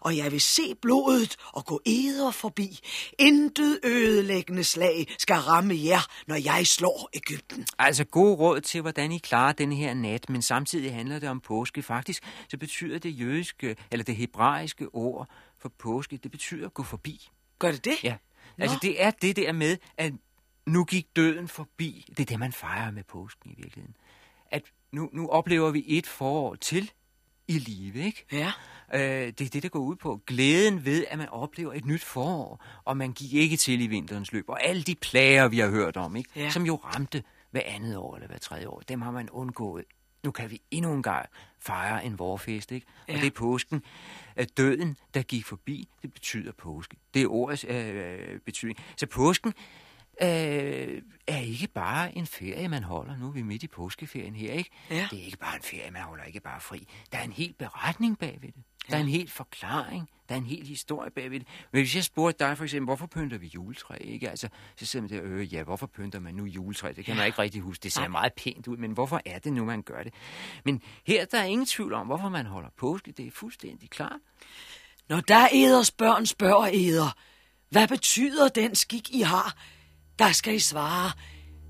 og 0.01 0.18
jeg 0.18 0.32
vil 0.32 0.41
se 0.41 0.76
blodet 0.82 1.36
og 1.53 1.66
gå 1.66 1.82
eder 1.86 2.32
forbi. 2.32 2.80
Intet 3.20 3.80
ødelæggende 3.84 4.64
slag 4.64 5.16
skal 5.18 5.36
ramme 5.36 5.76
jer, 5.84 6.08
når 6.28 6.36
jeg 6.36 6.68
slår 6.68 7.10
Ægypten. 7.14 7.68
Altså 7.80 8.03
god 8.03 8.39
råd 8.39 8.62
til, 8.62 8.82
hvordan 8.82 9.12
I 9.12 9.18
klarer 9.18 9.53
den 9.53 9.72
her 9.72 9.93
nat, 9.93 10.30
men 10.30 10.41
samtidig 10.41 10.93
handler 10.93 11.20
det 11.20 11.30
om 11.30 11.39
påske. 11.39 11.84
Faktisk 11.84 12.24
så 12.49 12.58
betyder 12.58 12.99
det 12.99 13.20
jødiske, 13.20 13.76
eller 13.91 14.03
det 14.03 14.16
hebraiske 14.16 14.88
ord 14.93 15.30
for 15.60 15.70
påske, 15.70 16.18
det 16.18 16.32
betyder 16.32 16.70
gå 16.70 16.84
forbi. 16.84 17.30
Gør 17.60 17.72
det 17.72 17.86
det? 17.86 18.03
Ja, 18.03 18.16
altså 18.58 18.78
det 18.82 19.03
er 19.03 19.12
det 19.12 19.36
der 19.36 19.51
med, 19.51 19.78
at 19.97 20.14
nu 20.66 20.84
gik 20.84 21.16
døden 21.16 21.47
forbi. 21.47 22.05
Det 22.09 22.20
er 22.20 22.26
det, 22.26 22.39
man 22.39 22.51
fejrer 22.53 22.91
med 22.91 23.03
påsken 23.03 23.51
i 23.51 23.55
virkeligheden. 23.57 23.95
At 24.51 24.63
nu, 24.91 25.09
nu 25.13 25.28
oplever 25.30 25.72
vi 25.72 25.84
et 25.88 26.07
forår 26.07 26.55
til 26.55 26.91
i 27.47 27.53
live, 27.59 28.05
ikke? 28.05 28.26
Ja. 28.32 28.51
Øh, 28.93 29.28
det 29.28 29.41
er 29.41 29.49
det, 29.49 29.63
der 29.63 29.70
går 29.70 29.80
ud 29.80 29.95
på. 29.95 30.22
Glæden 30.28 30.86
ved, 30.86 31.05
at 31.09 31.18
man 31.18 31.30
oplever 31.30 31.74
et 31.74 31.86
nyt 31.86 32.03
forår, 32.03 32.63
og 32.86 32.97
man 32.97 33.13
gik 33.13 33.34
ikke 33.34 33.57
til 33.57 33.82
i 33.82 33.88
vinterens 33.88 34.32
løb. 34.32 34.49
Og 34.49 34.63
alle 34.63 34.84
de 34.84 34.95
plager, 34.95 35.47
vi 35.47 35.59
har 35.59 35.70
hørt 35.70 35.97
om, 35.97 36.16
ikke? 36.16 36.30
Ja. 36.36 36.49
som 36.49 36.66
jo 36.66 36.76
ramte 36.76 37.24
hver 37.51 37.61
andet 37.66 37.97
år 37.97 38.16
eller 38.16 38.28
hver 38.28 38.38
tredje 38.38 38.68
år, 38.68 38.80
dem 38.80 39.01
har 39.01 39.11
man 39.11 39.30
undgået. 39.30 39.86
Nu 40.24 40.32
kan 40.32 40.51
vi 40.51 40.61
endnu 40.72 40.93
en 40.93 41.03
gang 41.03 41.30
fejre 41.59 42.05
en 42.05 42.20
vorfest, 42.20 42.72
ikke? 42.72 42.88
Og 43.07 43.13
Ja. 43.13 43.20
det 43.20 43.26
er 43.28 43.32
påsken. 43.32 43.84
At 44.36 44.57
døden, 44.57 44.97
der 45.13 45.22
gik 45.22 45.45
forbi, 45.45 45.88
det 46.01 46.13
betyder 46.13 46.51
påske. 46.51 46.97
Det 47.13 47.22
er 47.22 47.28
ordets 47.28 47.66
øh, 47.70 48.39
betydning. 48.39 48.80
Så 48.97 49.07
påsken 49.07 49.53
øh, 50.22 51.01
er 51.28 51.38
ikke 51.38 51.68
bare 51.68 52.18
en 52.18 52.28
ferie, 52.28 52.68
man 52.68 52.84
holder. 52.84 53.18
Nu 53.18 53.28
er 53.28 53.32
vi 53.32 53.41
midt 53.41 53.63
i 53.63 53.68
påskeferien 53.68 54.36
her, 54.36 54.53
ikke? 54.53 54.70
Ja. 54.89 55.07
Det 55.11 55.20
er 55.20 55.24
ikke 55.24 55.38
bare 55.38 55.55
en 55.55 55.61
ferie, 55.61 55.91
man 55.91 56.01
holder 56.01 56.24
ikke 56.24 56.39
bare 56.39 56.61
fri. 56.61 56.88
Der 57.11 57.18
er 57.18 57.24
en 57.24 57.32
hel 57.32 57.53
beretning 57.59 58.20
bagved 58.20 58.51
det. 58.51 58.63
Der 58.89 58.95
er 58.95 59.01
en 59.01 59.07
hel 59.07 59.30
forklaring. 59.30 60.09
Der 60.30 60.36
er 60.36 60.39
en 60.39 60.45
hel 60.45 60.68
historie 60.68 61.11
bagved 61.11 61.39
det. 61.39 61.47
Men 61.72 61.82
hvis 61.82 61.95
jeg 61.95 62.03
spurgte 62.03 62.45
dig 62.45 62.57
for 62.57 62.63
eksempel, 62.63 62.86
hvorfor 62.86 63.05
pynter 63.05 63.38
vi 63.38 63.47
juletræ, 63.47 63.95
ikke? 63.99 64.30
Altså, 64.30 64.49
så 64.76 64.86
sidder 64.86 65.07
man 65.07 65.18
der, 65.18 65.22
øh, 65.24 65.53
ja, 65.53 65.63
hvorfor 65.63 65.88
pynter 65.88 66.20
man 66.20 66.36
nu 66.36 66.45
juletræ? 66.45 66.91
Det 66.95 67.05
kan 67.05 67.16
man 67.16 67.26
ikke 67.26 67.39
rigtig 67.39 67.61
huske. 67.61 67.84
Det 67.84 67.93
ser 67.93 68.07
meget 68.07 68.34
pænt 68.34 68.68
ud, 68.68 68.78
men 68.78 68.91
hvorfor 68.91 69.22
er 69.26 69.39
det 69.39 69.53
nu, 69.53 69.66
man 69.66 69.82
gør 69.82 70.03
det? 70.03 70.13
Men 70.66 70.82
her 71.07 71.26
der 71.26 71.39
er 71.39 71.43
ingen 71.43 71.66
tvivl 71.66 71.93
om, 71.93 72.07
hvorfor 72.07 72.30
man 72.30 72.45
holder 72.45 72.70
påske. 72.78 73.11
Det 73.11 73.28
er 73.28 73.32
fuldstændig 73.32 73.89
klart. 73.89 74.20
Når 75.09 75.22
der 75.22 75.47
eders 75.53 75.91
børn 75.91 76.26
spørger 76.26 76.70
eder, 76.74 77.18
hvad 77.70 77.88
betyder 77.88 78.47
den 78.47 78.76
skik, 78.76 79.09
I 79.09 79.22
har? 79.22 79.57
Der 80.20 80.32
skal 80.32 80.55
I 80.55 80.59
svare, 80.59 81.11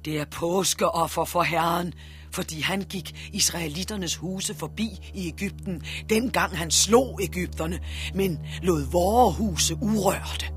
det 0.05 0.19
er 0.19 0.25
påskeoffer 0.25 1.25
for 1.25 1.43
Herren, 1.43 1.93
fordi 2.31 2.61
han 2.61 2.81
gik 2.81 3.29
israeliternes 3.33 4.15
huse 4.15 4.55
forbi 4.55 5.11
i 5.13 5.27
Ægypten, 5.27 5.81
dengang 6.09 6.57
han 6.57 6.71
slog 6.71 7.19
Ægypterne, 7.23 7.79
men 8.13 8.39
lod 8.61 8.91
vore 8.91 9.31
huse 9.31 9.75
urørte. 9.75 10.54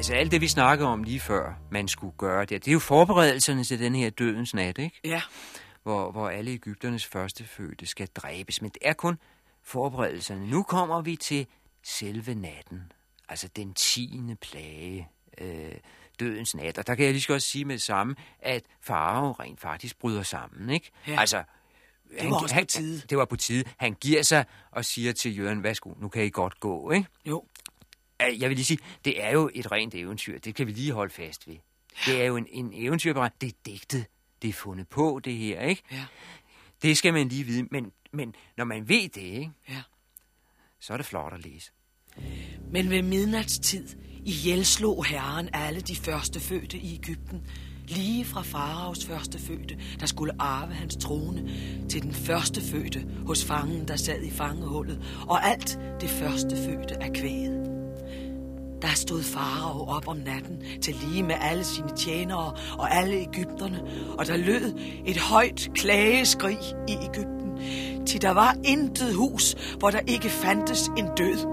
Altså 0.00 0.14
alt 0.14 0.32
det, 0.32 0.40
vi 0.40 0.48
snakkede 0.48 0.88
om 0.88 1.02
lige 1.02 1.20
før, 1.20 1.54
man 1.70 1.88
skulle 1.88 2.14
gøre 2.18 2.44
det, 2.44 2.64
det 2.64 2.70
er 2.70 2.72
jo 2.72 2.78
forberedelserne 2.78 3.64
til 3.64 3.78
den 3.78 3.94
her 3.94 4.10
dødens 4.10 4.54
nat, 4.54 4.78
ikke? 4.78 5.00
Ja. 5.04 5.22
Hvor, 5.82 6.10
hvor 6.10 6.28
alle 6.28 6.50
Ægypternes 6.50 7.06
førstefødte 7.06 7.86
skal 7.86 8.08
dræbes. 8.14 8.62
Men 8.62 8.70
det 8.70 8.82
er 8.82 8.92
kun 8.92 9.18
forberedelserne. 9.62 10.46
Nu 10.46 10.62
kommer 10.62 11.00
vi 11.00 11.16
til 11.16 11.46
selve 11.82 12.34
natten. 12.34 12.92
Altså 13.28 13.48
den 13.56 13.74
tiende 13.74 14.36
plage. 14.36 15.08
Øh, 15.38 15.72
dødens 16.20 16.54
nat. 16.54 16.78
Og 16.78 16.86
der 16.86 16.94
kan 16.94 17.04
jeg 17.04 17.12
lige 17.12 17.22
så 17.22 17.28
godt 17.28 17.42
sige 17.42 17.64
med 17.64 17.74
det 17.74 17.82
samme, 17.82 18.14
at 18.38 18.62
Farao 18.80 19.32
rent 19.32 19.60
faktisk 19.60 19.98
bryder 19.98 20.22
sammen, 20.22 20.70
ikke? 20.70 20.90
Ja. 21.08 21.20
Altså, 21.20 21.42
Det 22.20 22.30
var 22.30 22.42
også 22.42 22.54
på 22.54 22.64
tide. 22.64 23.02
Det 23.10 23.18
var 23.18 23.24
på 23.24 23.36
tide. 23.36 23.64
Han 23.76 23.94
giver 24.00 24.22
sig 24.22 24.44
og 24.70 24.84
siger 24.84 25.12
til 25.12 25.38
jøden, 25.38 25.62
værsgo, 25.62 25.90
nu 25.98 26.08
kan 26.08 26.24
I 26.24 26.30
godt 26.30 26.60
gå, 26.60 26.90
ikke? 26.90 27.06
Jo. 27.26 27.44
Jeg 28.20 28.48
vil 28.48 28.56
lige 28.56 28.64
sige, 28.64 28.78
det 29.04 29.24
er 29.24 29.30
jo 29.30 29.50
et 29.54 29.72
rent 29.72 29.94
eventyr. 29.94 30.38
Det 30.38 30.54
kan 30.54 30.66
vi 30.66 30.72
lige 30.72 30.92
holde 30.92 31.12
fast 31.12 31.48
ved. 31.48 31.56
Det 32.06 32.22
er 32.22 32.24
jo 32.26 32.36
en, 32.36 32.46
en 32.50 32.70
eventyrberetning. 32.74 33.40
Det 33.40 33.48
er 33.48 33.72
digtet. 33.72 34.06
Det 34.42 34.48
er 34.48 34.52
fundet 34.52 34.88
på, 34.88 35.20
det 35.24 35.34
her, 35.36 35.60
ikke? 35.60 35.82
Ja. 35.92 36.04
Det 36.82 36.96
skal 36.96 37.12
man 37.12 37.28
lige 37.28 37.44
vide. 37.44 37.68
Men, 37.70 37.92
men 38.12 38.34
når 38.56 38.64
man 38.64 38.88
ved 38.88 39.08
det, 39.08 39.20
ikke? 39.20 39.50
Ja. 39.68 39.82
så 40.80 40.92
er 40.92 40.96
det 40.96 41.06
flot 41.06 41.32
at 41.32 41.44
læse. 41.44 41.70
Men 42.72 42.90
ved 42.90 43.02
midnatstid 43.02 43.88
ihjelslog 44.24 45.04
herren 45.04 45.48
alle 45.52 45.80
de 45.80 45.96
første 45.96 46.40
fødte 46.40 46.78
i 46.78 46.94
Ægypten, 46.94 47.46
lige 47.86 48.24
fra 48.24 48.42
faraos 48.42 49.06
første 49.06 49.38
fødte, 49.38 49.78
der 50.00 50.06
skulle 50.06 50.32
arve 50.38 50.74
hans 50.74 50.96
trone, 50.96 51.50
til 51.88 52.02
den 52.02 52.14
første 52.14 52.60
fødte 52.60 53.06
hos 53.26 53.44
fangen, 53.44 53.88
der 53.88 53.96
sad 53.96 54.22
i 54.22 54.30
fangehullet, 54.30 55.24
og 55.28 55.44
alt 55.44 55.78
det 56.00 56.10
første 56.10 56.56
fødte 56.56 57.02
af 57.02 57.12
kvæget. 57.12 57.59
Der 58.82 58.94
stod 58.94 59.22
farao 59.22 59.86
op 59.88 60.08
om 60.08 60.16
natten 60.16 60.62
til 60.82 60.94
lige 60.94 61.22
med 61.22 61.34
alle 61.40 61.64
sine 61.64 61.96
tjenere 61.96 62.52
og 62.78 62.94
alle 62.94 63.14
Ægypterne, 63.14 63.82
og 64.18 64.26
der 64.26 64.36
lød 64.36 64.78
et 65.06 65.16
højt 65.16 65.68
klageskrig 65.74 66.58
i 66.88 66.92
Ægypten, 66.92 67.40
til 68.06 68.22
der 68.22 68.30
var 68.30 68.56
intet 68.64 69.14
hus, 69.14 69.56
hvor 69.78 69.90
der 69.90 70.00
ikke 70.06 70.28
fandtes 70.28 70.90
en 70.96 71.06
død. 71.16 71.46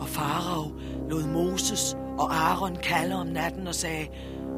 Og 0.00 0.08
farao 0.08 0.72
lod 1.10 1.22
Moses 1.22 1.96
og 2.18 2.34
Aaron 2.34 2.76
kalde 2.76 3.14
om 3.14 3.26
natten 3.26 3.66
og 3.66 3.74
sagde, 3.74 4.06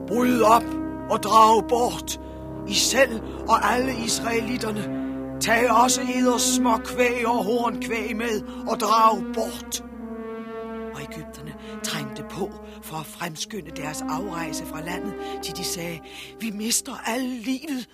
Bryd 0.09 0.41
op 0.43 0.64
og 1.11 1.22
drag 1.22 1.68
bort, 1.68 2.20
I 2.68 2.74
selv 2.74 3.20
og 3.49 3.72
alle 3.72 3.93
israelitterne. 4.07 5.01
Tag 5.41 5.70
også 5.70 6.01
eders 6.14 6.43
små 6.43 6.76
kvæg 6.76 7.26
og 7.26 7.45
hornkvæg 7.45 8.16
med 8.16 8.43
og 8.68 8.80
drag 8.80 9.22
bort. 9.34 9.89
På 12.41 12.51
for 12.82 12.97
at 12.97 13.07
fremskynde 13.07 13.70
deres 13.70 14.03
afrejse 14.03 14.66
fra 14.66 14.84
landet, 14.84 15.14
til 15.43 15.57
de 15.57 15.64
sagde, 15.64 16.01
vi 16.41 16.51
mister 16.51 16.93
alle 17.07 17.34
livet. 17.34 17.88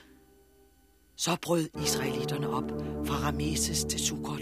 Så 1.16 1.36
brød 1.42 1.68
israelitterne 1.82 2.48
op 2.48 2.70
fra 3.06 3.14
Rameses 3.14 3.84
til 3.84 4.00
Sukkot, 4.00 4.40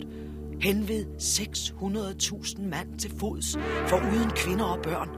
henved 0.61 1.07
600.000 1.19 2.63
mand 2.63 2.99
til 2.99 3.19
fods, 3.19 3.57
for 3.89 3.97
uden 3.97 4.31
kvinder 4.31 4.65
og 4.65 4.83
børn. 4.83 5.09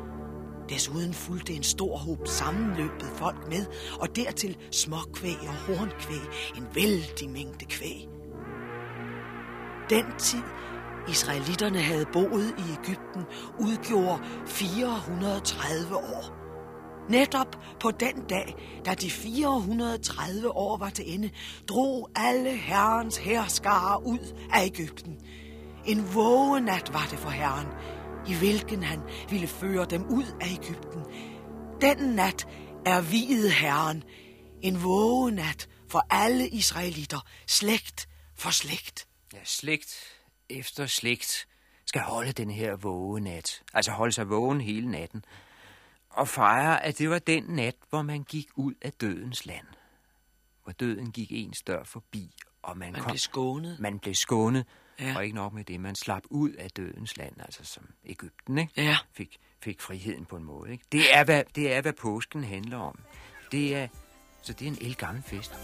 Desuden 0.68 1.14
fulgte 1.14 1.52
en 1.52 1.62
stor 1.62 1.96
håb 1.96 2.26
sammenløbet 2.26 3.08
folk 3.14 3.48
med, 3.48 3.66
og 4.00 4.16
dertil 4.16 4.56
småkvæg 4.70 5.38
og 5.40 5.54
hornkvæg, 5.54 6.56
en 6.56 6.66
vældig 6.74 7.30
mængde 7.30 7.64
kvæg. 7.64 8.08
Den 9.90 10.04
tid, 10.18 10.42
israelitterne 11.08 11.80
havde 11.80 12.06
boet 12.12 12.54
i 12.58 12.72
Ægypten, 12.80 13.22
udgjorde 13.58 14.22
430 14.46 15.96
år. 15.96 16.36
Netop 17.10 17.56
på 17.80 17.90
den 17.90 18.26
dag, 18.28 18.54
da 18.86 18.94
de 18.94 19.10
430 19.10 20.56
år 20.56 20.76
var 20.76 20.90
til 20.90 21.14
ende, 21.14 21.30
drog 21.68 22.10
alle 22.14 22.56
herrens 22.56 23.16
herskare 23.16 24.06
ud 24.06 24.48
af 24.52 24.64
Ægypten. 24.64 25.16
En 25.86 26.14
vågenat 26.14 26.92
var 26.92 27.06
det 27.10 27.18
for 27.18 27.30
herren, 27.30 27.66
i 28.28 28.34
hvilken 28.34 28.82
han 28.82 29.00
ville 29.30 29.46
føre 29.46 29.86
dem 29.90 30.04
ud 30.04 30.36
af 30.40 30.48
Ægypten. 30.52 31.02
Den 31.80 31.96
nat 32.14 32.48
er 32.86 33.00
viet 33.00 33.52
herren, 33.52 34.02
en 34.62 34.82
vågenat 34.82 35.68
for 35.88 36.06
alle 36.10 36.48
israelitter, 36.48 37.20
slægt 37.46 38.08
for 38.34 38.50
slægt. 38.50 39.06
Ja, 39.32 39.38
slægt 39.44 40.15
efter 40.50 40.86
slægt 40.86 41.48
skal 41.86 42.00
holde 42.00 42.32
den 42.32 42.50
her 42.50 42.76
vågenat. 42.76 43.62
Altså 43.74 43.90
holde 43.92 44.12
sig 44.12 44.28
vågen 44.30 44.60
hele 44.60 44.90
natten. 44.90 45.24
Og 46.10 46.28
fejre, 46.28 46.84
at 46.84 46.98
det 46.98 47.10
var 47.10 47.18
den 47.18 47.44
nat, 47.44 47.76
hvor 47.90 48.02
man 48.02 48.22
gik 48.22 48.46
ud 48.54 48.74
af 48.82 48.92
dødens 48.92 49.46
land. 49.46 49.66
Hvor 50.64 50.72
døden 50.72 51.12
gik 51.12 51.28
en 51.30 51.52
dør 51.66 51.84
forbi, 51.84 52.30
og 52.62 52.78
man, 52.78 52.92
Man 52.92 53.00
kom, 53.00 53.10
blev 53.10 53.18
skånet. 53.18 53.80
Man 53.80 53.98
blev 53.98 54.14
skånet, 54.14 54.66
Ja. 55.00 55.06
ja. 55.08 55.16
og 55.16 55.24
ikke 55.24 55.36
nok 55.36 55.52
med 55.52 55.64
det, 55.64 55.80
man 55.80 55.94
slap 55.96 56.22
ud 56.30 56.50
af 56.50 56.70
dødens 56.70 57.16
land, 57.16 57.40
altså 57.40 57.64
som 57.64 57.84
Ægypten, 58.04 58.58
ikke? 58.58 58.72
Ja. 58.76 58.96
Fik, 59.12 59.36
fik 59.62 59.80
friheden 59.80 60.24
på 60.24 60.36
en 60.36 60.44
måde, 60.44 60.72
ikke? 60.72 60.84
Det 60.92 61.14
er, 61.14 61.24
hvad, 61.24 61.44
det 61.54 61.72
er, 61.72 61.80
hvad 61.80 61.92
påsken 61.92 62.44
handler 62.44 62.78
om. 62.78 62.98
Det 63.52 63.76
er, 63.76 63.88
så 64.42 64.52
det 64.52 64.62
er 64.66 64.70
en 64.70 64.78
elgammel 64.80 65.22
fest. 65.22 65.54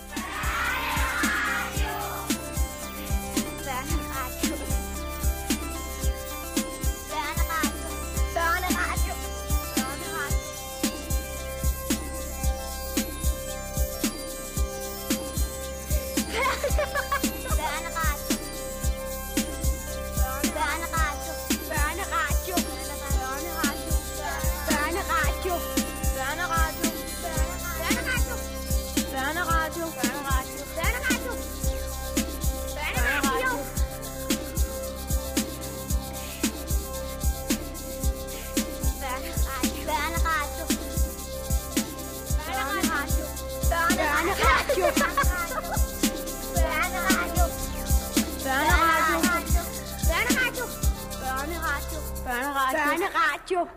egne 52.93 53.09
radio. 53.09 53.69